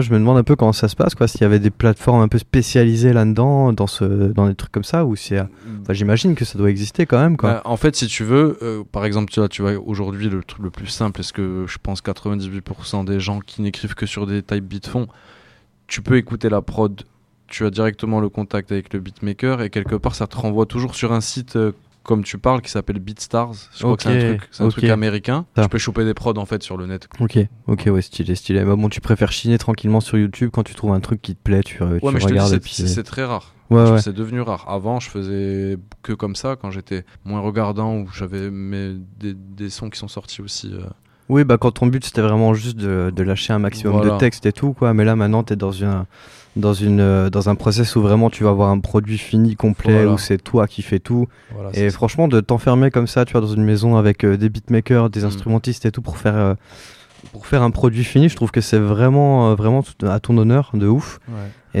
Je 0.00 0.12
me 0.12 0.18
demande 0.18 0.38
un 0.38 0.42
peu 0.42 0.56
comment 0.56 0.72
ça 0.72 0.88
se 0.88 0.96
passe, 0.96 1.14
quoi. 1.14 1.28
S'il 1.28 1.42
y 1.42 1.44
avait 1.44 1.58
des 1.58 1.70
plateformes 1.70 2.20
un 2.20 2.28
peu 2.28 2.38
spécialisées 2.38 3.12
là-dedans, 3.12 3.72
dans 3.72 3.86
ce, 3.86 4.04
dans 4.04 4.48
des 4.48 4.54
trucs 4.54 4.72
comme 4.72 4.84
ça, 4.84 5.04
ou 5.04 5.16
c'est, 5.16 5.40
enfin, 5.40 5.92
j'imagine 5.92 6.34
que 6.34 6.44
ça 6.44 6.58
doit 6.58 6.70
exister 6.70 7.06
quand 7.06 7.20
même, 7.20 7.36
quoi. 7.36 7.54
Bah, 7.54 7.62
en 7.64 7.76
fait, 7.76 7.94
si 7.96 8.06
tu 8.06 8.24
veux, 8.24 8.58
euh, 8.62 8.82
par 8.90 9.04
exemple, 9.04 9.32
tu 9.50 9.62
vois, 9.62 9.72
aujourd'hui 9.74 10.28
le 10.28 10.42
truc 10.42 10.62
le 10.62 10.70
plus 10.70 10.86
simple, 10.86 11.20
est-ce 11.20 11.32
que 11.32 11.66
je 11.68 11.78
pense 11.82 12.02
98% 12.02 13.04
des 13.04 13.20
gens 13.20 13.40
qui 13.40 13.62
n'écrivent 13.62 13.94
que 13.94 14.06
sur 14.06 14.26
des 14.26 14.42
type 14.42 14.64
beats 14.64 14.88
font, 14.88 15.08
tu 15.86 16.00
peux 16.00 16.16
écouter 16.16 16.48
la 16.48 16.62
prod, 16.62 17.02
tu 17.48 17.66
as 17.66 17.70
directement 17.70 18.20
le 18.20 18.30
contact 18.30 18.72
avec 18.72 18.92
le 18.94 19.00
beatmaker 19.00 19.60
et 19.60 19.68
quelque 19.68 19.94
part 19.94 20.14
ça 20.14 20.26
te 20.26 20.36
renvoie 20.36 20.64
toujours 20.64 20.94
sur 20.94 21.12
un 21.12 21.20
site 21.20 21.56
euh, 21.56 21.72
comme 22.02 22.24
tu 22.24 22.38
parles 22.38 22.60
qui 22.62 22.70
s'appelle 22.70 22.98
BeatStars. 22.98 23.52
Je 23.74 23.82
crois 23.82 23.96
que 23.96 24.02
c'est 24.50 24.62
un 24.62 24.68
truc, 24.68 24.84
un 24.84 24.90
américain. 24.90 25.46
Ça. 25.56 25.62
Tu 25.62 25.68
peux 25.68 25.78
choper 25.78 26.04
des 26.04 26.14
prods 26.14 26.34
en 26.38 26.46
fait 26.46 26.62
sur 26.62 26.76
le 26.76 26.86
net. 26.86 27.08
Ok, 27.20 27.38
ok, 27.66 27.88
ouais, 27.92 28.02
stylé, 28.02 28.34
stylé. 28.34 28.64
Bah 28.64 28.76
bon, 28.76 28.88
tu 28.88 29.00
préfères 29.00 29.32
chiner 29.32 29.58
tranquillement 29.58 30.00
sur 30.00 30.18
YouTube 30.18 30.50
quand 30.52 30.62
tu 30.64 30.74
trouves 30.74 30.92
un 30.92 31.00
truc 31.00 31.20
qui 31.22 31.34
te 31.34 31.42
plaît, 31.42 31.62
tu, 31.62 31.82
euh, 31.82 31.98
tu 31.98 32.04
Ouais, 32.06 32.12
mais 32.12 32.20
je 32.20 32.24
te 32.26 32.32
dis, 32.32 32.38
regardes 32.38 32.62
c'est- 32.64 33.02
très 33.02 33.24
rare. 33.24 33.54
Ouais, 33.70 33.86
Je- 33.86 33.92
ouais. 33.92 34.02
C'est 34.02 34.12
devenu 34.12 34.40
rare. 34.42 34.66
Avant, 34.68 35.00
je 35.00 35.08
faisais 35.08 35.78
que 36.02 36.12
comme 36.12 36.36
ça 36.36 36.56
quand 36.60 36.70
j'étais 36.70 37.04
moins 37.24 37.40
regardant 37.40 37.96
ou 37.96 38.08
j'avais 38.14 38.50
des, 38.50 39.34
des 39.34 39.70
sons 39.70 39.88
qui 39.88 39.98
sont 39.98 40.08
sortis 40.08 40.42
aussi. 40.42 40.70
euh, 40.74 40.84
Oui, 41.32 41.44
bah 41.44 41.56
quand 41.58 41.70
ton 41.72 41.86
but 41.86 42.04
c'était 42.04 42.20
vraiment 42.20 42.52
juste 42.54 42.76
de, 42.76 43.10
de 43.14 43.22
lâcher 43.22 43.52
un 43.52 43.58
maximum 43.58 43.94
Voilà. 43.96 44.14
de 44.14 44.18
texte 44.18 44.44
et 44.46 44.52
tout, 44.52 44.72
quoi. 44.74 44.92
Mais 44.94 45.04
là 45.04 45.16
maintenant 45.16 45.42
t'es 45.42 45.56
dans 45.56 45.72
une 45.72 46.04
dans 46.54 46.74
une 46.74 47.00
euh, 47.00 47.30
dans 47.30 47.48
un 47.48 47.54
process 47.54 47.96
où 47.96 48.02
vraiment 48.02 48.28
tu 48.28 48.44
vas 48.44 48.50
avoir 48.50 48.68
un 48.70 48.78
produit 48.80 49.16
fini 49.16 49.56
complet 49.56 49.94
Voilà. 49.94 50.10
où 50.12 50.18
c'est 50.18 50.36
toi 50.36 50.66
qui 50.66 50.82
fais 50.82 50.98
tout. 50.98 51.26
Voilà, 51.54 51.70
et 51.72 51.88
franchement 51.90 52.28
de 52.28 52.40
t'enfermer 52.40 52.90
comme 52.90 53.06
ça, 53.06 53.24
tu 53.24 53.32
vois, 53.32 53.40
dans 53.40 53.46
une 53.54 53.64
maison 53.64 53.96
avec 53.96 54.24
euh, 54.24 54.36
des 54.36 54.50
beatmakers, 54.50 55.06
Mm. 55.06 55.08
des 55.08 55.24
instrumentistes 55.24 55.86
et 55.86 55.90
tout 55.90 56.02
pour 56.02 56.18
faire 56.18 56.36
euh, 56.36 56.54
pour 57.30 57.46
faire 57.46 57.62
un 57.62 57.70
produit 57.70 58.04
fini, 58.04 58.28
je 58.28 58.36
trouve 58.36 58.50
que 58.50 58.60
c'est 58.60 58.78
vraiment 58.78 59.50
euh, 59.50 59.54
vraiment 59.54 59.82
à 60.02 60.18
ton 60.20 60.36
honneur 60.38 60.70
de 60.74 60.86
ouf. 60.88 61.20
Ouais. 61.28 61.34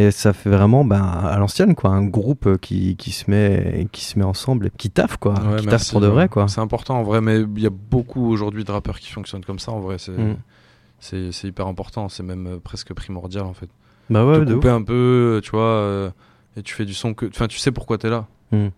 Et 0.06 0.10
ça 0.10 0.32
fait 0.32 0.48
vraiment 0.48 0.84
ben, 0.84 1.02
à 1.02 1.36
l'ancienne 1.38 1.74
quoi, 1.74 1.90
un 1.90 2.04
groupe 2.06 2.46
euh, 2.46 2.56
qui, 2.56 2.96
qui 2.96 3.10
se 3.10 3.30
met 3.30 3.88
qui 3.92 4.04
se 4.04 4.18
met 4.18 4.24
ensemble, 4.24 4.68
et 4.68 4.70
qui 4.76 4.88
taffe 4.90 5.16
quoi, 5.18 5.34
Ouais, 5.34 5.60
qui 5.60 5.66
taffe 5.66 5.90
pour 5.90 6.00
de 6.00 6.06
vrai 6.06 6.28
quoi. 6.28 6.48
C'est 6.48 6.60
important 6.60 6.98
en 6.98 7.02
vrai, 7.02 7.20
mais 7.20 7.40
il 7.40 7.62
y 7.62 7.66
a 7.66 7.70
beaucoup 7.70 8.30
aujourd'hui 8.30 8.64
de 8.64 8.72
rappeurs 8.72 8.98
qui 9.00 9.10
fonctionnent 9.10 9.44
comme 9.44 9.58
ça 9.58 9.72
en 9.72 9.80
vrai. 9.80 9.96
C'est 9.98 10.12
Mm. 10.12 11.30
hyper 11.44 11.66
important, 11.66 12.08
c'est 12.08 12.22
même 12.22 12.46
euh, 12.46 12.58
presque 12.62 12.92
primordial 12.94 13.44
en 13.44 13.52
fait. 13.54 13.68
Bah 14.10 14.24
ouais, 14.24 14.44
de 14.44 14.54
couper 14.54 14.68
un 14.68 14.82
peu, 14.82 15.40
tu 15.42 15.50
vois, 15.50 15.60
euh, 15.62 16.10
et 16.56 16.62
tu 16.62 16.74
fais 16.74 16.84
du 16.84 16.94
son 16.94 17.12
que. 17.14 17.26
Enfin, 17.26 17.46
tu 17.48 17.58
sais 17.58 17.70
pourquoi 17.72 17.98
t'es 17.98 18.08
là. 18.10 18.26
Mm. 18.52 18.68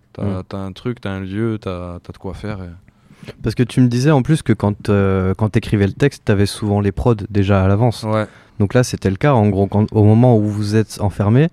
T'as 0.49 0.59
un 0.59 0.73
truc, 0.73 1.01
t'as 1.01 1.11
un 1.11 1.21
lieu, 1.21 1.59
t'as 1.61 1.97
as 1.97 2.13
de 2.13 2.19
quoi 2.19 2.35
faire. 2.35 2.63
et- 2.63 2.84
Parce 3.43 3.55
que 3.55 3.63
tu 3.63 3.81
me 3.81 3.89
disais 3.89 4.11
en 4.11 4.23
plus 4.23 4.43
que 4.43 4.53
quand, 4.53 4.89
euh, 4.89 5.35
quand 5.37 5.49
t'écrivais 5.51 5.87
le 5.87 5.93
texte, 5.93 6.23
t'avais 6.25 6.47
souvent 6.47 6.81
les 6.81 6.93
prods 6.93 7.15
déjà 7.31 7.65
à 7.65 7.69
l'avance. 7.69 8.03
Ouais. 8.05 8.27
Donc 8.61 8.75
là, 8.75 8.85
c'était 8.85 9.11
le 9.11 9.17
cas. 9.17 9.33
En 9.35 9.49
gros, 9.49 9.67
quand- 9.67 9.87
au 9.93 10.05
moment 10.05 10.37
où 10.37 10.43
vous 10.43 10.77
êtes 10.77 10.99
enfermé, 11.01 11.49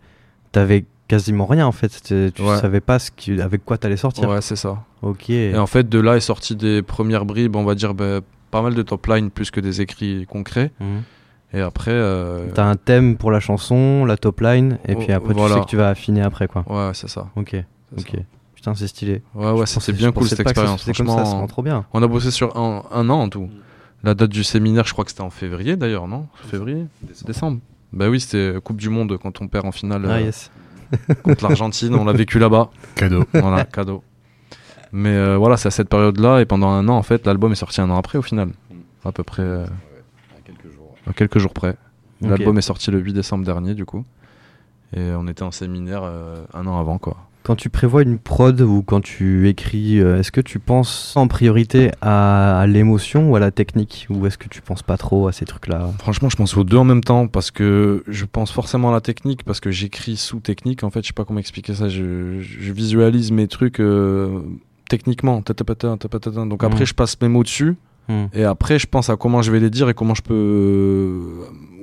t'avais 0.51 0.85
quasiment 1.07 1.45
rien 1.45 1.65
en 1.67 1.71
fait. 1.71 1.91
C'était- 1.91 2.31
Tu 2.31 2.41
Ouais. 2.41 2.57
savais 2.57 2.79
pas 2.81 2.99
ce 2.99 3.11
qui, 3.11 3.41
avec 3.41 3.65
quoi 3.65 3.77
t'allais 3.77 3.97
sortir. 3.97 4.29
Ouais, 4.29 4.41
c'est 4.41 4.55
ça. 4.55 4.83
Ok. 5.01 5.29
Et 5.29 5.57
en 5.57 5.67
fait, 5.67 5.89
de 5.89 5.99
là 5.99 6.15
est 6.15 6.19
sorti 6.21 6.55
des 6.55 6.81
premières 6.81 7.25
bribes, 7.25 7.55
on 7.55 7.63
va 7.63 7.75
dire 7.75 7.93
bah, 7.93 8.19
pas 8.51 8.61
mal 8.61 8.75
de 8.75 8.81
top 8.81 9.07
line 9.07 9.29
plus 9.31 9.49
que 9.51 9.59
des 9.59 9.81
écrits 9.81 10.25
concrets. 10.29 10.71
Mhm. 10.79 11.01
Et 11.53 11.59
après. 11.59 11.91
euh, 11.91 12.47
T'as 12.53 12.63
un 12.65 12.75
thème 12.77 13.17
pour 13.17 13.29
la 13.31 13.41
chanson, 13.41 14.05
la 14.05 14.15
top 14.15 14.39
line, 14.39 14.77
et 14.87 14.95
puis 14.95 15.07
Oh, 15.09 15.13
après 15.13 15.33
tu 15.33 15.39
sais 15.49 15.59
que 15.59 15.65
tu 15.65 15.75
vas 15.75 15.89
affiner 15.89 16.21
après 16.21 16.47
quoi. 16.47 16.63
Ouais, 16.69 16.91
c'est 16.93 17.09
ça. 17.09 17.27
Ok. 17.35 17.55
Ok. 17.97 18.13
Putain, 18.61 18.75
c'est 18.75 18.87
stylé. 18.87 19.23
Ouais, 19.33 19.49
ouais, 19.51 19.61
pensais- 19.61 19.91
bien 19.91 20.11
cool 20.11 20.27
cette 20.27 20.39
expérience. 20.39 20.81
faisait 20.81 20.93
comme 20.93 21.07
ça, 21.07 21.13
Franchement, 21.13 21.31
ça 21.31 21.37
rend 21.37 21.47
trop 21.47 21.63
bien. 21.63 21.83
On 21.93 22.03
a 22.03 22.05
bossé 22.07 22.29
sur 22.29 22.55
un, 22.55 22.83
un 22.91 23.09
an 23.09 23.21
en 23.21 23.27
tout. 23.27 23.49
La 24.03 24.13
date 24.13 24.29
du 24.29 24.43
séminaire, 24.43 24.85
je 24.85 24.93
crois 24.93 25.03
que 25.03 25.09
c'était 25.09 25.21
en 25.23 25.31
février 25.31 25.75
d'ailleurs, 25.75 26.07
non? 26.07 26.27
Février? 26.47 26.85
Décembre. 27.25 27.59
Bah 27.91 28.07
oui, 28.09 28.19
c'était 28.19 28.53
Coupe 28.63 28.77
du 28.77 28.89
Monde 28.89 29.17
quand 29.21 29.41
on 29.41 29.47
perd 29.47 29.65
en 29.65 29.71
finale 29.71 30.05
Ah, 30.07 30.11
euh, 30.13 30.21
yes. 30.21 30.51
contre 31.23 31.43
l'Argentine. 31.43 31.95
On 31.95 32.05
l'a 32.05 32.13
vécu 32.13 32.37
là-bas. 32.37 32.69
Cadeau. 32.93 33.23
Voilà, 33.33 33.65
cadeau. 33.65 34.03
Mais 34.91 35.09
euh, 35.15 35.37
voilà, 35.37 35.57
c'est 35.57 35.69
à 35.69 35.71
cette 35.71 35.89
période-là. 35.89 36.41
Et 36.41 36.45
pendant 36.45 36.69
un 36.69 36.87
an, 36.87 36.97
en 36.97 37.03
fait, 37.03 37.25
l'album 37.25 37.51
est 37.51 37.55
sorti 37.55 37.81
un 37.81 37.89
an 37.89 37.97
après 37.97 38.19
au 38.19 38.21
final. 38.21 38.49
À 39.03 39.11
peu 39.11 39.23
près. 39.23 39.41
euh, 39.41 39.65
à 41.07 41.13
quelques 41.13 41.39
jours 41.39 41.53
près. 41.53 41.75
Ok. 42.21 42.29
L'album 42.29 42.57
est 42.59 42.61
sorti 42.61 42.91
le 42.91 42.99
8 42.99 43.13
décembre 43.13 43.43
dernier, 43.43 43.73
du 43.73 43.85
coup. 43.85 44.05
Et 44.95 45.11
on 45.17 45.27
était 45.27 45.43
en 45.43 45.51
séminaire 45.51 46.01
euh, 46.03 46.43
un 46.53 46.67
an 46.67 46.79
avant, 46.79 46.97
quoi. 46.99 47.17
Quand 47.43 47.55
tu 47.55 47.69
prévois 47.69 48.03
une 48.03 48.19
prod 48.19 48.61
ou 48.61 48.83
quand 48.83 49.01
tu 49.01 49.49
écris, 49.49 49.99
euh, 49.99 50.19
est-ce 50.19 50.31
que 50.31 50.41
tu 50.41 50.59
penses 50.59 51.17
en 51.17 51.27
priorité 51.27 51.89
à, 52.01 52.65
l'émotion 52.67 53.31
ou 53.31 53.35
à 53.35 53.39
la 53.39 53.49
technique 53.49 54.05
Ou 54.11 54.27
est-ce 54.27 54.37
que 54.37 54.47
tu 54.47 54.61
penses 54.61 54.83
pas 54.83 54.95
trop 54.97 55.27
à 55.27 55.31
ces 55.31 55.45
trucs-là? 55.45 55.89
Franchement, 55.99 56.29
je 56.29 56.35
pense 56.35 56.55
aux 56.55 56.63
deux 56.63 56.77
en 56.77 56.83
même 56.83 57.03
temps 57.03 57.27
parce 57.27 57.49
que 57.49 58.03
je 58.07 58.25
pense 58.25 58.51
forcément 58.51 58.89
à 58.89 58.91
la 58.93 59.01
technique 59.01 59.43
parce 59.43 59.59
que 59.59 59.71
j'écris 59.71 60.17
sous 60.17 60.39
technique. 60.39 60.83
En 60.83 60.91
fait, 60.91 61.01
je 61.01 61.07
sais 61.07 61.13
pas 61.13 61.25
comment 61.25 61.39
expliquer 61.39 61.73
ça. 61.73 61.89
Je, 61.89 62.41
je 62.41 62.71
visualise 62.73 63.31
mes 63.31 63.47
trucs 63.47 63.79
euh, 63.79 64.41
techniquement. 64.87 65.41
Donc 65.41 66.63
après, 66.63 66.79
Mhm. 66.81 66.85
je 66.85 66.93
passe 66.93 67.19
mes 67.21 67.27
mots 67.27 67.43
dessus. 67.43 67.75
Mhm. 68.07 68.29
Et 68.33 68.43
après, 68.43 68.77
je 68.77 68.85
pense 68.87 69.09
à 69.09 69.15
comment 69.15 69.41
je 69.41 69.51
vais 69.51 69.59
les 69.59 69.69
dire 69.69 69.89
et 69.89 69.93
comment 69.95 70.13
je 70.13 70.21
peux 70.21 71.19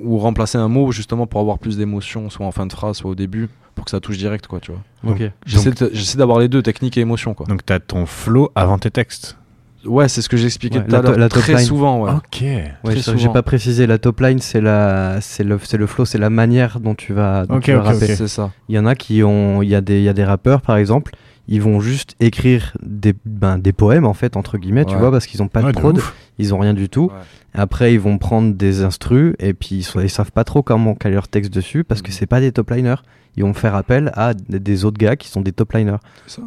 ou 0.03 0.17
remplacer 0.17 0.57
un 0.57 0.67
mot 0.67 0.91
justement 0.91 1.27
pour 1.27 1.41
avoir 1.41 1.59
plus 1.59 1.77
d'émotion, 1.77 2.29
soit 2.29 2.45
en 2.45 2.51
fin 2.51 2.65
de 2.65 2.71
phrase, 2.73 2.97
soit 2.97 3.11
au 3.11 3.15
début, 3.15 3.49
pour 3.75 3.85
que 3.85 3.91
ça 3.91 3.99
touche 3.99 4.17
direct, 4.17 4.47
quoi, 4.47 4.59
tu 4.59 4.71
vois. 4.71 4.81
Ok. 5.13 5.31
J'essaie 5.45 6.17
d'avoir 6.17 6.39
les 6.39 6.47
deux, 6.47 6.61
technique 6.61 6.97
et 6.97 7.01
émotion, 7.01 7.33
quoi. 7.33 7.45
Donc 7.47 7.65
t'as 7.65 7.79
ton 7.79 8.05
flow 8.05 8.51
avant 8.55 8.77
tes 8.77 8.91
textes. 8.91 9.37
Ouais, 9.85 10.09
c'est 10.09 10.21
ce 10.21 10.27
que 10.27 10.35
j'expliquais 10.35 10.83
tout 10.83 10.93
à 10.93 11.01
l'heure. 11.01 11.29
Très 11.29 11.53
line. 11.53 11.65
souvent, 11.65 12.01
ouais. 12.03 12.11
Ok. 12.11 12.41
Ouais, 12.41 12.95
j'ai 13.15 13.29
pas 13.29 13.43
précisé. 13.43 13.87
La 13.87 13.97
top 13.97 14.19
line, 14.19 14.39
c'est 14.39 14.59
la, 14.59 15.21
c'est 15.21 15.45
le, 15.45 15.57
c'est 15.63 15.77
le 15.77 15.87
flow, 15.87 16.03
c'est 16.03 16.17
la 16.17 16.29
manière 16.29 16.81
dont 16.81 16.95
tu 16.95 17.13
vas, 17.13 17.45
dont 17.45 17.55
Ok, 17.55 17.63
tu 17.63 17.71
vas 17.71 17.79
ok, 17.79 17.85
rapper. 17.85 18.11
ok. 18.11 18.17
C'est 18.17 18.27
ça. 18.27 18.51
Il 18.67 18.75
y 18.75 18.79
en 18.79 18.85
a 18.85 18.95
qui 18.95 19.23
ont, 19.23 19.61
il 19.61 19.69
y 19.69 19.75
a 19.75 19.81
des, 19.81 19.99
il 19.99 20.03
y 20.03 20.09
a 20.09 20.13
des 20.13 20.25
rappeurs 20.25 20.61
par 20.61 20.75
exemple, 20.75 21.13
ils 21.51 21.61
vont 21.61 21.79
juste 21.81 22.15
écrire 22.19 22.77
des, 22.81 23.13
ben, 23.25 23.57
des 23.57 23.73
poèmes 23.73 24.05
en 24.05 24.13
fait 24.13 24.37
entre 24.37 24.57
guillemets, 24.57 24.85
tu 24.85 24.95
vois, 24.95 25.11
parce 25.11 25.25
qu'ils 25.25 25.41
ont 25.43 25.47
pas 25.47 25.61
Ouais, 25.63 25.71
de 25.73 25.77
prod, 25.79 25.99
ils 26.37 26.53
ont 26.53 26.59
rien 26.59 26.73
du 26.73 26.87
tout. 26.89 27.11
Après, 27.53 27.91
ils 27.93 27.99
vont 27.99 28.17
prendre 28.19 28.53
des 28.53 28.83
instrus 28.83 29.33
et 29.39 29.53
puis 29.53 29.77
ils, 29.77 29.83
sont- 29.83 29.99
ils 29.99 30.09
savent 30.09 30.31
pas 30.31 30.43
trop 30.43 30.61
comment 30.61 30.93
caler 30.95 31.15
leur 31.15 31.27
texte 31.27 31.51
dessus 31.51 31.83
parce 31.83 32.01
Mhm. 32.01 32.05
que 32.05 32.11
c'est 32.13 32.27
pas 32.27 32.39
des 32.39 32.51
top 32.51 32.69
liners. 32.69 33.01
Ils 33.37 33.43
vont 33.43 33.53
faire 33.53 33.73
appel 33.75 34.11
à 34.15 34.33
des, 34.33 34.85
autres 34.85 34.97
gars 34.97 35.15
qui 35.15 35.27
sont 35.29 35.41
des 35.41 35.51
top 35.51 35.73
liners. 35.73 35.97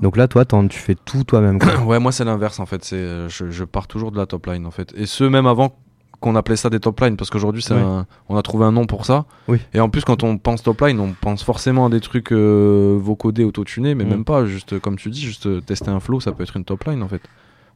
Donc 0.02 0.16
là, 0.16 0.28
toi, 0.28 0.44
tu 0.44 0.78
fais 0.78 0.94
tout 1.04 1.24
toi-même. 1.24 1.58
Ouais, 1.86 1.98
moi 1.98 2.12
c'est 2.12 2.24
l'inverse 2.24 2.60
en 2.60 2.66
fait. 2.66 2.84
C'est 2.84 2.96
euh, 2.96 3.28
je, 3.28 3.50
je 3.50 3.64
pars 3.64 3.86
toujours 3.88 4.12
de 4.12 4.18
la 4.18 4.26
top 4.26 4.46
line 4.46 4.64
en 4.66 4.70
fait. 4.70 4.92
Et 4.96 5.06
ce 5.06 5.24
même 5.24 5.46
avant 5.46 5.76
qu'on 6.22 6.34
appelait 6.36 6.56
ça 6.56 6.70
des 6.70 6.80
top 6.80 6.98
line 7.00 7.16
parce 7.18 7.28
qu'aujourd'hui 7.28 7.62
on 8.30 8.36
a 8.36 8.42
trouvé 8.42 8.64
un 8.64 8.72
nom 8.72 8.86
pour 8.86 9.04
ça. 9.04 9.26
Oui. 9.48 9.58
Et 9.74 9.80
en 9.80 9.90
plus 9.90 10.02
quand 10.04 10.22
on 10.22 10.38
pense 10.38 10.62
top 10.62 10.80
line, 10.80 10.98
on 11.00 11.12
pense 11.20 11.42
forcément 11.42 11.86
à 11.86 11.88
des 11.90 12.00
trucs 12.00 12.32
euh, 12.32 12.96
vocodés, 12.98 13.44
autotunés, 13.44 13.94
mais 13.94 14.04
Mm. 14.04 14.08
même 14.08 14.24
pas. 14.24 14.46
Juste 14.46 14.78
comme 14.80 14.96
tu 14.96 15.10
dis, 15.10 15.20
juste 15.20 15.46
euh, 15.46 15.60
tester 15.60 15.90
un 15.90 16.00
flow, 16.00 16.20
ça 16.20 16.32
peut 16.32 16.42
être 16.42 16.56
une 16.56 16.64
top 16.64 16.84
line 16.84 17.02
en 17.02 17.08
fait, 17.08 17.20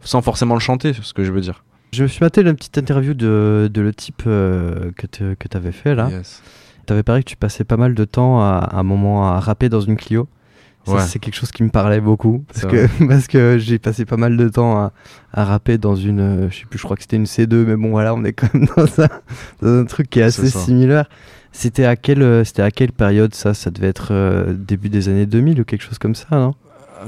sans 0.00 0.22
forcément 0.22 0.54
le 0.54 0.60
chanter, 0.60 0.94
c'est 0.94 1.02
ce 1.04 1.12
que 1.12 1.24
je 1.24 1.32
veux 1.32 1.40
dire. 1.42 1.64
Je 1.92 2.02
me 2.02 2.08
suis 2.08 2.20
maté 2.22 2.42
la 2.42 2.54
petite 2.54 2.78
interview 2.78 3.12
de, 3.14 3.70
de 3.72 3.80
le 3.82 3.92
type 3.94 4.22
euh, 4.26 4.90
que 4.96 5.06
tu 5.06 5.56
avais 5.56 5.72
fait 5.72 5.94
là. 5.94 6.08
Yes. 6.10 6.42
T'avais 6.86 7.02
parlé 7.02 7.22
que 7.24 7.28
tu 7.30 7.36
passais 7.36 7.64
pas 7.64 7.76
mal 7.76 7.94
de 7.94 8.04
temps 8.04 8.40
à, 8.40 8.58
à 8.58 8.78
un 8.78 8.82
moment 8.82 9.26
à 9.32 9.40
rapper 9.40 9.68
dans 9.68 9.80
une 9.80 9.96
Clio. 9.96 10.28
Ouais. 10.94 11.00
c'est 11.00 11.18
quelque 11.18 11.34
chose 11.34 11.50
qui 11.50 11.62
me 11.62 11.68
parlait 11.70 12.00
beaucoup. 12.00 12.44
Parce 12.52 12.66
que, 12.66 12.86
parce 13.08 13.26
que 13.26 13.58
j'ai 13.58 13.78
passé 13.78 14.04
pas 14.04 14.16
mal 14.16 14.36
de 14.36 14.48
temps 14.48 14.78
à, 14.78 14.92
à 15.32 15.44
rapper 15.44 15.78
dans 15.78 15.96
une. 15.96 16.20
euh, 16.20 16.50
Je 16.50 16.60
sais 16.60 16.66
plus, 16.66 16.78
je 16.78 16.84
crois 16.84 16.96
que 16.96 17.02
c'était 17.02 17.16
une 17.16 17.24
C2, 17.24 17.64
mais 17.64 17.76
bon, 17.76 17.90
voilà, 17.90 18.14
on 18.14 18.24
est 18.24 18.32
quand 18.32 18.52
même 18.54 18.66
dans 18.76 19.00
un, 19.02 19.08
dans 19.62 19.80
un 19.80 19.84
truc 19.84 20.08
qui 20.10 20.20
est 20.20 20.24
assez 20.24 20.48
similaire. 20.50 21.08
C'était 21.52 21.86
à, 21.86 21.96
quelle, 21.96 22.22
euh, 22.22 22.44
c'était 22.44 22.62
à 22.62 22.70
quelle 22.70 22.92
période 22.92 23.34
ça? 23.34 23.54
Ça 23.54 23.70
devait 23.70 23.88
être 23.88 24.08
euh, 24.12 24.52
début 24.52 24.90
des 24.90 25.08
années 25.08 25.24
2000 25.26 25.60
ou 25.60 25.64
quelque 25.64 25.82
chose 25.82 25.98
comme 25.98 26.14
ça, 26.14 26.26
non? 26.32 26.54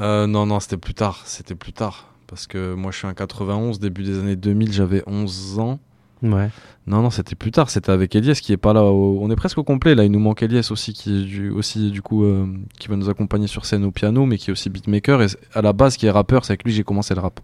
Euh, 0.01 0.27
non, 0.27 0.47
non, 0.47 0.59
c'était 0.61 0.77
plus 0.79 0.95
tard. 0.95 1.23
C'était 1.27 1.55
plus 1.55 1.73
tard. 1.73 2.07
Parce 2.27 2.47
que 2.47 2.75
moi, 2.75 2.91
je 2.91 2.97
suis 2.99 3.07
en 3.07 3.13
91, 3.15 3.79
début 3.81 4.03
des 4.05 4.19
années 4.19 4.37
2000, 4.37 4.73
j'avais 4.73 5.03
11 5.07 5.59
ans. 5.59 5.79
Ouais. 6.23 6.49
Non, 6.87 7.03
non, 7.03 7.11
c'était 7.11 7.35
plus 7.35 7.51
tard. 7.51 7.69
C'était 7.71 7.93
avec 7.93 8.15
Elias 8.17 8.41
qui 8.43 8.53
est 8.53 8.57
pas 8.57 8.73
là. 8.73 8.83
au- 8.85 9.19
On 9.21 9.31
est 9.31 9.37
presque 9.37 9.59
au 9.59 9.63
complet. 9.65 9.95
Là, 9.95 10.05
il 10.05 10.11
nous 10.11 10.19
manque 10.19 10.43
Elias 10.43 10.69
aussi, 10.71 10.93
qui 10.95 11.21
est 11.21 11.25
du, 11.25 11.51
aussi 11.51 11.91
du 11.91 12.01
coup, 12.03 12.25
euh, 12.25 12.47
qui 12.79 12.89
va 12.89 12.97
nous 12.97 13.09
accompagner 13.11 13.47
sur 13.47 13.67
scène 13.67 13.85
au 13.85 13.91
piano, 13.91 14.25
mais 14.27 14.39
qui 14.39 14.51
est 14.51 14.53
aussi 14.53 14.71
beatmaker. 14.71 15.23
Et 15.23 15.27
à 15.55 15.61
la 15.63 15.73
base, 15.73 15.97
qui 15.97 16.07
est 16.07 16.11
rappeur, 16.11 16.45
c'est 16.45 16.53
avec 16.53 16.65
lui 16.65 16.73
que 16.73 16.77
j'ai 16.77 16.85
commencé 16.85 17.15
le 17.15 17.21
rap. 17.21 17.41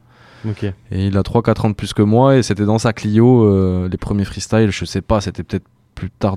Et 0.91 1.07
il 1.07 1.17
a 1.19 1.23
3-4 1.23 1.67
ans 1.67 1.71
de 1.71 1.75
plus 1.75 1.93
que 1.93 2.03
moi. 2.03 2.37
Et 2.37 2.43
c'était 2.43 2.65
dans 2.65 2.79
sa 2.79 2.93
Clio, 2.93 3.45
euh, 3.45 3.89
les 3.91 3.97
premiers 3.99 4.25
freestyles. 4.25 4.71
Je 4.71 4.85
sais 4.85 5.03
pas, 5.03 5.21
c'était 5.21 5.43
peut-être 5.43 5.67
plus 5.95 6.11
tard 6.11 6.37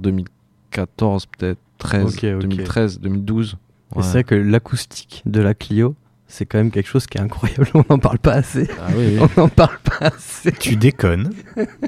2014, 0.72 1.26
peut-être 1.28 1.60
13, 1.78 2.06
Ok, 2.06 2.24
ok. 2.24 2.40
2013, 2.42 3.00
2012. 3.00 3.58
Et 3.96 4.02
c'est 4.02 4.12
vrai 4.12 4.24
que 4.26 4.36
l'acoustique 4.36 5.22
de 5.26 5.40
la 5.40 5.54
Clio, 5.54 5.96
c'est 6.28 6.46
quand 6.46 6.58
même 6.58 6.72
quelque 6.72 6.88
chose 6.90 7.06
qui 7.08 7.18
est 7.18 7.22
incroyable. 7.22 7.68
On 7.74 7.84
n'en 7.90 8.00
parle 8.00 8.20
pas 8.20 8.34
assez. 8.34 8.68
Ah 8.80 8.88
oui, 8.96 9.18
oui. 9.20 9.28
On 9.38 9.42
n'en 9.42 9.48
parle 9.50 9.78
pas 9.84 10.08
assez. 10.08 10.52
Tu 10.52 10.76
déconnes. 10.76 11.32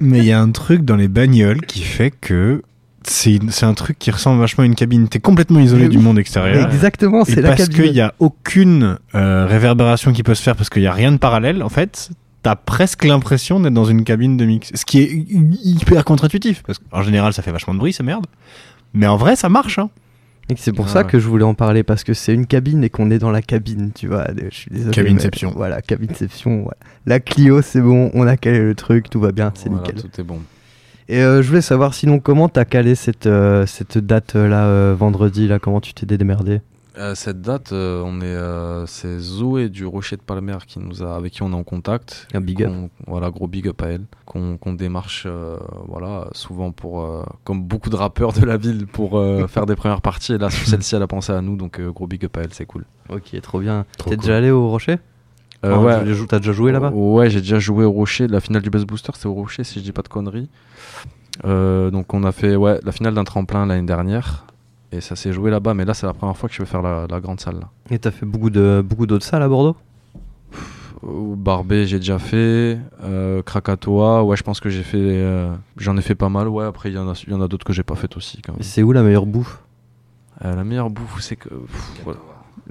mais 0.01 0.19
il 0.19 0.25
y 0.25 0.31
a 0.31 0.39
un 0.39 0.51
truc 0.51 0.83
dans 0.85 0.95
les 0.95 1.07
bagnoles 1.07 1.61
qui 1.61 1.81
fait 1.81 2.11
que 2.11 2.61
c'est 3.03 3.39
un 3.63 3.73
truc 3.73 3.97
qui 3.97 4.11
ressemble 4.11 4.39
vachement 4.39 4.63
à 4.63 4.67
une 4.67 4.75
cabine. 4.75 5.07
T'es 5.07 5.19
complètement 5.19 5.59
isolé 5.59 5.87
du 5.87 5.97
monde 5.97 6.19
extérieur. 6.19 6.69
Exactement, 6.71 7.23
c'est 7.25 7.41
la 7.41 7.49
parce 7.49 7.61
cabine. 7.67 7.83
qu'il 7.83 7.93
n'y 7.93 8.01
a 8.01 8.13
aucune 8.19 8.97
euh, 9.15 9.45
réverbération 9.47 10.11
qui 10.13 10.21
peut 10.23 10.35
se 10.35 10.43
faire 10.43 10.55
parce 10.55 10.69
qu'il 10.69 10.81
n'y 10.81 10.87
a 10.87 10.93
rien 10.93 11.11
de 11.11 11.17
parallèle, 11.17 11.63
en 11.63 11.69
fait, 11.69 12.09
t'as 12.43 12.55
presque 12.55 13.05
l'impression 13.05 13.59
d'être 13.59 13.73
dans 13.73 13.85
une 13.85 14.03
cabine 14.03 14.37
de 14.37 14.45
mix. 14.45 14.71
Ce 14.75 14.85
qui 14.85 14.99
est 14.99 15.11
hy- 15.11 15.59
hyper 15.63 16.03
contre-intuitif. 16.05 16.61
Parce 16.67 16.77
qu'en 16.79 17.01
général, 17.01 17.33
ça 17.33 17.41
fait 17.41 17.51
vachement 17.51 17.73
de 17.73 17.79
bruit, 17.79 17.93
c'est 17.93 18.03
merde. 18.03 18.27
Mais 18.93 19.07
en 19.07 19.17
vrai, 19.17 19.35
ça 19.35 19.49
marche. 19.49 19.79
Hein. 19.79 19.89
Et 20.49 20.55
c'est 20.57 20.73
pour 20.73 20.85
Ah 20.87 20.89
ça 20.89 20.99
ouais. 21.01 21.05
que 21.07 21.19
je 21.19 21.27
voulais 21.27 21.43
en 21.43 21.53
parler 21.53 21.83
parce 21.83 22.03
que 22.03 22.13
c'est 22.13 22.33
une 22.33 22.45
cabine 22.47 22.83
et 22.83 22.89
qu'on 22.89 23.11
est 23.11 23.19
dans 23.19 23.31
la 23.31 23.41
cabine, 23.41 23.91
tu 23.93 24.07
vois. 24.07 24.27
Je 24.49 24.55
suis 24.55 24.71
désolé. 24.71 25.03
Mais 25.03 25.51
Voilà, 25.55 25.81
cabinception. 25.81 26.61
Voilà. 26.63 26.77
La 27.05 27.19
Clio, 27.19 27.61
c'est 27.61 27.81
bon, 27.81 28.09
on 28.13 28.25
a 28.27 28.35
calé 28.37 28.59
le 28.59 28.75
truc, 28.75 29.09
tout 29.09 29.19
va 29.19 29.31
bien, 29.31 29.51
c'est 29.55 29.69
Voilà, 29.69 29.83
nickel. 29.87 30.01
tout 30.01 30.21
est 30.21 30.23
bon. 30.23 30.39
Et 31.07 31.21
euh, 31.21 31.41
je 31.41 31.47
voulais 31.47 31.61
savoir 31.61 31.93
sinon 31.93 32.19
comment 32.19 32.49
t'as 32.49 32.65
calé 32.65 32.93
cette, 32.95 33.25
euh, 33.25 33.65
cette 33.65 33.97
date 33.97 34.35
euh, 34.35 34.47
là 34.47 34.65
euh, 34.65 34.95
vendredi 34.97 35.47
là, 35.47 35.57
comment 35.59 35.81
tu 35.81 35.93
t'es 35.93 36.05
démerdé 36.05 36.61
Euh, 36.97 37.15
cette 37.15 37.41
date, 37.41 37.71
euh, 37.71 38.01
on 38.03 38.19
est, 38.19 38.25
euh, 38.25 38.85
c'est 38.85 39.19
Zoé 39.19 39.69
du 39.69 39.85
Rocher 39.85 40.17
de 40.17 40.21
Palmer 40.21 40.57
qui 40.67 40.79
nous 40.79 41.03
a, 41.03 41.15
avec 41.15 41.33
qui 41.33 41.43
on 41.43 41.51
est 41.51 41.55
en 41.55 41.63
contact. 41.63 42.27
Un 42.33 42.41
big 42.41 42.63
up. 42.63 42.71
Voilà, 43.07 43.29
gros 43.29 43.47
big 43.47 43.67
up 43.67 43.81
à 43.81 43.87
elle. 43.87 44.05
Qu'on 44.25 44.73
démarche, 44.73 45.23
euh, 45.27 45.57
voilà, 45.87 46.27
souvent 46.33 46.71
pour, 46.71 47.07
comme 47.43 47.63
beaucoup 47.63 47.89
de 47.89 47.95
rappeurs 47.95 48.33
de 48.33 48.45
la 48.45 48.57
ville, 48.57 48.87
pour 48.87 49.21
faire 49.47 49.65
des 49.65 49.75
premières 49.75 50.01
parties. 50.01 50.33
Et 50.33 50.37
là, 50.37 50.49
sur 50.49 50.67
celle-ci, 50.67 50.95
elle 50.95 51.03
a 51.03 51.07
pensé 51.07 51.31
à 51.31 51.41
nous, 51.41 51.55
donc 51.55 51.79
gros 51.79 52.07
big 52.07 52.25
up 52.25 52.37
à 52.37 52.41
elle, 52.41 52.53
c'est 52.53 52.65
cool. 52.65 52.85
Ok, 53.09 53.39
trop 53.41 53.59
bien. 53.59 53.85
T'es 53.97 54.03
cool. 54.05 54.17
déjà 54.17 54.37
allé 54.37 54.51
au 54.51 54.69
Rocher? 54.69 54.97
Euh, 55.65 55.75
Enfin, 55.75 56.03
ouais. 56.03 56.25
T'as 56.27 56.39
déjà 56.39 56.53
joué 56.53 56.71
là-bas? 56.71 56.91
Ouais, 56.91 57.29
j'ai 57.29 57.41
déjà 57.41 57.59
joué 57.59 57.83
au 57.85 57.91
Rocher. 57.91 58.27
La 58.27 58.39
finale 58.39 58.61
du 58.61 58.69
Best 58.69 58.85
Booster, 58.85 59.11
c'était 59.13 59.27
au 59.27 59.33
Rocher, 59.33 59.63
si 59.63 59.79
je 59.79 59.83
dis 59.83 59.91
pas 59.91 60.01
de 60.01 60.07
conneries. 60.07 60.49
Euh, 61.45 61.89
donc 61.89 62.13
on 62.13 62.23
a 62.23 62.31
fait 62.31 62.55
ouais, 62.55 62.79
la 62.83 62.91
finale 62.91 63.13
d'un 63.13 63.23
tremplin 63.23 63.65
l'année 63.65 63.85
dernière. 63.85 64.45
Et 64.91 65.01
ça 65.01 65.15
s'est 65.15 65.31
joué 65.31 65.51
là-bas, 65.51 65.73
mais 65.75 65.85
là 65.85 65.93
c'est 65.93 66.07
la 66.07 66.13
première 66.13 66.35
fois 66.35 66.49
que 66.49 66.55
je 66.55 66.61
vais 66.61 66.65
faire 66.67 66.81
la, 66.81 67.05
la 67.09 67.19
grande 67.19 67.39
salle. 67.39 67.55
Là. 67.59 67.69
Et 67.91 67.99
t'as 67.99 68.11
fait 68.11 68.25
beaucoup 68.25 68.49
de 68.49 68.83
beaucoup 68.83 69.05
d'autres 69.05 69.25
salles 69.25 69.43
à 69.43 69.47
Bordeaux? 69.47 69.75
Au 71.01 71.35
Barbé, 71.35 71.85
j'ai 71.85 71.97
déjà 71.99 72.19
fait. 72.19 72.77
Euh, 73.03 73.41
Krakatoa, 73.43 74.23
ouais, 74.23 74.35
je 74.35 74.43
pense 74.43 74.59
que 74.59 74.69
j'ai 74.69 74.83
fait. 74.83 74.97
euh, 74.99 75.53
J'en 75.77 75.95
ai 75.95 76.01
fait 76.01 76.15
pas 76.15 76.27
mal. 76.27 76.47
Ouais, 76.49 76.65
après 76.65 76.89
il 76.89 76.95
y 76.95 76.97
en 76.97 77.07
a, 77.09 77.13
il 77.25 77.31
y 77.31 77.35
en 77.35 77.41
a 77.41 77.47
d'autres 77.47 77.65
que 77.65 77.71
j'ai 77.71 77.83
pas 77.83 77.95
fait 77.95 78.17
aussi. 78.17 78.41
Quand 78.41 78.51
même. 78.53 78.59
Et 78.61 78.63
C'est 78.63 78.83
où 78.83 78.91
la 78.91 79.01
meilleure 79.03 79.25
bouffe? 79.25 79.59
Euh, 80.43 80.55
la 80.55 80.63
meilleure 80.63 80.89
bouffe, 80.89 81.21
c'est 81.21 81.35
que. 81.37 81.49
pff, 81.49 81.91
voilà. 82.03 82.19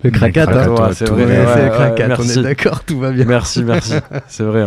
Le 0.03 0.11
Krakat. 0.11 0.47
Krakatoa, 0.47 0.93
c'est 0.93 1.05
Tout 1.07 1.15
vrai. 1.15 1.27
c'est 1.27 1.65
le 1.65 1.71
Krakat, 1.71 2.05
on 2.05 2.09
merci. 2.09 2.39
est 2.39 2.43
d'accord, 2.43 2.85
tout 2.85 2.99
va 2.99 3.11
bien. 3.13 3.25
Merci, 3.25 3.65
merci. 3.65 3.95
c'est 4.29 4.45
vrai, 4.45 4.67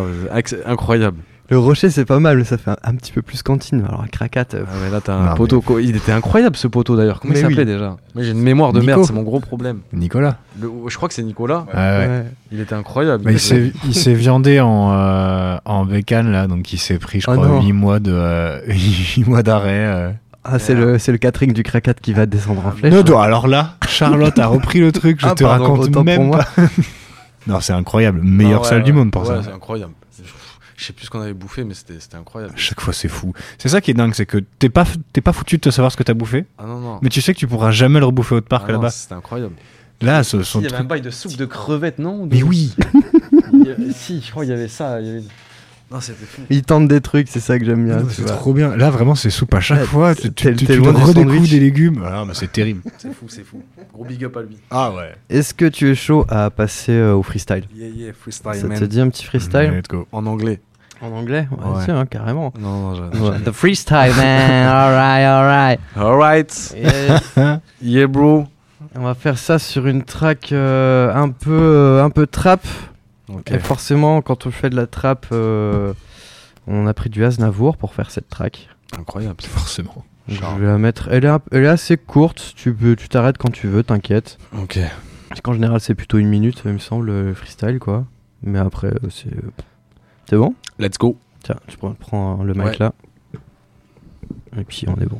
incroyable. 0.65 1.19
Le 1.51 1.59
Rocher, 1.59 1.89
c'est 1.89 2.05
pas 2.05 2.19
mal, 2.19 2.37
mais 2.37 2.43
ça 2.45 2.57
fait 2.57 2.71
un, 2.71 2.77
un 2.81 2.95
petit 2.95 3.11
peu 3.11 3.21
plus 3.21 3.43
cantine. 3.43 3.83
Alors, 3.85 4.01
un 4.01 4.07
Krakat. 4.07 4.45
euh, 4.53 4.63
Ah 4.65 4.85
ouais, 4.85 4.89
là 4.89 5.01
t'as 5.01 5.13
un 5.15 5.25
Non, 5.31 5.35
poteau. 5.35 5.61
Il 5.79 5.97
était 5.97 6.13
incroyable 6.13 6.55
ce 6.55 6.67
poteau 6.67 6.95
d'ailleurs. 6.95 7.19
Comment 7.19 7.33
Mais 7.33 7.39
il 7.39 7.41
s'appelait 7.41 7.59
oui. 7.59 7.65
déjà? 7.65 7.97
Mais 8.15 8.23
j'ai 8.23 8.31
une 8.31 8.41
mémoire 8.41 8.71
de 8.71 8.79
Nico. 8.79 8.87
merde, 8.87 9.03
c'est 9.05 9.11
mon 9.13 9.23
gros 9.23 9.41
problème. 9.41 9.79
Nicolas. 9.91 10.37
Le- 10.61 10.69
je 10.87 10.95
crois 10.95 11.09
que 11.09 11.13
c'est 11.13 11.23
Nicolas. 11.23 11.65
Ah 11.73 11.99
ouais. 11.99 12.07
ouais. 12.07 12.25
Il 12.53 12.61
était 12.61 12.73
incroyable. 12.73 13.25
Bah, 13.25 13.31
il 13.33 13.39
s'est 13.39 14.13
viandé 14.13 14.61
en, 14.61 14.93
euh, 14.93 15.57
en 15.65 15.83
bécane, 15.85 16.31
là, 16.31 16.47
donc 16.47 16.71
il 16.71 16.77
s'est 16.79 16.97
pris, 16.99 17.19
je 17.19 17.25
Oh 17.29 17.33
crois, 17.33 17.47
non. 17.47 17.61
8 17.61 17.73
mois 17.73 17.99
de 17.99 18.13
euh, 18.13 18.61
huit 18.67 19.25
mois 19.27 19.43
d'arrêt. 19.43 19.85
euh. 19.87 20.09
Ah, 20.45 20.57
c'est 20.57 20.73
le, 20.73 20.97
c'est 20.99 21.11
le 21.11 21.17
catering 21.17 21.51
du 21.51 21.63
Krakat 21.63 21.95
qui 21.95 22.13
va 22.13 22.25
descendre 22.25 22.65
en 22.65 22.71
flèche. 22.71 22.93
Non, 22.93 23.03
non, 23.03 23.19
alors 23.19 23.47
là, 23.49 23.75
Charlotte 23.87 24.39
a 24.39 24.47
repris 24.47 24.79
le 24.79 24.91
truc, 24.93 25.19
je 25.19 25.27
Ah, 25.27 25.35
te 25.35 25.43
pardon, 25.43 25.73
raconte 25.73 25.91
pour 25.91 26.03
même 26.05 26.27
moi. 26.27 26.39
pas. 26.55 26.63
non, 27.47 27.59
c'est 27.59 27.73
incroyable. 27.73 28.21
Meilleure 28.23 28.61
Ah 28.61 28.63
ouais, 28.63 28.69
salle 28.69 28.83
du 28.83 28.93
monde 28.93 29.11
pour 29.11 29.25
ça. 29.25 29.41
c'est 29.43 29.51
incroyable. 29.51 29.91
Je 30.82 30.88
sais 30.88 30.93
plus 30.93 31.05
ce 31.05 31.11
qu'on 31.11 31.21
avait 31.21 31.34
bouffé, 31.34 31.63
mais 31.63 31.75
c'était 31.75 31.93
incroyable. 32.17 32.53
À 32.55 32.57
chaque 32.57 32.82
fois, 32.82 32.91
c'est 32.91 33.07
fou. 33.07 33.34
C'est 33.59 33.69
ça 33.69 33.82
qui 33.82 33.91
est 33.91 33.93
dingue, 33.93 34.15
c'est 34.15 34.25
que 34.25 34.39
t'es 34.57 34.69
pas, 34.69 34.84
t'es 35.13 35.21
pas 35.21 35.32
foutu 35.32 35.57
de 35.57 35.61
te 35.61 35.69
savoir 35.69 35.91
ce 35.91 35.97
que 35.97 36.01
t'as 36.01 36.15
bouffé, 36.15 36.45
Ah 36.57 36.63
non, 36.65 36.79
non. 36.79 36.97
mais 37.03 37.09
tu 37.09 37.21
sais 37.21 37.36
que 37.36 37.39
tu 37.39 37.45
pourras 37.45 37.69
jamais 37.69 37.99
le 37.99 38.07
rebouffer 38.07 38.34
autre 38.34 38.47
part 38.47 38.61
Ah 38.63 38.67
que 38.67 38.71
non, 38.71 38.79
là-bas. 38.79 38.89
C'était 38.89 39.13
incroyable. 39.13 39.53
Là, 40.01 40.23
ce 40.23 40.41
sont 40.41 40.59
il 40.59 40.63
y 40.63 40.67
avait 40.67 40.77
un 40.77 40.84
bail 40.84 41.01
de 41.01 41.11
soupe 41.11 41.38
de 41.38 41.45
crevettes, 41.45 41.99
non 41.99 42.25
Mais 42.25 42.41
oui 42.41 42.73
avait- 43.53 43.91
Si, 43.93 44.21
je 44.25 44.32
crois 44.32 44.43
qu'il 44.43 44.53
y 44.53 44.57
avait 44.57 44.67
ça. 44.67 44.99
il 44.99 45.05
y 45.05 45.09
avait- 45.11 45.23
Non, 45.91 45.99
c'était 46.01 46.25
fou. 46.25 46.41
Ils 46.49 46.63
tentent 46.63 46.88
des 46.88 47.01
trucs, 47.01 47.27
c'est 47.27 47.39
ça 47.41 47.59
que 47.59 47.65
j'aime 47.65 47.86
bien. 47.86 48.01
Tu 48.05 48.13
C'est 48.15 48.25
trop 48.25 48.53
bien. 48.53 48.75
Là, 48.75 48.89
vraiment, 48.89 49.13
c'est 49.13 49.29
soupe 49.29 49.53
à 49.53 49.59
chaque 49.59 49.82
Ouais, 49.82 49.86
fois. 49.86 50.15
Tu, 50.15 50.34
tu, 50.34 50.55
tu 50.55 50.65
du 50.65 50.79
redécouvres 50.79 51.47
des 51.47 51.59
légumes. 51.59 52.01
Ah, 52.03 52.23
mais 52.25 52.34
c'est 52.34 52.51
terrible. 52.51 52.82
C'est 52.97 53.13
fou, 53.13 53.25
c'est 53.27 53.43
fou. 53.43 53.61
Gros 53.93 54.05
big 54.05 54.23
up 54.23 54.38
à 54.38 54.41
lui. 54.41 54.57
Ah 54.71 54.91
ouais. 54.93 55.13
Est-ce 55.29 55.53
que 55.53 55.65
tu 55.65 55.91
es 55.91 55.95
chaud 55.95 56.25
à 56.29 56.49
passer 56.49 56.93
euh, 56.93 57.13
au 57.13 57.21
freestyle? 57.23 57.65
Yeah, 57.75 57.89
yeah, 57.89 58.13
freestyle, 58.13 58.55
Ça 58.55 58.67
man. 58.67 58.79
te 58.79 58.86
dit 58.86 58.99
un 59.01 59.09
petit 59.09 59.25
freestyle? 59.25 59.69
Let's 59.71 59.88
go. 59.89 60.07
En 60.11 60.25
anglais. 60.25 60.61
En 61.01 61.11
anglais 61.11 61.47
Ouais, 61.51 61.65
Ouais. 61.77 61.85
tiens, 61.85 62.05
carrément. 62.05 62.53
Non, 62.59 62.91
non, 62.91 62.95
je- 62.95 63.19
Ouais. 63.19 63.39
The 63.39 63.51
freestyle, 63.51 64.13
man. 64.15 64.67
alright, 64.67 65.25
alright. 65.25 65.79
Alright. 65.97 66.75
Yeah, 67.81 68.07
bro. 68.07 68.45
On 68.95 69.01
va 69.03 69.13
faire 69.15 69.37
ça 69.37 69.57
sur 69.59 69.87
une 69.87 70.03
track 70.03 70.51
euh, 70.51 71.13
un 71.13 71.29
peu 71.29 71.51
euh, 71.51 72.03
un 72.03 72.09
peu 72.09 72.27
trap. 72.27 72.61
Ok. 73.33 73.51
Et 73.51 73.59
forcément, 73.59 74.21
quand 74.21 74.45
on 74.45 74.51
fait 74.51 74.69
de 74.69 74.75
la 74.75 74.87
trap, 74.87 75.27
euh, 75.31 75.93
on 76.67 76.85
a 76.87 76.93
pris 76.93 77.09
du 77.09 77.23
Aznavour 77.23 77.77
pour 77.77 77.93
faire 77.93 78.11
cette 78.11 78.27
track. 78.29 78.67
Incroyable. 78.99 79.37
Forcément. 79.41 80.03
Je 80.27 80.39
vais 80.59 80.67
la 80.67 80.77
mettre. 80.77 81.07
Elle 81.11 81.25
est, 81.25 81.29
un- 81.29 81.39
elle 81.51 81.63
est 81.63 81.67
assez 81.69 81.97
courte. 81.97 82.53
Tu 82.55 82.73
peux, 82.73 82.95
tu 82.95 83.07
t'arrêtes 83.09 83.37
quand 83.37 83.51
tu 83.51 83.67
veux, 83.67 83.83
t'inquiète. 83.83 84.37
Ok. 84.57 84.79
Parce 85.29 85.41
qu'en 85.41 85.53
général, 85.53 85.79
c'est 85.79 85.95
plutôt 85.95 86.17
une 86.17 86.27
minute, 86.27 86.61
il 86.65 86.73
me 86.73 86.77
semble, 86.77 87.07
le 87.07 87.33
freestyle, 87.33 87.79
quoi. 87.79 88.05
Mais 88.43 88.59
après, 88.59 88.87
euh, 88.87 89.09
c'est. 89.09 89.29
C'est 90.30 90.38
bon? 90.38 90.53
Let's 90.80 90.97
go. 90.97 91.17
Tiens, 91.43 91.55
tu 91.67 91.78
prends, 91.78 91.93
prends 91.93 92.43
le 92.43 92.53
mic 92.53 92.63
Ouais. 92.65 92.78
là. 92.80 92.93
Et 94.57 94.63
puis 94.63 94.86
on 94.88 94.95
est 95.01 95.05
bon. 95.05 95.19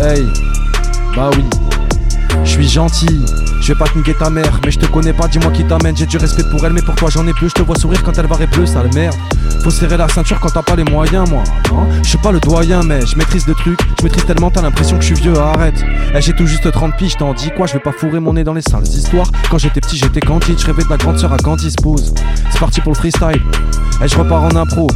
Hey. 0.00 0.26
Bah 1.14 1.30
oui. 1.36 1.44
Je 2.44 2.50
suis 2.50 2.68
gentil. 2.68 3.24
Je 3.60 3.72
vais 3.72 3.78
pas 3.78 3.86
te 3.86 4.10
ta 4.12 4.30
mère, 4.30 4.60
mais 4.64 4.70
je 4.70 4.78
te 4.78 4.86
connais 4.86 5.12
pas, 5.12 5.26
dis-moi 5.26 5.50
qui 5.50 5.64
t'amène. 5.64 5.96
J'ai 5.96 6.06
du 6.06 6.18
respect 6.18 6.44
pour 6.50 6.64
elle, 6.64 6.72
mais 6.72 6.82
pour 6.82 6.94
toi 6.94 7.08
j'en 7.10 7.26
ai 7.26 7.32
plus. 7.32 7.48
Je 7.48 7.54
te 7.54 7.62
vois 7.62 7.76
sourire 7.76 8.02
quand 8.04 8.16
elle 8.16 8.26
va 8.26 8.36
bleu, 8.46 8.64
sale 8.64 8.90
merde. 8.94 9.16
Faut 9.64 9.70
serrer 9.70 9.96
la 9.96 10.08
ceinture 10.08 10.38
quand 10.38 10.50
t'as 10.50 10.62
pas 10.62 10.76
les 10.76 10.84
moyens, 10.84 11.28
moi. 11.28 11.42
Hein 11.72 11.88
je 12.02 12.08
suis 12.08 12.18
pas 12.18 12.30
le 12.30 12.38
doyen, 12.38 12.82
mais 12.84 13.04
je 13.04 13.16
maîtrise 13.16 13.46
le 13.48 13.54
truc. 13.54 13.80
Je 13.98 14.04
maîtrise 14.04 14.24
tellement, 14.24 14.50
t'as 14.50 14.62
l'impression 14.62 14.96
que 14.96 15.02
je 15.02 15.14
suis 15.14 15.22
vieux, 15.22 15.36
arrête. 15.36 15.84
Eh, 16.14 16.20
j'ai 16.20 16.32
tout 16.34 16.46
juste 16.46 16.70
30 16.70 16.96
piges, 16.96 17.16
t'en 17.16 17.34
dis 17.34 17.50
quoi? 17.50 17.66
Je 17.66 17.72
vais 17.72 17.80
pas 17.80 17.92
fourrer 17.92 18.20
mon 18.20 18.34
nez 18.34 18.44
dans 18.44 18.54
les 18.54 18.62
sales 18.62 18.86
histoires. 18.86 19.32
Quand 19.50 19.58
j'étais 19.58 19.80
petit, 19.80 19.96
j'étais 19.96 20.20
candide, 20.20 20.58
je 20.60 20.66
rêvais 20.66 20.84
de 20.84 20.90
la 20.90 20.96
grande 20.96 21.18
sœur 21.18 21.32
à 21.32 21.38
Candice 21.38 21.76
Pose. 21.76 22.14
C'est 22.50 22.60
parti 22.60 22.80
pour 22.80 22.92
le 22.92 22.98
freestyle. 22.98 23.42
Et 24.04 24.06
je 24.06 24.16
repars 24.16 24.44
en 24.44 24.54
impro. 24.54 24.86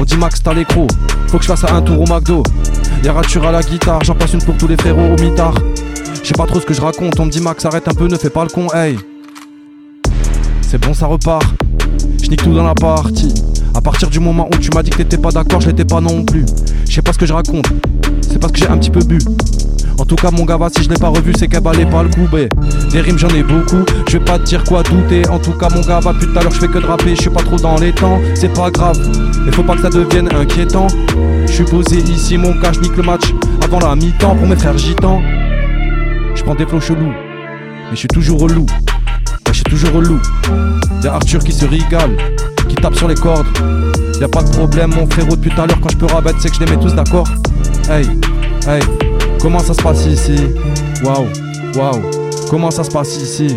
On 0.00 0.04
dit 0.04 0.16
Max, 0.16 0.42
t'as 0.42 0.54
l'écro. 0.54 0.86
Faut 1.28 1.36
que 1.36 1.44
je 1.44 1.48
fasse 1.48 1.62
un 1.70 1.82
tour 1.82 2.00
au 2.00 2.06
McDo. 2.06 2.42
Y'a 3.04 3.12
rature 3.12 3.46
à 3.46 3.52
la 3.52 3.62
guitare, 3.62 4.02
j'en 4.02 4.14
passe 4.14 4.32
une 4.32 4.42
pour 4.42 4.56
tous 4.56 4.66
les 4.66 4.78
frérots 4.78 5.14
au 5.14 5.22
mitard. 5.22 5.52
Je 6.22 6.26
sais 6.26 6.32
pas 6.32 6.46
trop 6.46 6.58
ce 6.58 6.64
que 6.64 6.72
je 6.72 6.80
raconte, 6.80 7.20
on 7.20 7.26
me 7.26 7.30
dit 7.30 7.42
Max, 7.42 7.66
arrête 7.66 7.86
un 7.86 7.92
peu, 7.92 8.06
ne 8.06 8.16
fais 8.16 8.30
pas 8.30 8.42
le 8.44 8.48
con, 8.48 8.68
hey. 8.72 8.98
C'est 10.62 10.78
bon, 10.78 10.94
ça 10.94 11.04
repart. 11.04 11.44
Je 12.22 12.30
nique 12.30 12.42
tout 12.42 12.54
dans 12.54 12.64
la 12.64 12.74
partie. 12.74 13.34
À 13.74 13.82
partir 13.82 14.08
du 14.08 14.20
moment 14.20 14.48
où 14.50 14.56
tu 14.56 14.70
m'as 14.74 14.82
dit 14.82 14.88
que 14.88 14.96
t'étais 14.96 15.18
pas 15.18 15.32
d'accord, 15.32 15.60
je 15.60 15.66
l'étais 15.66 15.84
pas 15.84 16.00
non 16.00 16.24
plus. 16.24 16.46
Je 16.88 16.94
sais 16.94 17.02
pas 17.02 17.12
ce 17.12 17.18
que 17.18 17.26
je 17.26 17.34
raconte, 17.34 17.66
c'est 18.22 18.38
parce 18.38 18.54
que 18.54 18.58
j'ai 18.58 18.68
un 18.68 18.78
petit 18.78 18.90
peu 18.90 19.00
bu. 19.00 19.18
En 20.10 20.16
tout 20.16 20.26
cas, 20.26 20.32
mon 20.32 20.44
gars, 20.44 20.58
si 20.76 20.82
je 20.82 20.88
l'ai 20.88 20.96
pas 20.96 21.06
revu, 21.06 21.32
c'est 21.38 21.46
qu'elle 21.46 21.62
valait 21.62 21.86
pas 21.86 22.02
le 22.02 22.08
coup. 22.08 22.26
bé. 22.32 22.48
Des 22.90 23.00
rimes, 23.00 23.16
j'en 23.16 23.28
ai 23.28 23.44
beaucoup. 23.44 23.84
Je 24.08 24.18
vais 24.18 24.24
pas 24.24 24.40
te 24.40 24.42
dire 24.44 24.64
quoi 24.64 24.82
douter. 24.82 25.22
En 25.28 25.38
tout 25.38 25.52
cas, 25.52 25.68
mon 25.72 25.82
gars, 25.82 26.00
va, 26.00 26.12
tout 26.12 26.26
à 26.36 26.42
l'heure, 26.42 26.50
je 26.50 26.58
fais 26.58 26.66
que 26.66 26.78
de 26.78 26.84
rapper. 26.84 27.14
Je 27.14 27.20
suis 27.20 27.30
pas 27.30 27.44
trop 27.44 27.54
dans 27.54 27.76
les 27.76 27.92
temps, 27.92 28.18
c'est 28.34 28.52
pas 28.52 28.72
grave. 28.72 28.98
Mais 29.44 29.52
faut 29.52 29.62
pas 29.62 29.76
que 29.76 29.82
ça 29.82 29.88
devienne 29.88 30.28
inquiétant. 30.34 30.88
Je 31.46 31.52
suis 31.52 31.62
posé 31.62 31.98
ici, 31.98 32.36
mon 32.36 32.56
gars, 32.56 32.72
je 32.72 32.80
nique 32.80 32.96
le 32.96 33.04
match 33.04 33.32
avant 33.62 33.78
la 33.78 33.94
mi-temps 33.94 34.34
pour 34.34 34.48
mes 34.48 34.56
frères 34.56 34.76
gitans. 34.76 35.22
Je 36.34 36.42
prends 36.42 36.56
des 36.56 36.66
flots 36.66 36.80
chelous, 36.80 37.12
mais 37.12 37.92
je 37.92 37.98
suis 37.98 38.08
toujours 38.08 38.40
relou. 38.40 38.66
Je 39.46 39.52
suis 39.52 39.62
toujours 39.62 39.92
relou. 39.92 40.18
Y'a 41.04 41.14
Arthur 41.14 41.38
qui 41.38 41.52
se 41.52 41.66
régale, 41.66 42.16
qui 42.68 42.74
tape 42.74 42.96
sur 42.96 43.06
les 43.06 43.14
cordes. 43.14 43.46
Y'a 44.20 44.26
pas 44.26 44.42
de 44.42 44.50
problème, 44.50 44.90
mon 44.92 45.08
frérot, 45.08 45.36
depuis 45.36 45.50
tout 45.50 45.60
à 45.60 45.68
l'heure, 45.68 45.78
quand 45.80 45.92
je 45.92 45.98
peux 45.98 46.06
rabattre, 46.06 46.38
c'est 46.40 46.48
que 46.48 46.56
je 46.56 46.64
les 46.64 46.70
mets 46.72 46.82
tous 46.82 46.96
d'accord. 46.96 47.28
Hey, 47.88 48.06
hey, 48.66 48.82
comment 49.40 49.58
ça 49.58 49.74
se 49.74 49.82
passe 49.82 50.06
ici? 50.06 50.36
Waouh, 51.04 51.26
waouh, 51.76 52.00
comment 52.48 52.70
ça 52.70 52.84
se 52.84 52.90
passe 52.90 53.16
ici? 53.16 53.56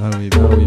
Ah 0.00 0.10
oui, 0.18 0.28
bah 0.30 0.48
oui, 0.56 0.66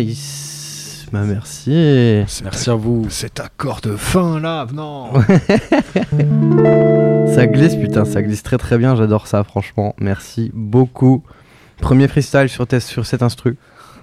Nice. 0.00 1.06
Bah 1.12 1.24
merci. 1.26 1.70
Merci 2.42 2.70
à 2.70 2.74
vous. 2.74 3.06
Cet 3.10 3.38
accord 3.40 3.80
de 3.82 3.96
fin 3.96 4.40
là, 4.40 4.66
non. 4.72 5.10
ça 7.34 7.46
glisse, 7.46 7.76
putain, 7.76 8.04
ça 8.04 8.22
glisse 8.22 8.42
très 8.42 8.58
très 8.58 8.78
bien. 8.78 8.96
J'adore 8.96 9.26
ça, 9.26 9.44
franchement. 9.44 9.94
Merci 10.00 10.50
beaucoup. 10.54 11.22
Premier 11.80 12.08
freestyle 12.08 12.48
sur, 12.48 12.66
tes- 12.66 12.80
sur 12.80 13.04
cet 13.04 13.22
instru. 13.22 13.56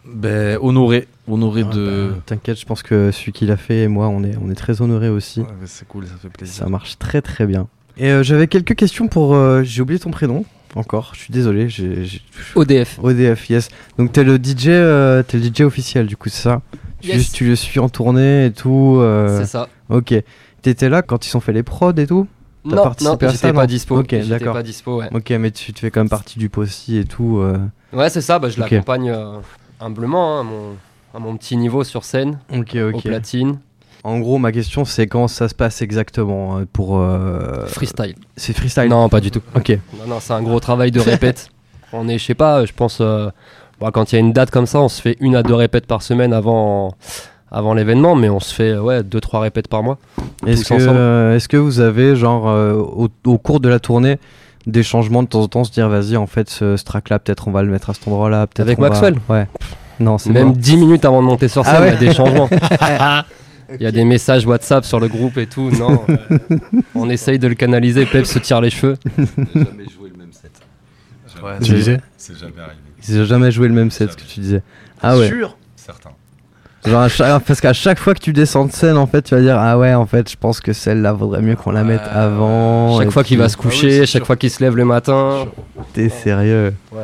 Ben, 0.05 0.57
honoré. 0.61 1.07
Honoré 1.27 1.63
Ah 1.69 1.73
de. 1.73 2.09
bah, 2.13 2.21
T'inquiète, 2.25 2.59
je 2.59 2.65
pense 2.65 2.83
que 2.83 3.11
celui 3.11 3.31
qui 3.31 3.45
l'a 3.45 3.57
fait 3.57 3.83
et 3.83 3.87
moi, 3.87 4.07
on 4.09 4.23
est, 4.23 4.35
on 4.43 4.49
est 4.51 4.55
très 4.55 4.81
honorés 4.81 5.09
aussi. 5.09 5.41
Ouais, 5.41 5.47
c'est 5.65 5.87
cool, 5.87 6.05
ça 6.05 6.13
fait 6.21 6.29
plaisir. 6.29 6.63
Ça 6.63 6.69
marche 6.69 6.97
très 6.99 7.21
très 7.21 7.45
bien. 7.47 7.67
Et 7.97 8.11
euh, 8.11 8.23
j'avais 8.23 8.47
quelques 8.47 8.75
questions 8.75 9.07
pour. 9.07 9.33
euh, 9.35 9.63
J'ai 9.63 9.81
oublié 9.81 9.99
ton 9.99 10.11
prénom 10.11 10.45
encore. 10.75 11.11
Je 11.15 11.19
suis 11.21 11.31
désolé. 11.33 11.67
ODF. 12.55 12.99
ODF, 13.01 13.49
yes. 13.49 13.69
Donc 13.97 14.11
t'es 14.11 14.23
le 14.23 14.37
DJ, 14.37 14.67
euh, 14.69 15.23
t'es 15.23 15.37
le 15.37 15.43
DJ 15.43 15.61
officiel 15.61 16.05
du 16.07 16.17
coup, 16.17 16.29
c'est 16.29 16.41
ça 16.43 16.61
Yes. 17.01 17.31
tu 17.31 17.45
le 17.47 17.55
suis 17.55 17.79
en 17.79 17.87
tournée 17.87 18.47
et 18.47 18.51
tout. 18.51 18.97
euh, 18.99 19.39
C'est 19.39 19.45
ça. 19.47 19.69
Ok. 19.89 20.13
T'étais 20.61 20.89
là 20.89 21.01
quand 21.01 21.25
ils 21.25 21.37
ont 21.37 21.39
fait 21.39 21.53
les 21.53 21.63
prods 21.63 21.93
et 21.93 22.05
tout? 22.05 22.27
T'as 22.69 22.75
Non, 22.75 22.83
participé 22.83 23.25
non, 23.25 23.31
à 23.31 23.35
ça, 23.35 23.53
pas 23.53 23.67
dispo. 23.67 23.99
Ok, 23.99 24.13
d'accord. 24.27 24.53
pas 24.53 24.63
dispo, 24.63 24.99
ouais. 24.99 25.07
Ok, 25.13 25.29
mais 25.31 25.49
tu 25.51 25.71
te 25.71 25.79
fais 25.79 25.91
quand 25.91 26.01
même 26.01 26.09
partie 26.09 26.37
du 26.37 26.49
possi 26.49 26.97
et 26.97 27.05
tout. 27.05 27.37
euh. 27.39 27.57
Ouais, 27.93 28.09
c'est 28.09 28.19
ça, 28.21 28.37
bah, 28.37 28.49
je 28.49 28.59
l'accompagne 28.59 29.09
euh, 29.11 29.37
humblement 29.79 30.37
hein, 30.37 30.41
à, 30.41 30.43
mon, 30.43 30.75
à 31.15 31.19
mon 31.19 31.37
petit 31.37 31.55
niveau 31.55 31.85
sur 31.85 32.03
scène, 32.03 32.39
Ok, 32.53 32.75
au 32.75 32.89
ok. 32.97 33.03
platine. 33.03 33.59
En 34.03 34.19
gros, 34.19 34.37
ma 34.37 34.51
question 34.51 34.85
c'est 34.85 35.07
quand 35.07 35.27
ça 35.27 35.49
se 35.49 35.55
passe 35.55 35.81
exactement 35.81 36.57
euh, 36.59 36.65
pour. 36.71 36.97
euh, 36.97 37.65
Freestyle. 37.67 38.15
C'est 38.37 38.53
freestyle 38.53 38.87
Non, 38.89 39.09
pas 39.09 39.19
du 39.19 39.29
tout. 39.31 39.41
Ok. 39.55 39.77
Non, 39.99 40.07
non, 40.07 40.17
c'est 40.19 40.33
un 40.33 40.41
gros 40.41 40.59
travail 40.59 40.91
de 40.91 40.99
répète. 40.99 41.49
on 41.93 42.07
est, 42.07 42.17
je 42.17 42.25
sais 42.25 42.33
pas, 42.35 42.65
je 42.65 42.71
pense, 42.73 42.99
euh, 43.01 43.29
bon, 43.79 43.89
quand 43.91 44.11
il 44.11 44.15
y 44.15 44.17
a 44.17 44.21
une 44.21 44.31
date 44.33 44.51
comme 44.51 44.65
ça, 44.67 44.79
on 44.79 44.89
se 44.89 45.01
fait 45.01 45.17
une 45.19 45.35
à 45.35 45.43
deux 45.43 45.55
répètes 45.55 45.85
par 45.85 46.01
semaine 46.01 46.31
avant, 46.33 46.93
avant 47.51 47.73
l'événement, 47.73 48.15
mais 48.15 48.29
on 48.29 48.39
se 48.39 48.53
fait 48.53 48.77
ouais, 48.77 49.03
deux, 49.03 49.19
trois 49.19 49.41
répètes 49.41 49.67
par 49.67 49.83
mois. 49.83 49.97
Est-ce 50.47 50.65
que, 50.69 50.75
euh, 50.79 51.35
est-ce 51.35 51.49
que 51.49 51.57
vous 51.57 51.79
avez, 51.81 52.15
genre, 52.15 52.47
euh, 52.47 52.73
au, 52.75 53.09
au 53.25 53.37
cours 53.37 53.59
de 53.59 53.67
la 53.67 53.79
tournée, 53.79 54.17
des 54.67 54.83
changements 54.83 55.23
de 55.23 55.27
temps 55.27 55.41
en 55.41 55.47
temps, 55.47 55.63
se 55.65 55.71
dire, 55.71 55.89
vas-y, 55.89 56.15
en 56.15 56.27
fait, 56.27 56.49
ce, 56.49 56.77
ce 56.77 56.83
track-là, 56.85 57.19
peut-être 57.19 57.47
on 57.47 57.51
va 57.51 57.63
le 57.63 57.69
mettre 57.71 57.89
à 57.89 57.93
cet 57.93 58.07
endroit-là. 58.07 58.45
Avec 58.59 58.79
va- 58.79 58.89
Maxwell 58.89 59.15
Ouais. 59.27 59.47
Non, 59.99 60.17
c'est 60.17 60.29
Même 60.29 60.47
mort. 60.47 60.55
10 60.55 60.77
minutes 60.77 61.03
avant 61.03 61.21
de 61.21 61.27
monter 61.27 61.49
sur 61.49 61.65
scène, 61.65 61.75
Ah 61.77 61.87
il 61.87 61.93
y 61.93 61.95
a 61.95 61.99
des 61.99 62.13
changements. 62.13 62.49
Il 63.75 63.81
y 63.81 63.85
a 63.85 63.91
des 63.91 64.03
messages 64.05 64.45
WhatsApp 64.45 64.85
sur 64.85 64.99
le 64.99 65.07
groupe 65.07 65.37
et 65.37 65.47
tout. 65.47 65.69
Non, 65.71 66.03
euh, 66.09 66.17
on 66.95 67.09
essaye 67.09 67.39
de 67.39 67.47
le 67.47 67.55
canaliser. 67.55 68.05
Pep 68.05 68.25
se 68.25 68.39
tire 68.39 68.61
les 68.61 68.69
cheveux. 68.69 68.97
jamais 69.55 69.89
joué 69.89 70.09
le 70.11 70.17
même 70.17 70.33
set. 70.33 70.51
Ouais, 71.43 71.59
Tu 71.61 71.73
disais 71.73 72.01
C'est 72.17 72.37
jamais 72.37 72.53
arrivé. 72.59 73.21
Ont 73.21 73.25
jamais 73.25 73.51
joué 73.51 73.67
le 73.67 73.73
même 73.73 73.91
set, 73.91 74.11
ce 74.11 74.17
que 74.17 74.23
tu 74.23 74.39
disais. 74.39 74.61
Ah 75.01 75.17
ouais. 75.17 75.27
Sûr 75.27 75.55
Certain. 75.75 76.11
Genre 76.85 77.01
à 77.01 77.09
chaque- 77.09 77.43
parce 77.43 77.59
qu'à 77.59 77.73
chaque 77.73 77.99
fois 77.99 78.13
que 78.13 78.19
tu 78.19 78.31
descends 78.31 78.65
de 78.65 78.71
scène, 78.71 78.95
en 78.97 79.05
fait, 79.05 79.21
tu 79.21 79.35
vas 79.35 79.41
dire 79.41 79.57
ah 79.59 79.77
ouais, 79.77 79.93
en 79.93 80.05
fait, 80.05 80.29
je 80.31 80.37
pense 80.37 80.61
que 80.61 80.71
celle-là 80.71 81.11
vaudrait 81.13 81.41
mieux 81.41 81.55
qu'on 81.55 81.71
la 81.71 81.83
mette 81.83 82.01
avant. 82.09 82.97
Chaque 82.99 83.11
fois 83.11 83.23
qu'il 83.23 83.37
va 83.37 83.49
se 83.49 83.57
coucher, 83.57 84.05
chaque 84.05 84.25
fois 84.25 84.35
qu'il 84.37 84.49
se 84.49 84.63
lève 84.63 84.75
le 84.75 84.85
matin. 84.85 85.47
T'es 85.93 86.09
sérieux 86.09 86.73
ouais, 86.91 86.99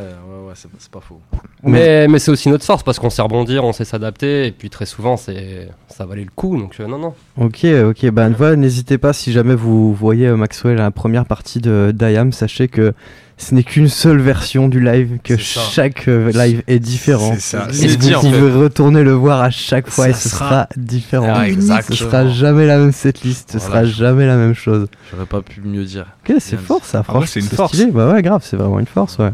c'est 0.55 0.67
c'est 0.79 0.89
pas 0.91 1.01
faux. 1.01 1.19
Mais, 1.63 2.07
mais 2.07 2.19
c'est 2.19 2.31
aussi 2.31 2.49
notre 2.49 2.65
force 2.65 2.83
parce 2.83 2.99
qu'on 2.99 3.09
sait 3.09 3.21
rebondir, 3.21 3.63
on 3.63 3.73
sait 3.73 3.85
s'adapter 3.85 4.47
et 4.47 4.51
puis 4.51 4.69
très 4.69 4.85
souvent 4.85 5.17
c'est 5.17 5.69
ça 5.87 6.05
valait 6.05 6.23
le 6.23 6.31
coup 6.35 6.57
donc 6.57 6.75
euh, 6.79 6.87
non 6.87 6.97
non. 6.99 7.13
Ok, 7.37 7.65
ok, 7.65 8.09
bah 8.11 8.29
voilà, 8.29 8.55
n'hésitez 8.55 8.97
pas 8.97 9.13
si 9.13 9.31
jamais 9.31 9.55
vous 9.55 9.93
voyez 9.93 10.27
euh, 10.27 10.37
Maxwell 10.37 10.79
à 10.79 10.83
la 10.83 10.91
première 10.91 11.25
partie 11.25 11.59
de 11.59 11.91
d'IAM, 11.93 12.31
sachez 12.31 12.67
que 12.67 12.93
ce 13.37 13.53
n'est 13.53 13.63
qu'une 13.63 13.89
seule 13.89 14.21
version 14.21 14.69
du 14.69 14.79
live, 14.79 15.17
que 15.21 15.35
chaque 15.35 16.07
euh, 16.07 16.31
live 16.31 16.63
est 16.67 16.79
différent. 16.79 17.33
C'est 17.33 17.57
ça, 17.57 17.67
Et 17.69 17.73
c'est 17.73 17.87
vous 17.97 18.13
en 18.15 18.21
fait. 18.21 18.51
retourner 18.51 19.03
le 19.03 19.11
voir 19.11 19.41
à 19.41 19.49
chaque 19.49 19.89
fois 19.89 20.05
Ça 20.05 20.09
et 20.11 20.13
ce 20.13 20.29
sera- 20.29 20.47
sera, 20.49 20.69
différent. 20.77 21.33
Ah, 21.35 21.81
Ce 21.81 21.93
sera 21.95 22.29
jamais 22.29 22.65
la 22.65 22.77
même 22.77 22.93
setlist, 22.93 23.51
ce 23.51 23.57
Voilà. 23.57 23.81
sera 23.81 23.85
jamais 23.85 24.25
la 24.25 24.37
même 24.37 24.53
chose. 24.53 24.87
J'aurais 25.11 25.25
pas 25.25 25.41
pu 25.41 25.59
mieux 25.65 25.83
dire. 25.83 26.05
Ok, 26.29 26.35
c'est 26.39 26.57
fort 26.57 26.85
ça, 26.85 26.99
Ah 26.99 26.99
ouais, 26.99 27.03
franchement. 27.03 27.27
c'est 27.27 27.39
une 27.41 27.45
force. 27.47 27.73
stylé. 27.73 27.91
Bah 27.91 28.13
ouais, 28.13 28.21
grave, 28.21 28.41
c'est 28.45 28.55
vraiment 28.55 28.79
une 28.79 28.85
force, 28.85 29.17
ouais. 29.17 29.31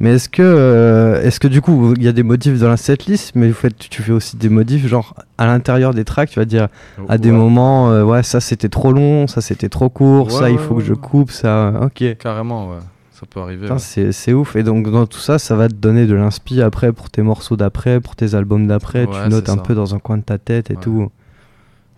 Mais 0.00 0.14
est-ce 0.14 0.28
que, 0.28 0.42
euh, 0.42 1.20
est-ce 1.22 1.40
que 1.40 1.48
du 1.48 1.60
coup, 1.60 1.94
il 1.96 2.04
y 2.04 2.08
a 2.08 2.12
des 2.12 2.22
modifs 2.22 2.58
dans 2.60 2.68
la 2.68 2.76
setlist, 2.76 3.34
mais 3.34 3.48
vous 3.48 3.54
faites, 3.54 3.76
tu 3.76 4.02
fais 4.02 4.12
aussi 4.12 4.36
des 4.36 4.48
modifs, 4.48 4.86
genre 4.86 5.14
à 5.38 5.46
l'intérieur 5.46 5.92
des 5.92 6.04
tracks, 6.04 6.30
tu 6.30 6.38
vas 6.38 6.44
dire 6.44 6.68
à 7.08 7.18
des 7.18 7.32
moments, 7.32 7.90
euh, 7.90 8.04
ouais, 8.04 8.22
ça 8.22 8.40
c'était 8.40 8.68
trop 8.68 8.92
long, 8.92 9.26
ça 9.26 9.40
c'était 9.40 9.68
trop 9.68 9.88
court, 9.88 10.26
Ouais, 10.26 10.32
ça 10.32 10.50
il 10.50 10.58
faut 10.58 10.76
que 10.76 10.84
je 10.84 10.94
coupe, 10.94 11.32
ça, 11.32 11.72
ok. 11.82 12.16
Carrément, 12.18 12.70
ouais. 12.70 12.78
Ça 13.18 13.26
peut 13.28 13.40
arriver. 13.40 13.66
C'est, 13.78 14.32
ouf. 14.32 14.54
Et 14.54 14.62
donc, 14.62 14.88
dans 14.88 15.06
tout 15.06 15.18
ça, 15.18 15.40
ça 15.40 15.56
va 15.56 15.66
te 15.66 15.74
donner 15.74 16.06
de 16.06 16.14
l'inspi 16.14 16.62
après 16.62 16.92
pour 16.92 17.10
tes 17.10 17.22
morceaux 17.22 17.56
d'après, 17.56 18.00
pour 18.00 18.14
tes 18.14 18.36
albums 18.36 18.68
d'après. 18.68 19.08
Tu 19.08 19.28
notes 19.28 19.48
un 19.48 19.56
ça. 19.56 19.62
peu 19.62 19.74
dans 19.74 19.96
un 19.96 19.98
coin 19.98 20.18
de 20.18 20.22
ta 20.22 20.38
tête 20.38 20.70
et 20.70 20.76
tout. 20.76 21.10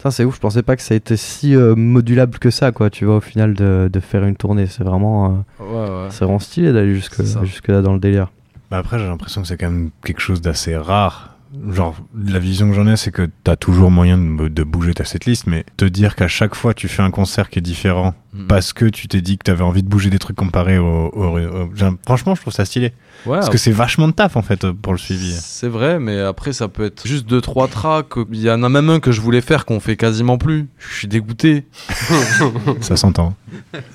Putain, 0.01 0.11
c'est 0.11 0.25
ouf. 0.25 0.37
Je 0.37 0.41
pensais 0.41 0.63
pas 0.63 0.77
que 0.77 0.83
ça 0.83 0.95
été 0.95 1.15
si 1.19 1.55
euh, 1.55 1.75
modulable 1.77 2.39
que 2.39 2.49
ça, 2.49 2.73
quoi. 2.73 2.89
Tu 2.89 3.05
vois, 3.05 3.17
au 3.17 3.21
final, 3.21 3.53
de, 3.53 3.91
de 3.93 4.01
faire 4.01 4.25
une 4.25 4.35
tournée. 4.35 4.67
C'est 4.67 4.83
vraiment, 4.83 5.45
euh, 5.61 5.65
Ouais, 5.65 5.91
ouais. 6.05 6.07
c'est 6.09 6.25
vraiment 6.25 6.39
stylé 6.39 6.73
d'aller 6.73 6.95
jusque, 6.95 7.23
ça. 7.23 7.45
jusque 7.45 7.69
là 7.69 7.83
dans 7.83 7.93
le 7.93 8.01
délire. 8.01 8.29
Bah 8.71 8.79
après, 8.79 8.99
j'ai 8.99 9.05
l'impression 9.07 9.43
que 9.43 9.49
c'est 9.49 9.59
quand 9.59 9.71
même 9.71 9.91
quelque 10.03 10.21
chose 10.23 10.41
d'assez 10.41 10.75
rare. 10.75 11.37
Genre, 11.71 11.97
la 12.17 12.39
vision 12.39 12.69
que 12.71 12.75
j'en 12.77 12.87
ai, 12.87 12.97
c'est 12.97 13.11
que 13.11 13.29
t'as 13.45 13.57
toujours 13.57 13.91
moyen 13.91 14.17
de, 14.17 14.49
de 14.49 14.63
bouger 14.63 14.95
ta 14.95 15.05
setlist, 15.05 15.47
mais 15.49 15.67
te 15.77 15.85
dire 15.85 16.15
qu'à 16.15 16.29
chaque 16.29 16.55
fois 16.55 16.73
tu 16.75 16.87
fais 16.87 17.03
un 17.03 17.11
concert 17.11 17.51
qui 17.51 17.59
est 17.59 17.63
différent 17.63 18.15
Mhm. 18.33 18.47
parce 18.47 18.73
que 18.73 18.85
tu 18.85 19.09
t'es 19.09 19.21
dit 19.21 19.39
que 19.39 19.43
t'avais 19.45 19.65
envie 19.65 19.83
de 19.83 19.89
bouger 19.89 20.09
des 20.09 20.19
trucs 20.21 20.37
comparés 20.37 20.79
au. 20.79 21.09
au- 21.09 21.39
au- 21.39 21.71
j'ai- 21.75 21.89
franchement, 22.07 22.35
je 22.37 22.41
trouve 22.43 22.53
ça 22.53 22.65
stylé. 22.65 22.93
Ouais, 23.27 23.37
parce 23.39 23.51
que 23.51 23.59
c'est 23.59 23.73
vachement 23.73 24.07
de 24.09 24.13
taf 24.13 24.37
en 24.37 24.43
fait 24.43 24.71
pour 24.71 24.93
le 24.93 24.99
suivi. 24.99 25.33
C'est 25.33 25.69
vrai, 25.69 25.99
mais 25.99 26.21
après 26.21 26.53
ça 26.53 26.69
peut 26.69 26.85
être 26.85 27.07
juste 27.07 27.27
deux 27.27 27.41
trois 27.41 27.67
tracks. 27.69 28.07
Il 28.33 28.41
y 28.41 28.51
en 28.51 28.63
a 28.63 28.69
même 28.69 28.89
un 28.89 29.01
que 29.01 29.11
je 29.13 29.21
voulais 29.21 29.41
faire 29.41 29.65
qu'on 29.67 29.81
fait 29.81 29.97
quasiment 29.97 30.39
plus. 30.39 30.69
Je 30.79 30.95
suis 30.95 31.09
dégoûté. 31.09 31.67
ça 32.81 32.97
s'entend. 32.97 33.35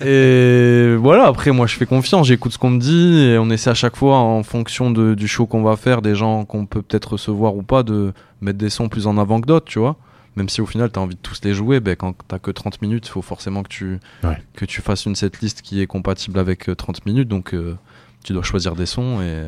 Et 0.05 0.95
voilà, 0.99 1.25
après 1.27 1.51
moi 1.51 1.65
je 1.67 1.75
fais 1.75 1.85
confiance, 1.85 2.27
j'écoute 2.27 2.51
ce 2.53 2.57
qu'on 2.57 2.69
me 2.71 2.79
dit 2.79 3.19
et 3.21 3.37
on 3.37 3.49
essaie 3.49 3.69
à 3.69 3.73
chaque 3.73 3.95
fois 3.95 4.17
en 4.17 4.43
fonction 4.43 4.91
de- 4.91 5.13
du 5.15 5.27
show 5.27 5.45
qu'on 5.45 5.63
va 5.63 5.75
faire, 5.77 6.01
des 6.01 6.13
gens 6.15 6.45
qu'on 6.45 6.65
peut 6.65 6.81
peut-être 6.81 7.13
recevoir 7.13 7.55
ou 7.55 7.63
pas, 7.63 7.83
de 7.83 8.13
mettre 8.41 8.57
des 8.57 8.69
sons 8.69 8.89
plus 8.89 9.07
en 9.07 9.17
avant 9.17 9.39
que 9.41 9.47
d'autres, 9.47 9.65
tu 9.65 9.79
vois. 9.79 9.95
Même 10.35 10.49
si 10.49 10.59
au 10.61 10.65
final 10.65 10.89
t'as 10.91 10.99
envie 11.01 11.15
de 11.15 11.19
tous 11.21 11.39
les 11.43 11.53
jouer, 11.53 11.79
ben, 11.79 11.95
quand 11.95 12.13
t'as 12.27 12.39
que 12.39 12.51
30 12.51 12.81
minutes, 12.81 13.07
il 13.07 13.11
faut 13.11 13.21
forcément 13.21 13.63
que 13.63 13.69
tu, 13.69 13.99
Ouais. 14.23 14.37
que 14.53 14.65
tu 14.65 14.81
fasses 14.81 15.05
une 15.05 15.15
setlist 15.15 15.61
qui 15.61 15.81
est 15.81 15.87
compatible 15.87 16.39
avec 16.39 16.67
euh, 16.69 16.75
30 16.75 17.05
minutes, 17.05 17.27
donc 17.29 17.53
euh, 17.53 17.77
tu 18.23 18.33
dois 18.33 18.43
choisir 18.43 18.75
des 18.75 18.85
sons 18.85 19.21
et, 19.21 19.45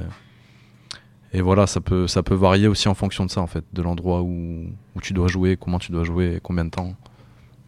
et 1.34 1.42
voilà, 1.42 1.68
ça 1.68 1.82
peut, 1.82 2.08
ça 2.08 2.24
peut 2.24 2.36
varier 2.36 2.68
aussi 2.68 2.88
en 2.88 2.94
fonction 2.94 3.26
de 3.26 3.32
ça 3.32 3.42
en 3.42 3.48
fait, 3.48 3.64
de 3.74 3.82
l'endroit 3.82 4.22
où, 4.22 4.64
où 4.96 5.02
tu 5.02 5.12
dois 5.14 5.28
jouer, 5.28 5.58
comment 5.60 5.80
tu 5.80 5.92
dois 5.92 6.04
jouer, 6.06 6.36
et 6.36 6.40
combien 6.42 6.64
de 6.66 6.70
temps. 6.70 6.94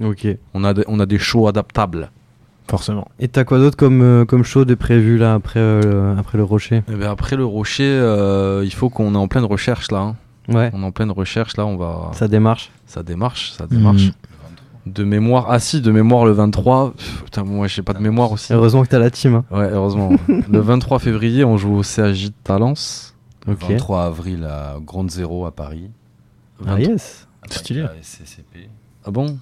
Ok. 0.01 0.25
On 0.53 0.63
a, 0.63 0.73
des- 0.73 0.85
on 0.87 0.99
a 1.01 1.05
des 1.05 1.17
shows 1.19 1.47
adaptables. 1.47 2.11
Forcément. 2.69 3.09
Et 3.19 3.27
t'as 3.27 3.43
quoi 3.43 3.57
d'autre 3.57 3.75
comme, 3.75 4.01
euh, 4.01 4.25
comme 4.25 4.43
show 4.43 4.63
de 4.63 4.75
prévu 4.75 5.17
là 5.17 5.33
après, 5.33 5.59
euh, 5.59 6.13
le- 6.13 6.19
après 6.19 6.37
le 6.37 6.43
rocher? 6.45 6.83
Eh 6.87 6.95
ben, 6.95 7.09
après 7.09 7.35
le 7.35 7.43
rocher, 7.43 7.83
euh, 7.83 8.61
il 8.63 8.71
faut 8.73 8.89
qu'on 8.89 9.13
est 9.15 9.17
en 9.17 9.27
pleine 9.27 9.43
recherche 9.43 9.91
là. 9.91 9.99
hein. 9.99 10.15
Ouais. 10.53 10.71
On 10.73 10.81
est 10.81 10.85
en 10.85 10.91
pleine 10.91 11.11
recherche 11.11 11.55
là, 11.57 11.65
on 11.65 11.77
va. 11.77 12.11
Ça 12.13 12.27
démarche. 12.27 12.71
Ça 12.85 13.03
démarche, 13.03 13.51
ça 13.51 13.67
démarche. 13.67 14.03
Mhm. 14.07 14.11
De 14.85 15.03
mémoire, 15.03 15.45
ah 15.49 15.59
si, 15.59 15.81
de 15.81 15.91
mémoire 15.91 16.25
le 16.25 16.31
23. 16.31 16.93
Pff, 16.93 17.23
Putain, 17.25 17.43
moi 17.43 17.67
j'ai 17.67 17.81
pas 17.83 17.93
de 17.93 17.99
mémoire 17.99 18.31
aussi. 18.31 18.51
Heureusement 18.53 18.81
que 18.83 18.87
t'as 18.87 18.97
la 18.99 19.11
team. 19.11 19.35
hein. 19.35 19.45
Ouais, 19.51 19.69
heureusement. 19.71 20.11
le 20.27 20.59
23 20.59 20.99
février, 20.99 21.43
on 21.43 21.57
joue 21.57 21.75
au 21.77 21.83
CAJ 21.83 22.27
de 22.27 22.33
Talence. 22.43 23.15
Le 23.45 23.53
23 23.53 24.05
avril 24.05 24.45
à 24.45 24.77
Grande 24.83 25.11
Zéro 25.11 25.45
à 25.45 25.51
Paris. 25.51 25.89
Ah 26.65 26.79
yes. 26.79 27.27
Avec 27.43 27.53
Stylé. 27.57 27.81
la 27.83 27.91
SCCP. 28.01 28.69
Ah 29.05 29.11
bon 29.11 29.37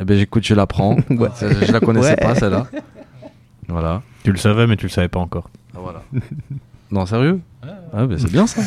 Eh 0.00 0.04
ben 0.04 0.16
j'écoute, 0.16 0.44
je 0.46 0.54
la 0.54 0.66
prends. 0.66 0.96
Ouais. 1.10 1.28
Je 1.40 1.72
la 1.72 1.80
connaissais 1.80 2.10
Ouais. 2.10 2.16
pas 2.16 2.34
celle-là. 2.34 2.66
Voilà. 3.68 4.02
Tu 4.24 4.32
le 4.32 4.38
savais, 4.38 4.66
mais 4.66 4.76
tu 4.76 4.86
le 4.86 4.90
savais 4.90 5.08
pas 5.08 5.20
encore. 5.20 5.50
Ah, 5.74 5.78
voilà. 5.82 6.02
Non, 6.90 7.06
sérieux 7.06 7.40
Ah, 7.92 8.06
ben 8.06 8.18
c'est 8.18 8.30
bien 8.30 8.46
ça. 8.46 8.60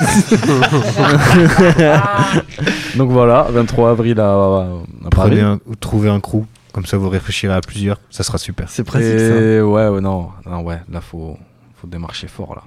Donc 2.97 3.11
voilà, 3.11 3.43
23 3.49 3.91
avril 3.91 4.19
à, 4.19 4.33
à 4.33 5.09
Paris. 5.09 5.39
Un, 5.39 5.59
ou 5.65 5.75
trouvez 5.75 6.09
un 6.09 6.19
crew, 6.19 6.43
comme 6.73 6.85
ça 6.85 6.97
vous 6.97 7.09
réfléchirez 7.09 7.53
à 7.53 7.61
plusieurs, 7.61 7.99
ça 8.09 8.23
sera 8.23 8.37
super. 8.37 8.69
C'est 8.69 8.81
Et 8.97 9.61
ouais, 9.61 9.87
ouais, 9.87 10.01
non, 10.01 10.29
non, 10.45 10.61
ouais, 10.61 10.81
là 10.91 11.01
faut, 11.01 11.37
faut 11.75 11.87
démarcher 11.87 12.27
fort 12.27 12.55
là. 12.55 12.63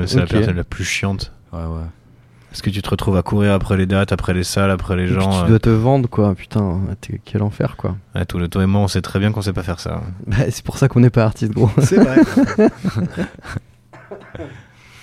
Ouais, 0.00 0.06
c'est 0.06 0.18
la 0.18 0.26
personne 0.26 0.56
la 0.56 0.64
plus 0.64 0.84
chiante. 0.84 1.32
Ouais, 1.52 1.60
ouais. 1.60 1.84
Parce 2.50 2.62
que 2.62 2.70
tu 2.70 2.80
te 2.80 2.88
retrouves 2.88 3.18
à 3.18 3.22
courir 3.22 3.52
après 3.52 3.76
les 3.76 3.84
dates, 3.84 4.12
après 4.12 4.32
les 4.32 4.44
salles, 4.44 4.70
après 4.70 4.96
les 4.96 5.02
Et 5.02 5.06
puis 5.06 5.14
gens. 5.16 5.30
tu 5.30 5.44
euh, 5.44 5.48
dois 5.48 5.58
te 5.58 5.68
vendre, 5.68 6.08
quoi. 6.08 6.34
Putain, 6.34 6.80
quel 7.26 7.42
enfer, 7.42 7.76
quoi. 7.76 7.96
ouais, 8.14 8.24
tout 8.24 8.38
le 8.38 8.48
toi 8.48 8.62
et 8.62 8.66
moi, 8.66 8.80
on 8.80 8.88
sait 8.88 9.02
très 9.02 9.18
bien 9.18 9.30
qu'on 9.30 9.42
sait 9.42 9.52
pas 9.52 9.62
faire 9.62 9.78
ça. 9.78 10.00
Bah, 10.26 10.36
c'est 10.48 10.64
pour 10.64 10.78
ça 10.78 10.88
qu'on 10.88 11.00
n'est 11.00 11.10
pas 11.10 11.24
artiste, 11.24 11.52
gros. 11.52 11.68
C'est 11.82 11.96
vrai. 11.96 12.16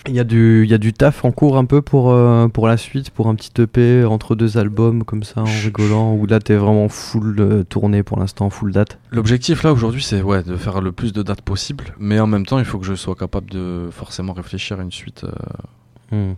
Il 0.07 0.13
y, 0.13 0.19
a 0.19 0.25
du, 0.25 0.63
il 0.65 0.69
y 0.69 0.73
a 0.73 0.77
du 0.77 0.91
taf 0.91 1.23
en 1.23 1.31
cours 1.31 1.57
un 1.57 1.63
peu 1.63 1.81
pour, 1.81 2.11
euh, 2.11 2.49
pour 2.49 2.67
la 2.67 2.75
suite, 2.75 3.09
pour 3.09 3.27
un 3.29 3.35
petit 3.35 3.51
EP 3.61 4.03
entre 4.03 4.35
deux 4.35 4.57
albums, 4.57 5.05
comme 5.05 5.23
ça, 5.23 5.41
en 5.41 5.45
rigolant, 5.45 6.13
ou 6.13 6.25
là 6.25 6.39
t'es 6.39 6.55
vraiment 6.55 6.89
full 6.89 7.35
euh, 7.39 7.63
tourné 7.63 8.03
pour 8.03 8.19
l'instant, 8.19 8.49
full 8.49 8.73
date? 8.73 8.99
L'objectif 9.11 9.63
là 9.63 9.71
aujourd'hui, 9.71 10.03
c'est 10.03 10.21
ouais, 10.21 10.43
de 10.43 10.57
faire 10.57 10.81
le 10.81 10.91
plus 10.91 11.13
de 11.13 11.23
dates 11.23 11.41
possible, 11.41 11.95
mais 11.99 12.19
en 12.19 12.27
même 12.27 12.45
temps, 12.45 12.59
il 12.59 12.65
faut 12.65 12.79
que 12.79 12.85
je 12.85 12.95
sois 12.95 13.15
capable 13.15 13.49
de 13.49 13.87
forcément 13.91 14.33
réfléchir 14.33 14.79
à 14.79 14.83
une 14.83 14.91
suite 14.91 15.23
euh, 15.23 15.31
Hmm. 16.13 16.33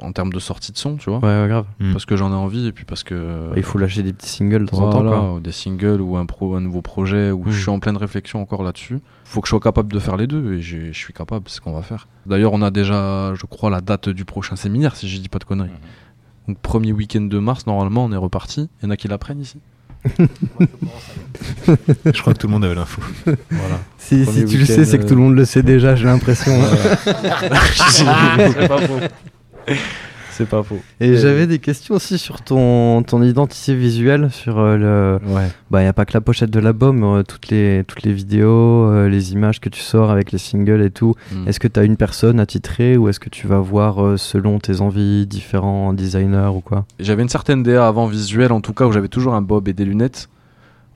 En 0.00 0.12
termes 0.12 0.32
de 0.32 0.38
sortie 0.38 0.72
de 0.72 0.78
son, 0.78 0.96
tu 0.96 1.10
vois. 1.10 1.18
Ouais, 1.20 1.42
ouais, 1.42 1.48
grave. 1.48 1.66
Parce 1.92 2.06
que 2.06 2.16
j'en 2.16 2.30
ai 2.30 2.34
envie 2.34 2.66
et 2.66 2.72
puis 2.72 2.84
parce 2.84 3.02
que. 3.02 3.50
Il 3.56 3.62
faut 3.62 3.78
lâcher 3.78 4.02
des 4.02 4.12
petits 4.12 4.28
singles 4.28 4.64
de 4.66 4.70
temps 4.70 4.78
en 4.78 4.90
temps, 4.90 5.02
Voilà, 5.02 5.16
quoi. 5.18 5.32
ou 5.34 5.40
des 5.40 5.52
singles 5.52 6.00
ou 6.00 6.16
un, 6.16 6.26
pro, 6.26 6.54
un 6.56 6.60
nouveau 6.60 6.82
projet 6.82 7.30
où 7.30 7.44
Mm. 7.44 7.50
je 7.50 7.60
suis 7.60 7.70
en 7.70 7.78
pleine 7.80 7.96
réflexion 7.96 8.40
encore 8.40 8.62
là-dessus. 8.62 8.98
Faut 9.24 9.40
que 9.40 9.46
je 9.46 9.50
sois 9.50 9.60
capable 9.60 9.92
de 9.92 9.98
faire 9.98 10.16
les 10.16 10.26
deux 10.26 10.54
et 10.54 10.60
je 10.60 10.92
suis 10.92 11.12
capable, 11.12 11.44
c'est 11.48 11.56
ce 11.56 11.60
qu'on 11.60 11.72
va 11.72 11.82
faire. 11.82 12.08
D'ailleurs, 12.26 12.52
on 12.52 12.62
a 12.62 12.70
déjà, 12.70 13.32
je 13.34 13.46
crois, 13.46 13.70
la 13.70 13.80
date 13.80 14.08
du 14.08 14.24
prochain 14.24 14.56
séminaire 14.56 14.96
si 14.96 15.08
je 15.08 15.18
dis 15.18 15.28
pas 15.28 15.38
de 15.38 15.44
conneries. 15.44 15.70
Donc, 16.48 16.58
premier 16.58 16.92
week-end 16.92 17.22
de 17.22 17.38
mars, 17.38 17.66
normalement, 17.66 18.04
on 18.04 18.12
est 18.12 18.16
reparti. 18.16 18.68
Il 18.82 18.84
y 18.84 18.88
en 18.88 18.90
a 18.90 18.96
qui 18.96 19.08
l'apprennent 19.08 19.40
ici. 19.40 19.58
Je 22.12 22.20
crois 22.20 22.34
que 22.34 22.38
tout 22.38 22.46
le 22.46 22.52
monde 22.52 22.64
avait 22.64 22.74
l'info. 22.74 23.00
Voilà. 23.50 23.80
Si, 23.96 24.26
tu 24.46 24.58
le 24.58 24.66
sais, 24.66 24.84
c'est 24.84 24.98
que 24.98 25.04
euh, 25.04 25.08
tout 25.08 25.14
le 25.14 25.22
monde 25.22 25.34
le 25.34 25.46
sait 25.46 25.62
déjà, 25.62 25.96
j'ai 25.96 26.04
l'impression. 26.04 26.52
c'est 27.88 28.04
pas 28.04 28.78
faux. 28.82 28.98
C'est 30.36 30.48
pas 30.48 30.64
faux. 30.64 30.80
Et 30.98 31.14
j'avais 31.14 31.46
des 31.46 31.60
questions 31.60 31.94
aussi 31.94 32.18
sur 32.18 32.42
ton, 32.42 33.04
ton 33.04 33.22
identité 33.22 33.72
visuelle, 33.72 34.30
sur 34.32 34.58
euh, 34.58 34.76
le... 34.76 35.32
Ouais. 35.32 35.46
Bah, 35.70 35.78
il 35.80 35.84
n'y 35.84 35.88
a 35.88 35.92
pas 35.92 36.04
que 36.04 36.12
la 36.12 36.20
pochette 36.20 36.50
de 36.50 36.58
l'album, 36.58 37.04
euh, 37.04 37.22
toutes, 37.22 37.50
les, 37.50 37.84
toutes 37.86 38.02
les 38.02 38.12
vidéos, 38.12 38.90
euh, 38.90 39.08
les 39.08 39.32
images 39.32 39.60
que 39.60 39.68
tu 39.68 39.80
sors 39.80 40.10
avec 40.10 40.32
les 40.32 40.38
singles 40.38 40.82
et 40.82 40.90
tout. 40.90 41.14
Mm. 41.30 41.46
Est-ce 41.46 41.60
que 41.60 41.68
tu 41.68 41.78
as 41.78 41.84
une 41.84 41.96
personne 41.96 42.40
attitrée 42.40 42.96
ou 42.96 43.08
est-ce 43.08 43.20
que 43.20 43.28
tu 43.28 43.46
vas 43.46 43.60
voir 43.60 44.04
euh, 44.04 44.16
selon 44.16 44.58
tes 44.58 44.80
envies 44.80 45.24
différents 45.28 45.92
designers 45.92 46.50
ou 46.52 46.60
quoi? 46.60 46.84
J'avais 46.98 47.22
une 47.22 47.28
certaine 47.28 47.62
DA 47.62 47.86
avant 47.86 48.06
visuelle, 48.06 48.50
en 48.50 48.60
tout 48.60 48.74
cas, 48.74 48.86
où 48.86 48.92
j'avais 48.92 49.06
toujours 49.06 49.34
un 49.34 49.42
bob 49.42 49.68
et 49.68 49.72
des 49.72 49.84
lunettes. 49.84 50.28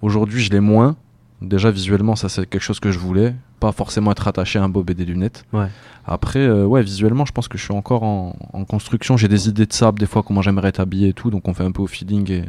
Aujourd'hui, 0.02 0.42
je 0.42 0.50
l'ai 0.50 0.58
moins. 0.58 0.96
Déjà, 1.40 1.70
visuellement, 1.70 2.16
ça, 2.16 2.28
c'est 2.28 2.46
quelque 2.48 2.62
chose 2.62 2.80
que 2.80 2.90
je 2.90 2.98
voulais. 2.98 3.34
Pas 3.60 3.70
forcément 3.72 4.10
être 4.12 4.26
attaché 4.26 4.58
à 4.58 4.64
un 4.64 4.68
bob 4.68 4.90
et 4.90 4.94
des 4.94 5.04
lunettes. 5.04 5.44
Ouais. 5.52 5.66
Après, 6.04 6.40
euh, 6.40 6.64
ouais, 6.64 6.82
visuellement, 6.82 7.24
je 7.24 7.32
pense 7.32 7.46
que 7.48 7.58
je 7.58 7.62
suis 7.64 7.74
encore 7.74 8.02
en, 8.02 8.34
en 8.52 8.64
construction. 8.64 9.16
J'ai 9.16 9.28
des 9.28 9.48
idées 9.48 9.66
de 9.66 9.72
sable, 9.72 9.98
des 10.00 10.06
fois, 10.06 10.22
comment 10.22 10.42
j'aimerais 10.42 10.68
être 10.68 10.80
habillé 10.80 11.08
et 11.08 11.12
tout. 11.12 11.30
Donc, 11.30 11.46
on 11.46 11.54
fait 11.54 11.64
un 11.64 11.70
peu 11.72 11.82
au 11.82 11.86
feeling. 11.86 12.30
Et 12.32 12.44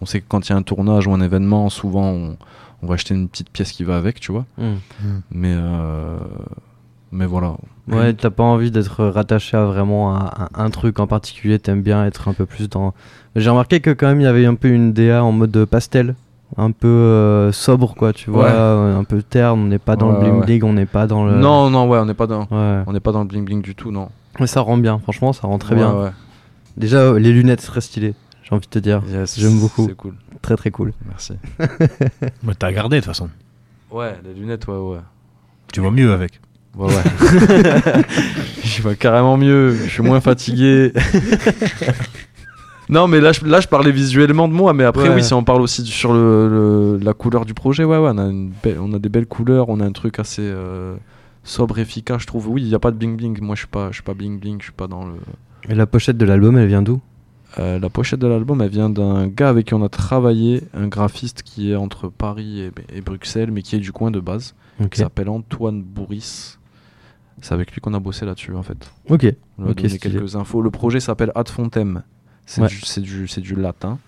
on 0.00 0.06
sait 0.06 0.20
que 0.20 0.26
quand 0.28 0.46
il 0.48 0.52
y 0.52 0.54
a 0.54 0.56
un 0.56 0.62
tournage 0.62 1.06
ou 1.06 1.12
un 1.14 1.20
événement, 1.20 1.70
souvent, 1.70 2.10
on, 2.10 2.36
on 2.82 2.86
va 2.86 2.94
acheter 2.94 3.14
une 3.14 3.28
petite 3.28 3.48
pièce 3.50 3.72
qui 3.72 3.84
va 3.84 3.96
avec, 3.96 4.20
tu 4.20 4.30
vois. 4.32 4.44
Mm. 4.58 4.72
Mais, 5.30 5.54
euh, 5.56 6.18
mais 7.12 7.26
voilà. 7.26 7.56
Ouais, 7.88 8.12
t'as 8.14 8.30
pas 8.30 8.42
envie 8.44 8.70
d'être 8.70 9.04
rattaché 9.04 9.56
à 9.56 9.64
vraiment 9.64 10.16
un, 10.16 10.26
un- 10.26 10.48
un 10.64 10.70
truc 10.70 10.98
en 11.00 11.06
particulier, 11.06 11.58
t'aimes 11.58 11.82
bien 11.82 12.04
être 12.06 12.28
un 12.28 12.32
peu 12.34 12.46
plus 12.46 12.68
dans... 12.68 12.92
J'ai 13.36 13.48
remarqué 13.50 13.80
que 13.80 13.90
quand 13.90 14.06
même 14.06 14.20
il 14.20 14.24
y 14.24 14.26
avait 14.28 14.46
un 14.46 14.54
peu 14.54 14.68
une 14.68 14.92
DA 14.92 15.22
en 15.22 15.30
mode 15.32 15.64
pastel, 15.66 16.14
un 16.56 16.70
peu 16.70 16.86
euh, 16.88 17.52
sobre 17.52 17.94
quoi, 17.94 18.12
tu 18.12 18.30
vois, 18.30 18.44
Ouais. 18.44 18.50
euh, 18.52 18.96
un 18.98 19.04
peu 19.04 19.22
terne, 19.22 19.60
on 19.60 19.64
n'est 19.66 19.78
pas 19.78 19.96
dans 19.96 20.08
Ouais, 20.08 20.14
le 20.14 20.20
bling 20.20 20.34
ouais. 20.40 20.46
bling, 20.46 20.62
on 20.64 20.72
n'est 20.74 20.86
pas 20.86 21.06
dans 21.06 21.24
le... 21.24 21.34
Non, 21.36 21.68
non, 21.70 21.88
ouais, 21.88 21.98
on 21.98 22.04
n'est 22.06 22.14
pas 22.14 22.26
dans, 22.26 22.42
Ouais. 22.50 22.82
on 22.86 22.92
n'est 22.92 23.00
pas 23.00 23.12
dans 23.12 23.20
le 23.20 23.26
bling 23.26 23.44
bling 23.44 23.60
du 23.62 23.74
tout, 23.74 23.90
non. 23.90 24.08
Mais 24.40 24.46
ça 24.46 24.60
rend 24.60 24.76
bien, 24.78 24.98
franchement 24.98 25.32
ça 25.32 25.46
rend 25.46 25.58
très 25.58 25.74
Ouais, 25.74 25.80
bien. 25.80 25.92
ouais. 25.94 26.10
Déjà 26.76 26.98
euh, 26.98 27.18
les 27.18 27.32
lunettes 27.32 27.62
très 27.64 27.80
stylées, 27.80 28.14
j'ai 28.42 28.54
envie 28.54 28.66
de 28.66 28.70
te 28.70 28.78
dire, 28.78 29.02
Yes, 29.08 29.38
j'aime 29.38 29.58
beaucoup. 29.60 29.86
c'est 29.88 29.96
cool. 29.96 30.14
Très 30.42 30.56
très 30.56 30.70
cool. 30.70 30.92
Merci. 31.08 31.34
Mais 32.42 32.54
t'as 32.58 32.72
gardé 32.72 32.96
de 32.96 33.00
toute 33.00 33.06
façon. 33.08 33.28
Ouais, 33.90 34.14
les 34.24 34.34
lunettes, 34.34 34.66
ouais, 34.66 34.74
ouais. 34.76 34.98
Tu 35.72 35.80
vois 35.80 35.90
mieux 35.90 36.12
avec. 36.12 36.40
Ouais, 36.76 36.86
ouais. 36.88 38.02
je 38.64 38.82
vois 38.82 38.94
carrément 38.96 39.36
mieux, 39.36 39.72
je 39.74 39.88
suis 39.88 40.02
moins 40.02 40.20
fatigué. 40.20 40.92
non, 42.88 43.08
mais 43.08 43.20
là 43.20 43.32
je, 43.32 43.44
là, 43.44 43.60
je 43.60 43.68
parlais 43.68 43.92
visuellement 43.92 44.48
de 44.48 44.52
moi, 44.52 44.72
mais 44.74 44.84
après, 44.84 45.08
Ouais. 45.08 45.14
oui, 45.16 45.24
si 45.24 45.32
on 45.34 45.42
parle 45.44 45.62
aussi 45.62 45.84
sur 45.86 46.12
le, 46.12 46.48
le- 46.48 46.98
la 47.02 47.12
couleur 47.14 47.44
du 47.46 47.54
projet, 47.54 47.84
ouais, 47.84 47.96
ouais, 47.98 48.10
on 48.12 48.18
a, 48.18 48.24
une 48.26 48.52
belle- 48.62 48.78
on 48.80 48.92
a 48.92 48.98
des 48.98 49.08
belles 49.08 49.26
couleurs, 49.26 49.68
on 49.68 49.80
a 49.80 49.84
un 49.84 49.92
truc 49.92 50.18
assez 50.18 50.42
euh, 50.42 50.96
sobre, 51.44 51.78
efficace, 51.78 52.22
je 52.22 52.26
trouve. 52.26 52.48
Oui, 52.48 52.62
il 52.62 52.68
n'y 52.68 52.74
a 52.74 52.78
pas 52.78 52.90
de 52.90 52.96
bling 52.96 53.16
bling. 53.16 53.38
Moi, 53.40 53.54
je 53.54 53.60
suis 53.60 53.68
pas, 53.68 53.88
je 53.88 53.94
suis 53.94 54.02
pas 54.02 54.14
bling 54.14 54.38
bling, 54.38 54.58
je 54.60 54.64
suis 54.64 54.72
pas 54.72 54.86
dans 54.86 55.04
le. 55.04 55.14
Et 55.68 55.74
la 55.74 55.86
pochette 55.86 56.16
de 56.18 56.24
l'album 56.26 56.56
elle 56.58 56.68
vient 56.68 56.82
d'où? 56.82 57.00
Euh, 57.58 57.78
la 57.78 57.88
pochette 57.88 58.18
de 58.20 58.26
l'album, 58.26 58.60
elle 58.62 58.68
vient 58.70 58.90
d'un 58.90 59.28
gars 59.28 59.48
avec 59.48 59.66
qui 59.66 59.74
on 59.74 59.82
a 59.84 59.88
travaillé, 59.88 60.62
un 60.74 60.88
graphiste 60.88 61.42
qui 61.44 61.70
est 61.70 61.76
entre 61.76 62.08
Paris 62.08 62.60
et, 62.60 62.70
et 62.96 63.00
Bruxelles, 63.00 63.50
mais 63.52 63.62
qui 63.62 63.76
est 63.76 63.80
du 63.80 63.92
coin 63.92 64.10
de 64.10 64.18
base. 64.20 64.54
Ok. 64.80 64.90
Qui 64.90 65.00
s'appelle 65.00 65.28
Antoine 65.28 65.80
Bourris. 65.82 66.56
C'est 67.40 67.54
avec 67.54 67.72
lui 67.72 67.80
qu'on 67.80 67.94
a 67.94 68.00
bossé 68.00 68.26
là-dessus, 68.26 68.54
en 68.54 68.62
fait. 68.62 68.90
Ok. 69.08 69.26
On 69.58 69.66
a 69.66 69.70
Ok, 69.70 69.76
donné 69.82 69.98
quelques 69.98 70.34
infos. 70.36 70.62
Le 70.62 70.70
projet 70.70 70.98
s'appelle 71.00 71.30
Ad 71.36 71.48
Fontem. 71.48 72.02
C'est 72.46 72.60
Ouais. 72.60 72.68
du, 73.40 73.54
latin. 73.56 73.98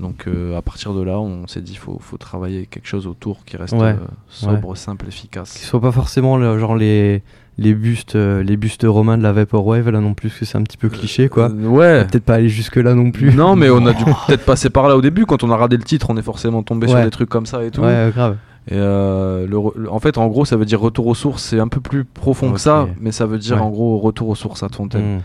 Donc 0.00 0.24
euh, 0.26 0.56
à 0.56 0.62
partir 0.62 0.94
de 0.94 1.02
là, 1.02 1.20
on 1.20 1.46
s'est 1.46 1.60
dit 1.60 1.76
faut, 1.76 1.98
faut 2.00 2.16
travailler 2.16 2.66
quelque 2.66 2.88
chose 2.88 3.06
autour 3.06 3.44
qui 3.44 3.56
reste 3.56 3.74
Ouais. 3.74 3.90
euh, 3.92 3.96
sobre, 4.28 4.70
Ouais. 4.70 4.76
simple, 4.76 5.06
efficace. 5.06 5.52
Qui 5.52 5.64
soit 5.64 5.80
pas 5.80 5.92
forcément 5.92 6.36
le- 6.38 6.58
genre 6.58 6.74
les, 6.74 7.22
les 7.58 7.74
bustes 7.74 8.16
euh, 8.16 8.42
les 8.42 8.56
bustes 8.56 8.84
romains 8.88 9.18
de 9.18 9.22
la 9.22 9.32
Vaporwave 9.32 9.90
là 9.90 10.00
non 10.00 10.14
plus, 10.14 10.30
parce 10.30 10.40
que 10.40 10.44
c'est 10.46 10.58
un 10.58 10.62
petit 10.62 10.78
peu 10.78 10.88
cliché 10.88 11.28
quoi. 11.28 11.50
Ouais. 11.50 12.04
Peut-être 12.06 12.24
pas 12.24 12.34
aller 12.36 12.48
jusque 12.48 12.76
là 12.76 12.94
non 12.94 13.10
plus. 13.12 13.32
Non, 13.34 13.54
mais 13.54 13.70
on 13.70 13.84
a 13.86 13.92
dû 13.94 14.04
peut-être 14.26 14.44
passer 14.44 14.70
par 14.70 14.88
là 14.88 14.96
au 14.96 15.02
début. 15.02 15.26
Quand 15.26 15.44
on 15.44 15.50
a 15.50 15.54
regardé 15.54 15.76
le 15.76 15.84
titre, 15.84 16.06
on 16.10 16.16
est 16.16 16.22
forcément 16.22 16.62
tombé 16.62 16.88
sur 16.88 17.00
des 17.00 17.10
trucs 17.10 17.28
comme 17.28 17.46
ça 17.46 17.62
et 17.62 17.70
tout. 17.70 17.82
Ouais, 17.82 18.10
grave. 18.12 18.38
Et 18.68 18.76
le 18.76 19.46
re- 19.52 19.76
le- 19.76 19.90
en 19.92 19.98
fait, 20.00 20.18
en 20.18 20.26
gros, 20.28 20.44
ça 20.44 20.56
veut 20.56 20.64
dire 20.64 20.80
retour 20.80 21.06
aux 21.08 21.14
sources. 21.14 21.42
C'est 21.44 21.60
un 21.60 21.68
peu 21.68 21.80
plus 21.80 22.04
profond 22.04 22.50
que 22.52 22.58
ça, 22.60 22.88
mais 22.98 23.12
ça 23.12 23.26
veut 23.26 23.38
dire 23.38 23.62
en 23.62 23.70
gros 23.70 23.98
retour 23.98 24.28
aux 24.30 24.34
sources 24.36 24.62
à 24.62 24.68
Fontaine. 24.68 25.20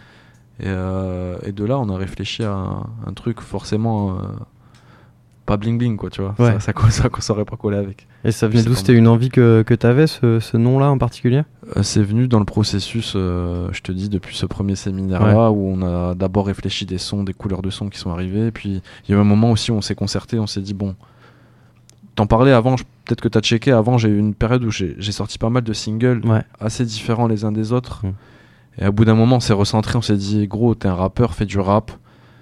Et, 0.59 0.63
euh, 0.65 1.37
et 1.43 1.51
de 1.51 1.63
là, 1.65 1.77
on 1.79 1.89
a 1.89 1.97
réfléchi 1.97 2.43
à 2.43 2.51
un, 2.51 2.85
un 3.05 3.13
truc 3.13 3.41
forcément 3.41 4.11
euh, 4.11 4.21
pas 5.45 5.55
bling 5.57 5.77
bling, 5.77 5.95
quoi, 5.97 6.09
tu 6.09 6.21
vois. 6.21 6.35
Ouais. 6.39 6.59
Ça, 6.59 6.73
ça, 6.73 6.73
ça, 6.89 7.09
ça 7.19 7.33
aurait 7.33 7.45
pas 7.45 7.55
collé 7.57 7.77
avec. 7.77 8.07
Et 8.25 8.31
ça 8.31 8.47
venait 8.47 8.63
d'où? 8.63 8.73
C'était 8.75 8.93
une 8.93 9.07
envie 9.07 9.29
que, 9.29 9.63
que 9.65 9.73
t'avais 9.73 10.07
ce, 10.07 10.39
ce 10.39 10.57
nom-là 10.57 10.89
en 10.89 10.97
particulier? 10.97 11.43
Euh, 11.77 11.83
C'est 11.83 12.01
venu 12.03 12.27
dans 12.27 12.39
le 12.39 12.45
processus, 12.45 13.13
je 13.13 13.81
te 13.81 13.91
dis, 13.91 14.09
depuis 14.09 14.35
ce 14.35 14.45
premier 14.45 14.75
séminaire-là, 14.75 15.51
où 15.51 15.69
on 15.73 15.81
a 15.83 16.15
d'abord 16.15 16.47
réfléchi 16.47 16.85
des 16.85 16.97
sons, 16.97 17.23
des 17.23 17.33
couleurs 17.33 17.61
de 17.61 17.69
sons 17.69 17.89
qui 17.89 17.99
sont 17.99 18.11
arrivées. 18.11 18.51
Puis 18.51 18.81
il 19.07 19.11
y 19.11 19.13
a 19.13 19.17
eu 19.17 19.21
un 19.21 19.25
moment 19.25 19.51
aussi 19.51 19.71
où 19.71 19.75
on 19.75 19.81
s'est 19.81 19.95
concerté, 19.95 20.39
on 20.39 20.47
s'est 20.47 20.61
dit, 20.61 20.73
bon, 20.73 20.95
t'en 22.15 22.25
parlais 22.25 22.51
avant, 22.51 22.75
peut-être 23.05 23.21
que 23.21 23.27
t'as 23.27 23.41
checké, 23.41 23.71
avant 23.71 23.97
j'ai 23.99 24.09
eu 24.09 24.17
une 24.17 24.33
période 24.33 24.63
où 24.65 24.71
j'ai 24.71 25.11
sorti 25.11 25.37
pas 25.37 25.49
mal 25.51 25.63
de 25.63 25.71
singles 25.71 26.21
Ouais. 26.25 26.41
assez 26.59 26.83
différents 26.83 27.27
les 27.27 27.45
uns 27.45 27.51
des 27.51 27.71
autres. 27.71 28.05
Mm. 28.05 28.11
Et 28.79 28.83
à 28.83 28.91
bout 28.91 29.05
d'un 29.05 29.15
moment, 29.15 29.37
on 29.37 29.39
s'est 29.39 29.53
recentré, 29.53 29.97
on 29.97 30.01
s'est 30.01 30.17
dit, 30.17 30.47
gros, 30.47 30.75
t'es 30.75 30.87
un 30.87 30.93
rappeur, 30.95 31.33
fais 31.33 31.45
du 31.45 31.59
rap. 31.59 31.91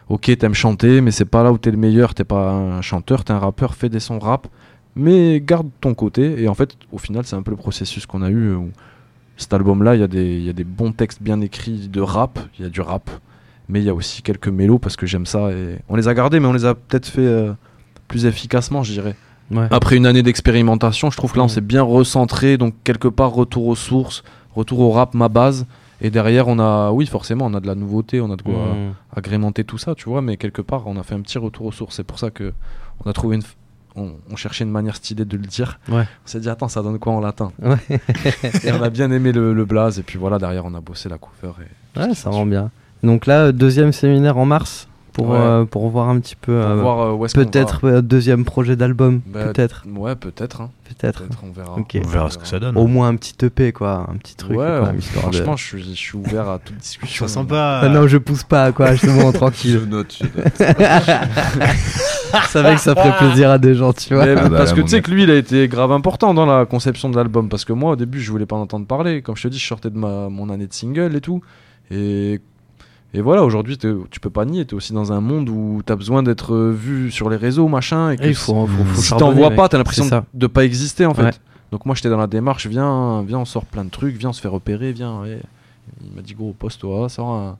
Ok, 0.09 0.29
t'aimes 0.37 0.53
chanter, 0.53 1.01
mais 1.01 1.11
c'est 1.11 1.25
pas 1.25 1.43
là 1.43 1.51
où 1.51 1.57
t'es 1.57 1.71
le 1.71 1.77
meilleur, 1.77 2.13
t'es 2.13 2.23
pas 2.25 2.51
un 2.51 2.81
chanteur, 2.81 3.23
t'es 3.23 3.33
un 3.33 3.39
rappeur, 3.39 3.73
fais 3.73 3.89
des 3.89 3.99
sons 3.99 4.19
rap, 4.19 4.47
mais 4.95 5.41
garde 5.41 5.67
ton 5.81 5.93
côté. 5.95 6.41
Et 6.43 6.47
en 6.47 6.53
fait, 6.53 6.75
au 6.91 6.97
final, 6.97 7.25
c'est 7.25 7.35
un 7.35 7.41
peu 7.41 7.51
le 7.51 7.57
processus 7.57 8.05
qu'on 8.05 8.21
a 8.21 8.29
eu. 8.29 8.53
Où 8.53 8.69
cet 9.37 9.53
album-là, 9.53 9.95
il 9.95 10.01
y, 10.01 10.03
a 10.03 10.07
des- 10.07 10.35
il 10.37 10.43
y 10.43 10.49
a 10.49 10.53
des 10.53 10.63
bons 10.63 10.91
textes 10.91 11.21
bien 11.23 11.41
écrits 11.41 11.89
de 11.89 12.01
rap, 12.01 12.39
il 12.59 12.63
y 12.63 12.65
a 12.67 12.69
du 12.69 12.81
rap, 12.81 13.09
mais 13.67 13.79
il 13.79 13.85
y 13.85 13.89
a 13.89 13.93
aussi 13.95 14.21
quelques 14.21 14.47
mélos 14.47 14.77
parce 14.79 14.95
que 14.95 15.05
j'aime 15.07 15.25
ça. 15.25 15.51
Et 15.51 15.79
on 15.89 15.95
les 15.95 16.07
a 16.07 16.13
gardés, 16.13 16.39
mais 16.39 16.47
on 16.47 16.53
les 16.53 16.65
a 16.65 16.75
peut-être 16.75 17.07
fait 17.07 17.21
euh, 17.25 17.51
plus 18.07 18.25
efficacement, 18.25 18.83
je 18.83 18.91
dirais. 18.93 19.15
Ouais. 19.51 19.67
Après 19.71 19.95
une 19.97 20.05
année 20.05 20.23
d'expérimentation, 20.23 21.09
je 21.11 21.17
trouve 21.17 21.31
que 21.33 21.37
là, 21.37 21.43
on 21.43 21.47
s'est 21.49 21.61
bien 21.61 21.81
recentré, 21.81 22.57
donc 22.57 22.75
quelque 22.83 23.07
part, 23.07 23.31
retour 23.31 23.65
aux 23.67 23.75
sources, 23.75 24.23
retour 24.55 24.79
au 24.81 24.91
rap, 24.91 25.13
ma 25.15 25.29
base. 25.29 25.65
Et 26.05 26.11
derrière, 26.11 26.47
on 26.47 26.59
a, 26.59 26.91
oui, 26.91 27.05
forcément, 27.07 27.45
on 27.45 27.53
a 27.55 27.59
de 27.59 27.67
la 27.67 27.73
nouveauté, 27.75 28.21
on 28.21 28.31
a 28.31 28.35
de 28.35 28.41
quoi 28.43 28.53
Mm. 28.53 28.93
agrémenter 29.15 29.63
tout 29.63 29.77
ça, 29.79 29.95
tu 29.95 30.07
vois. 30.07 30.21
Mais 30.21 30.37
quelque 30.37 30.61
part, 30.61 30.83
on 30.85 30.97
a 30.97 31.03
fait 31.03 31.15
un 31.15 31.21
petit 31.21 31.39
retour 31.39 31.65
aux 31.65 31.71
sources. 31.71 31.95
C'est 31.95 32.03
pour 32.03 32.19
ça 32.19 32.29
que 32.29 32.53
on 33.03 33.09
a 33.09 33.13
trouvé 33.13 33.37
une, 33.37 33.43
on, 33.95 34.11
on 34.31 34.35
cherchait 34.35 34.65
une 34.65 34.71
manière 34.71 34.95
stylée 34.97 35.25
de 35.25 35.37
le 35.37 35.47
dire. 35.47 35.79
Ouais. 35.89 36.03
On 36.03 36.27
s'est 36.27 36.39
dit, 36.39 36.49
attends, 36.49 36.67
ça 36.67 36.83
donne 36.83 36.99
quoi 36.99 37.13
en 37.13 37.21
latin? 37.21 37.51
Ouais. 37.61 37.77
Et 38.63 38.71
on 38.71 38.81
a 38.83 38.89
bien 38.91 39.09
aimé 39.11 39.31
le, 39.31 39.53
le 39.53 39.65
blaze. 39.65 39.97
Et 39.99 40.03
puis 40.03 40.19
voilà, 40.19 40.37
derrière, 40.37 40.65
on 40.65 40.75
a 40.75 40.81
bossé 40.81 41.09
la 41.09 41.17
cover. 41.17 41.53
Et... 41.63 41.99
Ouais, 41.99 42.13
ça 42.13 42.29
rend 42.29 42.45
bien. 42.45 42.69
Donc 43.01 43.25
là, 43.25 43.51
deuxième 43.51 43.91
séminaire 43.91 44.37
en 44.37 44.45
mars? 44.45 44.87
Pour, 45.15 45.29
Ouais. 45.29 45.37
euh, 45.39 45.63
pour 45.63 45.87
voir 45.89 46.09
un 46.09 46.19
petit 46.19 46.35
peu. 46.35 46.51
Euh, 46.51 46.75
voir, 46.75 46.99
euh, 46.99 47.13
où 47.13 47.25
est-ce 47.25 47.33
qu'on 47.35 47.45
peut-être 47.45 47.85
euh, 47.87 48.01
deuxième 48.01 48.43
projet 48.43 48.75
d'album. 48.75 49.21
Bah, 49.25 49.45
peut-être. 49.45 49.85
Ouais, 49.95 50.13
peut-être. 50.15 50.59
hein. 50.59 50.69
Peut-être. 50.89 51.23
on 51.41 51.51
verra. 51.51 51.75
On 51.77 52.07
verra 52.07 52.29
ce 52.29 52.37
que 52.37 52.45
ça 52.45 52.59
donne. 52.59 52.77
Au 52.77 52.85
moins 52.85 53.07
un 53.07 53.15
petit 53.15 53.33
EP, 53.45 53.71
quoi. 53.71 54.07
Un 54.11 54.17
petit 54.17 54.35
truc. 54.35 54.57
Ouais, 54.57 54.67
quand 54.67 54.85
même, 54.87 54.99
histoire 54.99 55.29
de- 55.29 55.35
franchement, 55.37 55.55
je, 55.55 55.63
suis, 55.63 55.83
je 55.83 55.93
suis 55.97 56.17
ouvert 56.17 56.49
à 56.49 56.59
toute 56.59 56.75
discussion. 56.77 57.27
Ça 57.27 57.33
sent 57.41 57.45
pas. 57.47 57.79
Ah 57.79 57.89
non, 57.89 58.07
je 58.07 58.17
pousse 58.17 58.43
pas, 58.43 58.71
quoi. 58.73 58.93
Je 58.95 59.01
te 59.01 59.09
montre 59.09 59.37
tranquille. 59.39 59.79
Je 59.81 59.85
note, 59.89 60.17
je 60.19 60.25
Je 62.43 62.47
savais 62.49 62.75
que 62.75 62.81
ça 62.81 62.93
ferait 62.95 63.17
plaisir 63.17 63.49
à 63.49 63.57
des 63.57 63.73
gens, 63.75 63.93
tu 63.93 64.13
vois. 64.13 64.25
Mais 64.25 64.35
Ah 64.37 64.49
bah 64.49 64.57
parce 64.57 64.73
que 64.73 64.81
tu 64.81 64.89
sais 64.89 65.01
que 65.01 65.09
lui, 65.11 65.23
il 65.23 65.31
a 65.31 65.35
été 65.35 65.67
grave 65.67 65.91
important 65.91 66.33
dans 66.33 66.45
la 66.45 66.65
conception 66.65 67.09
de 67.09 67.15
l'album. 67.15 67.47
Parce 67.49 67.63
que 67.65 67.73
moi, 67.73 67.91
au 67.91 67.95
début, 67.95 68.19
je 68.19 68.29
voulais 68.31 68.45
pas 68.45 68.55
en 68.57 68.61
entendre 68.61 68.85
parler. 68.85 69.21
Comme 69.21 69.35
je 69.37 69.43
te 69.43 69.47
dis, 69.47 69.57
je 69.59 69.65
sortais 69.65 69.89
de 69.89 69.97
ma, 69.97 70.27
mon 70.29 70.49
année 70.49 70.67
de 70.67 70.73
single 70.73 71.15
et 71.15 71.21
tout. 71.21 71.41
Et, 71.91 72.41
et 73.15 73.21
voilà, 73.21 73.43
aujourd'hui, 73.43 73.77
tu 73.77 74.19
peux 74.19 74.29
pas 74.29 74.45
nier. 74.45 74.65
Tu 74.65 74.75
es 74.75 74.77
aussi 74.77 74.91
dans 74.93 75.11
un 75.13 75.21
monde 75.21 75.47
où 75.49 75.81
tu 75.85 75.91
as 75.91 75.95
besoin 75.95 76.21
d'être 76.21 76.53
euh, 76.53 76.71
vu 76.71 77.09
sur 77.11 77.29
les 77.29 77.37
réseaux, 77.37 77.67
machin. 77.67 78.11
Et 78.11 78.17
que 78.17 78.23
Et 78.25 78.27
il 78.29 78.35
faut- 78.35 78.67
faut- 78.67 78.83
faut 78.83 79.01
si 79.01 79.09
t'en 79.15 79.31
vois 79.31 79.49
pas, 79.51 79.69
t'as 79.69 79.77
l'impression 79.77 80.03
de 80.33 80.47
pas 80.47 80.65
exister 80.65 81.05
en 81.05 81.13
fait. 81.13 81.23
Ouais. 81.23 81.31
Donc 81.71 81.85
moi, 81.85 81.95
j'étais 81.95 82.09
dans 82.09 82.17
la 82.17 82.27
démarche 82.27 82.67
viens, 82.67 83.23
viens, 83.23 83.39
on 83.39 83.45
sort 83.45 83.65
plein 83.65 83.83
de 83.85 83.89
trucs, 83.89 84.15
viens, 84.17 84.29
on 84.29 84.33
se 84.33 84.41
fait 84.41 84.47
repérer, 84.47 84.91
viens. 84.91 85.21
ouais. 85.21 85.39
Il 86.03 86.15
m'a 86.15 86.21
dit, 86.21 86.33
gros, 86.33 86.53
pose-toi, 86.57 87.09
sors 87.09 87.31
un, 87.31 87.57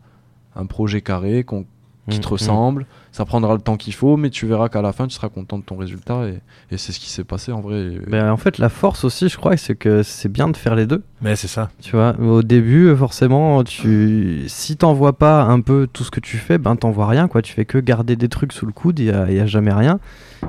un 0.55 0.65
projet 0.65 1.01
carré 1.01 1.43
qu'on 1.43 1.65
qui 2.09 2.17
Mm, 2.17 2.21
te 2.21 2.27
mm. 2.27 2.31
ressemble. 2.31 2.85
Ça 3.11 3.25
prendra 3.25 3.53
le 3.53 3.61
temps 3.61 3.77
qu'il 3.77 3.93
faut, 3.93 4.17
mais 4.17 4.29
tu 4.29 4.45
verras 4.45 4.67
qu'à 4.67 4.81
la 4.81 4.91
fin, 4.91 5.07
tu 5.07 5.15
seras 5.15 5.29
content 5.29 5.57
de 5.57 5.63
ton 5.63 5.77
résultat. 5.77 6.27
Et, 6.27 6.39
et 6.71 6.77
c'est 6.77 6.91
ce 6.91 6.99
qui 6.99 7.09
s'est 7.09 7.23
passé 7.23 7.51
en 7.51 7.61
vrai. 7.61 7.91
Ben, 8.07 8.29
en 8.29 8.37
fait, 8.37 8.57
la 8.57 8.69
force 8.69 9.05
aussi, 9.05 9.29
je 9.29 9.37
crois, 9.37 9.55
c'est 9.57 9.75
que 9.75 10.03
c'est 10.03 10.29
bien 10.29 10.49
de 10.49 10.57
faire 10.57 10.75
les 10.75 10.85
deux. 10.85 11.01
Mais 11.21 11.35
c'est 11.35 11.47
ça. 11.47 11.69
Tu 11.81 11.95
vois, 11.95 12.15
au 12.19 12.43
début, 12.43 12.93
forcément, 12.95 13.63
tu... 13.63 14.43
si 14.47 14.75
t'envoies 14.75 15.17
pas 15.17 15.43
un 15.43 15.61
peu 15.61 15.87
tout 15.91 16.03
ce 16.03 16.11
que 16.11 16.19
tu 16.19 16.37
fais, 16.37 16.57
ben 16.57 16.75
t'en 16.75 16.91
vois 16.91 17.07
rien, 17.07 17.27
quoi. 17.27 17.41
Tu 17.41 17.53
fais 17.53 17.65
que 17.65 17.77
garder 17.77 18.15
des 18.17 18.27
trucs 18.27 18.51
sous 18.51 18.65
le 18.65 18.73
coude, 18.73 18.99
il 18.99 19.05
y 19.05 19.11
a, 19.11 19.31
y 19.31 19.39
a 19.39 19.45
jamais 19.45 19.73
rien. 19.73 19.99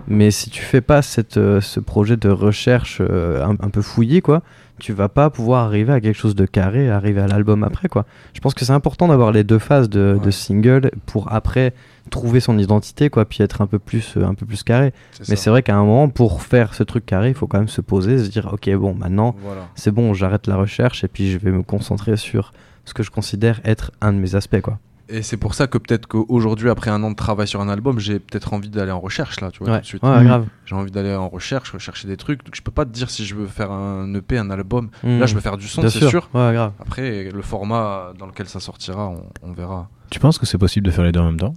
Mais 0.09 0.31
si 0.31 0.51
tu 0.51 0.63
fais 0.63 0.81
pas 0.81 1.03
cette, 1.03 1.37
euh, 1.37 1.61
ce 1.61 1.81
projet 1.81 2.17
de 2.17 2.29
recherche 2.29 2.99
euh, 3.01 3.45
un, 3.45 3.53
un 3.53 3.71
peu 3.71 3.83
fouillé, 3.83 4.21
quoi, 4.21 4.43
tu 4.79 4.93
vas 4.93 5.09
pas 5.09 5.31
pouvoir 5.31 5.65
arriver 5.65 5.93
à 5.93 6.01
quelque 6.01 6.17
chose 6.19 6.35
de 6.35 6.45
carré, 6.47 6.91
arriver 6.91 7.21
à 7.21 7.27
l'album 7.27 7.63
après, 7.65 7.89
quoi. 7.89 8.05
Je 8.35 8.41
pense 8.41 8.53
que 8.55 8.65
c'est 8.65 8.73
important 8.73 9.09
d'avoir 9.09 9.33
les 9.33 9.43
deux 9.45 9.59
phases 9.59 9.89
de, 9.89 10.19
de 10.23 10.31
single 10.31 10.91
pour 11.07 11.33
après 11.33 11.73
trouver 12.11 12.41
son 12.41 12.59
identité, 12.59 13.09
quoi, 13.11 13.25
puis 13.25 13.43
être 13.43 13.63
un 13.63 13.67
peu 13.67 13.79
plus, 13.79 14.17
euh, 14.17 14.25
un 14.25 14.35
peu 14.35 14.47
plus 14.47 14.63
carré. 14.63 14.93
Mais 15.29 15.37
c'est 15.37 15.51
vrai 15.51 15.63
qu'à 15.63 15.77
un 15.77 15.85
moment, 15.85 16.09
pour 16.09 16.43
faire 16.43 16.75
ce 16.75 16.83
truc 16.83 17.05
carré, 17.07 17.29
il 17.29 17.35
faut 17.35 17.47
quand 17.47 17.59
même 17.59 17.69
se 17.69 17.81
poser, 17.81 18.19
se 18.23 18.29
dire, 18.31 18.51
ok, 18.53 18.69
bon, 18.77 18.95
maintenant, 18.95 19.35
Voilà. 19.43 19.63
c'est 19.75 19.91
bon, 19.91 20.13
j'arrête 20.15 20.47
la 20.47 20.57
recherche 20.57 21.03
et 21.05 21.09
puis 21.09 21.31
je 21.31 21.39
vais 21.39 21.51
me 21.51 21.63
concentrer 21.63 22.17
sur 22.17 22.53
ce 22.85 22.95
que 22.95 23.03
je 23.03 23.11
considère 23.11 23.61
être 23.65 23.91
un 24.01 24.13
de 24.13 24.19
mes 24.19 24.35
aspects, 24.37 24.61
quoi. 24.61 24.79
Et 25.09 25.23
c'est 25.23 25.37
pour 25.37 25.55
ça 25.55 25.69
que 25.69 25.79
peut-être 25.79 26.07
qu'aujourd'hui, 26.09 26.69
après 26.69 26.91
un 26.91 27.01
an 27.05 27.11
de 27.13 27.17
travail 27.17 27.47
sur 27.47 27.61
un 27.61 27.69
album, 27.69 28.01
j'ai 28.01 28.19
peut-être 28.19 28.53
envie 28.53 28.71
d'aller 28.71 28.91
en 28.91 28.99
recherche 28.99 29.41
là, 29.41 29.53
tu 29.53 29.61
vois, 29.63 29.69
Ouais. 29.75 29.79
tout 29.79 29.83
de 29.83 29.87
suite. 29.87 30.03
Ouais, 30.03 30.25
grave. 30.25 30.47
J'ai 30.65 30.75
envie 30.75 30.91
d'aller 30.91 31.15
en 31.15 31.29
recherche, 31.29 31.71
rechercher 31.71 32.09
des 32.09 32.17
trucs. 32.17 32.45
Donc 32.45 32.57
je 32.57 32.63
peux 32.63 32.73
pas 32.73 32.85
te 32.85 32.91
dire 32.91 33.09
si 33.09 33.25
je 33.25 33.37
veux 33.37 33.47
faire 33.47 33.71
un 33.71 34.13
EP, 34.15 34.37
un 34.37 34.51
album. 34.51 34.89
Mhm. 35.05 35.21
Là, 35.21 35.27
je 35.27 35.35
veux 35.37 35.41
faire 35.41 35.57
du 35.59 35.69
son, 35.69 35.83
c'est 35.83 35.91
sûr. 35.91 36.11
sûr. 36.11 36.29
Ouais, 36.35 36.53
grave. 36.53 36.73
Après, 36.81 37.31
le 37.31 37.43
format 37.43 38.13
dans 38.19 38.27
lequel 38.27 38.49
ça 38.49 38.59
sortira, 38.59 39.09
on, 39.09 39.23
on 39.43 39.53
verra. 39.53 39.89
Tu 40.11 40.19
penses 40.19 40.39
que 40.39 40.47
c'est 40.47 40.59
possible 40.59 40.87
de 40.87 40.91
faire 40.91 41.05
les 41.05 41.13
deux 41.13 41.21
en 41.21 41.27
même 41.27 41.39
temps? 41.39 41.55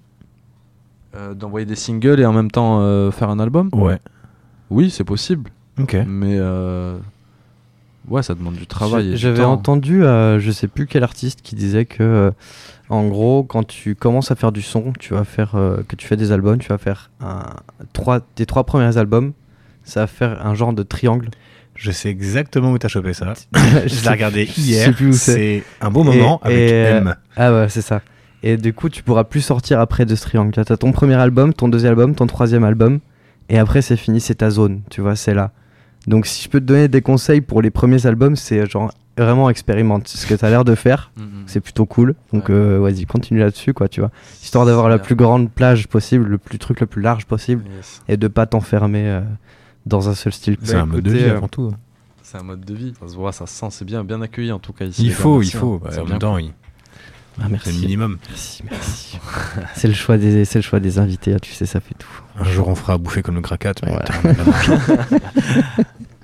Euh, 1.16 1.34
D'envoyer 1.34 1.66
des 1.66 1.76
singles 1.76 2.20
et 2.20 2.26
en 2.28 2.34
même 2.34 2.52
temps 2.52 2.82
euh, 2.82 3.10
faire 3.10 3.30
un 3.32 3.39
album? 3.39 3.70
Ouais. 3.74 3.97
Oui, 4.70 4.91
c'est 4.91 5.04
possible. 5.04 5.50
Ok. 5.80 5.95
Mais 6.06 6.38
euh, 6.38 7.00
ouais, 8.10 8.24
ça 8.24 8.34
demande 8.36 8.55
du 8.55 8.68
travail. 8.68 9.16
J'avais 9.18 9.43
entendu, 9.43 10.03
euh, 10.03 10.39
je 10.39 10.51
sais 10.51 10.68
plus 10.68 10.88
quel 10.88 11.03
artiste 11.03 11.41
qui 11.41 11.55
disait 11.55 11.86
que, 11.86 12.03
euh, 12.03 12.32
en 12.89 13.07
gros, 13.07 13.43
quand 13.43 13.64
tu 13.66 13.95
commences 13.95 14.32
à 14.32 14.36
faire 14.36 14.51
du 14.51 14.62
son, 14.62 14.93
tu 14.99 15.14
vas 15.14 15.24
faire, 15.24 15.55
euh, 15.55 15.78
que 15.88 15.95
tu 15.95 16.07
fais 16.07 16.16
des 16.18 16.32
albums, 16.32 16.57
tu 16.57 16.70
vas 16.70 16.78
faire 16.78 17.12
un, 17.22 17.43
trois, 17.93 18.20
tes 18.20 18.45
trois 18.45 18.64
premiers 18.66 18.97
albums, 18.97 19.34
ça 19.84 20.01
va 20.01 20.07
faire 20.07 20.45
un 20.45 20.53
genre 20.55 20.74
de 20.74 20.84
triangle. 20.84 21.30
Je 21.76 21.91
sais 21.91 22.10
exactement 22.10 22.72
où 22.72 22.78
t'as 22.78 22.89
chopé 22.89 23.14
ça. 23.14 23.34
Je 23.53 23.88
je 23.88 24.03
l'ai 24.03 24.10
regardé 24.10 24.45
je 24.45 24.51
sais 24.51 24.62
hier. 24.62 24.93
plus 24.93 25.07
où 25.07 25.14
c'est. 25.14 25.34
C'est 25.34 25.64
un 25.80 25.89
beau 25.89 26.03
moment 26.03 26.41
Et- 26.43 26.47
avec 26.47 26.60
et, 26.60 26.74
euh, 26.74 26.97
M. 26.97 27.16
Ah 27.38 27.53
ouais, 27.53 27.70
c'est 27.70 27.82
ça. 27.82 28.01
Et 28.43 28.57
du 28.57 28.74
coup, 28.74 28.89
tu 28.89 29.01
pourras 29.03 29.24
plus 29.24 29.41
sortir 29.41 29.80
après 29.80 30.05
de 30.05 30.16
ce 30.16 30.24
triangle. 30.24 30.51
Tu 30.51 30.60
as 30.60 30.78
ton 30.78 30.91
premier 30.91 31.16
album, 31.16 31.53
ton 31.53 31.70
deuxième 31.70 31.91
album, 31.91 32.16
ton 32.16 32.28
troisième 32.28 32.64
album, 32.66 32.99
et 33.49 33.57
après 33.60 33.82
c'est 33.82 33.95
fini, 33.97 34.20
c'est 34.20 34.36
ta 34.36 34.49
zone, 34.49 34.82
tu 34.89 34.99
vois, 35.01 35.16
c'est 35.16 35.34
là. 35.34 35.51
Donc 36.10 36.26
si 36.26 36.43
je 36.43 36.49
peux 36.49 36.60
te 36.60 36.66
donner 36.66 36.88
des 36.89 37.01
conseils 37.01 37.39
pour 37.41 37.62
les 37.62 37.70
premiers 37.70 38.05
albums, 38.05 38.36
c'est 38.36 38.70
genre 38.70 38.91
vraiment 39.18 39.49
expérimente 39.49 40.07
ce 40.07 40.26
que 40.26 40.34
tu 40.34 40.43
as 40.43 40.49
l'air 40.49 40.66
de 40.66 40.76
faire. 40.76 41.12
Mhm. 41.18 41.43
C'est 41.45 41.60
plutôt 41.60 41.86
cool. 41.86 42.16
Donc 42.34 42.49
euh, 42.49 42.80
vas-y, 42.82 43.05
continue 43.05 43.39
là-dessus, 43.39 43.74
quoi, 43.74 43.88
tu 43.88 43.99
vois. 44.01 44.12
Histoire 44.41 44.66
d'avoir 44.66 44.89
la 44.89 44.97
bien. 44.97 45.05
plus 45.05 45.16
grande 45.16 45.49
plage 45.51 45.88
possible, 45.88 46.26
le 46.26 46.38
plus 46.38 46.57
truc 46.60 46.80
le 46.82 46.88
plus 46.88 47.01
large 47.01 47.26
possible, 47.26 47.64
Yes. 47.76 48.01
et 48.07 48.18
de 48.18 48.28
pas 48.28 48.45
t'enfermer 48.45 49.07
euh, 49.07 49.22
dans 49.86 50.10
un 50.10 50.16
seul 50.16 50.34
style. 50.34 50.57
C'est 50.64 50.74
Bah, 50.74 50.82
un 50.82 50.86
mode 50.86 51.01
de 51.03 51.12
vie 51.12 51.24
euh, 51.26 51.38
avant 51.38 51.47
tout. 51.47 51.72
C'est 52.24 52.38
un 52.38 52.43
mode 52.43 52.62
de 52.66 52.74
vie. 52.74 52.93
Ça 52.99 53.07
se 53.07 53.16
voit, 53.16 53.32
ça 53.32 53.45
se 53.47 53.53
sent, 53.53 53.68
c'est 53.72 53.86
bien, 53.86 54.03
bien 54.03 54.22
accueilli 54.22 54.51
en 54.51 54.60
tout 54.60 54.74
cas 54.74 54.86
ici. 54.86 55.03
Il 55.05 55.14
faut, 55.14 55.41
il 55.41 55.51
faut. 55.51 55.80
Bah, 55.80 55.89
C'est 55.91 55.99
en 55.99 56.03
bien. 56.03 56.12
même 56.14 56.20
temps, 56.20 56.38
il- 56.38 56.53
Ah, 57.41 57.47
merci. 57.49 57.69
c'est 57.69 57.75
le 57.75 57.81
minimum. 57.81 58.17
Merci, 58.29 58.63
merci. 58.69 59.19
c'est 59.75 59.87
le 59.87 59.93
choix 59.93 60.17
des, 60.17 60.45
c'est 60.45 60.59
le 60.59 60.63
choix 60.63 60.79
des 60.79 60.99
invités. 60.99 61.33
hein, 61.33 61.37
tu 61.41 61.53
sais, 61.53 61.65
ça 61.65 61.79
fait 61.79 61.95
tout. 61.97 62.07
Un 62.39 62.43
jour, 62.45 62.67
on 62.67 62.75
fera 62.75 62.93
à 62.93 62.97
bouffer 62.97 63.21
comme 63.21 63.35
le 63.35 63.41
Krakat. 63.41 63.73
Mais 63.83 63.91
marge. 64.45 64.71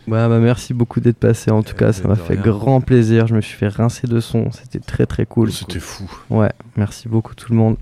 Ouais, 0.08 0.30
bah 0.30 0.38
merci 0.40 0.76
beaucoup 0.76 1.00
d'être 1.00 1.18
passé. 1.18 1.50
En 1.50 1.64
tout 1.64 1.74
cas, 1.74 1.92
ça 1.92 2.08
m'a 2.08 2.16
fait 2.16 2.34
rien. 2.34 2.44
grand 2.44 2.80
plaisir. 2.80 3.26
Je 3.26 3.34
me 3.34 3.42
suis 3.42 3.58
fait 3.58 3.70
rincer 3.70 4.06
de 4.06 4.20
son. 4.20 4.52
C'était 4.52 4.80
très 4.80 5.08
très 5.08 5.26
cool. 5.26 5.52
C'était 5.52 5.80
fou. 5.80 6.08
Ouais, 6.30 6.52
merci 6.78 7.08
beaucoup 7.08 7.34
tout 7.34 7.52
le 7.52 7.58
monde. 7.58 7.76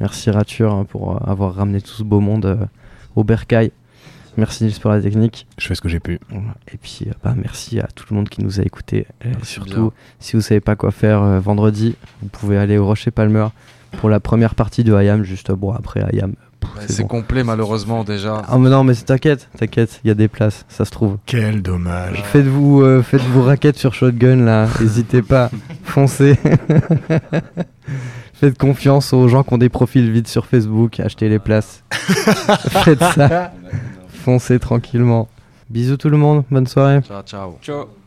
Merci 0.00 0.30
Rature 0.30 0.72
hein, 0.74 0.84
pour 0.84 1.12
euh, 1.14 1.30
avoir 1.30 1.54
ramené 1.54 1.80
tout 1.80 1.92
ce 1.92 2.02
beau 2.02 2.18
monde 2.20 2.46
euh, 2.46 2.56
au 3.14 3.22
bercail. 3.22 3.70
Merci 4.36 4.64
Nils 4.64 4.78
pour 4.80 4.90
la 4.90 5.00
technique. 5.00 5.46
Je 5.58 5.66
fais 5.66 5.74
ce 5.74 5.80
que 5.80 5.88
j'ai 5.88 6.00
pu. 6.00 6.18
Et 6.72 6.76
puis, 6.80 7.06
euh, 7.08 7.12
bah, 7.24 7.34
merci 7.36 7.80
à 7.80 7.88
tout 7.94 8.04
le 8.10 8.16
monde 8.16 8.28
qui 8.28 8.42
nous 8.42 8.60
a 8.60 8.62
écoutés. 8.62 9.06
Et 9.24 9.28
Merci 9.28 9.52
surtout, 9.54 9.80
bien. 9.80 9.92
si 10.20 10.36
vous 10.36 10.42
savez 10.42 10.60
pas 10.60 10.76
quoi 10.76 10.90
faire 10.90 11.22
euh, 11.22 11.40
vendredi, 11.40 11.96
vous 12.22 12.28
pouvez 12.28 12.56
aller 12.58 12.78
au 12.78 12.86
Rocher 12.86 13.10
Palmer 13.10 13.46
pour 13.98 14.08
la 14.08 14.20
première 14.20 14.54
partie 14.54 14.84
de 14.84 14.94
Hayam. 14.94 15.24
Juste 15.24 15.50
bon, 15.52 15.72
après 15.72 16.02
Ouais, 16.02 16.82
c'est 16.88 17.02
bon. 17.02 17.08
complet 17.08 17.42
malheureusement 17.42 18.04
déjà. 18.04 18.42
Ah, 18.46 18.58
mais 18.58 18.68
non, 18.68 18.84
mais 18.84 18.92
c'est- 18.94 19.04
t'inquiète, 19.06 19.48
t'inquiète, 19.58 20.00
il 20.04 20.08
y 20.08 20.10
a 20.10 20.14
des 20.14 20.28
places, 20.28 20.66
ça 20.68 20.84
se 20.84 20.90
trouve. 20.90 21.16
Quel 21.24 21.62
dommage. 21.62 22.22
Faites-vous 22.22 22.82
euh, 22.82 23.02
faites-vous 23.02 23.42
raquette 23.42 23.78
sur 23.78 23.94
Shotgun 23.94 24.36
là, 24.44 24.68
n'hésitez 24.80 25.22
pas, 25.22 25.50
foncez. 25.84 26.38
Faites 28.34 28.56
confiance 28.56 29.12
aux 29.12 29.28
gens 29.28 29.42
qui 29.42 29.52
ont 29.54 29.58
des 29.58 29.68
profils 29.68 30.10
vides 30.10 30.28
sur 30.28 30.46
Facebook, 30.46 31.00
achetez 31.00 31.28
les 31.28 31.38
places. 31.38 31.82
Faites 31.92 33.02
ça. 33.14 33.52
Foncez 34.20 34.58
tranquillement. 34.58 35.28
Bisous 35.70 35.96
tout 35.96 36.10
le 36.10 36.18
monde, 36.18 36.44
bonne 36.50 36.66
soirée. 36.66 37.00
Ciao, 37.02 37.22
ciao. 37.22 37.58
Ciao. 37.62 37.99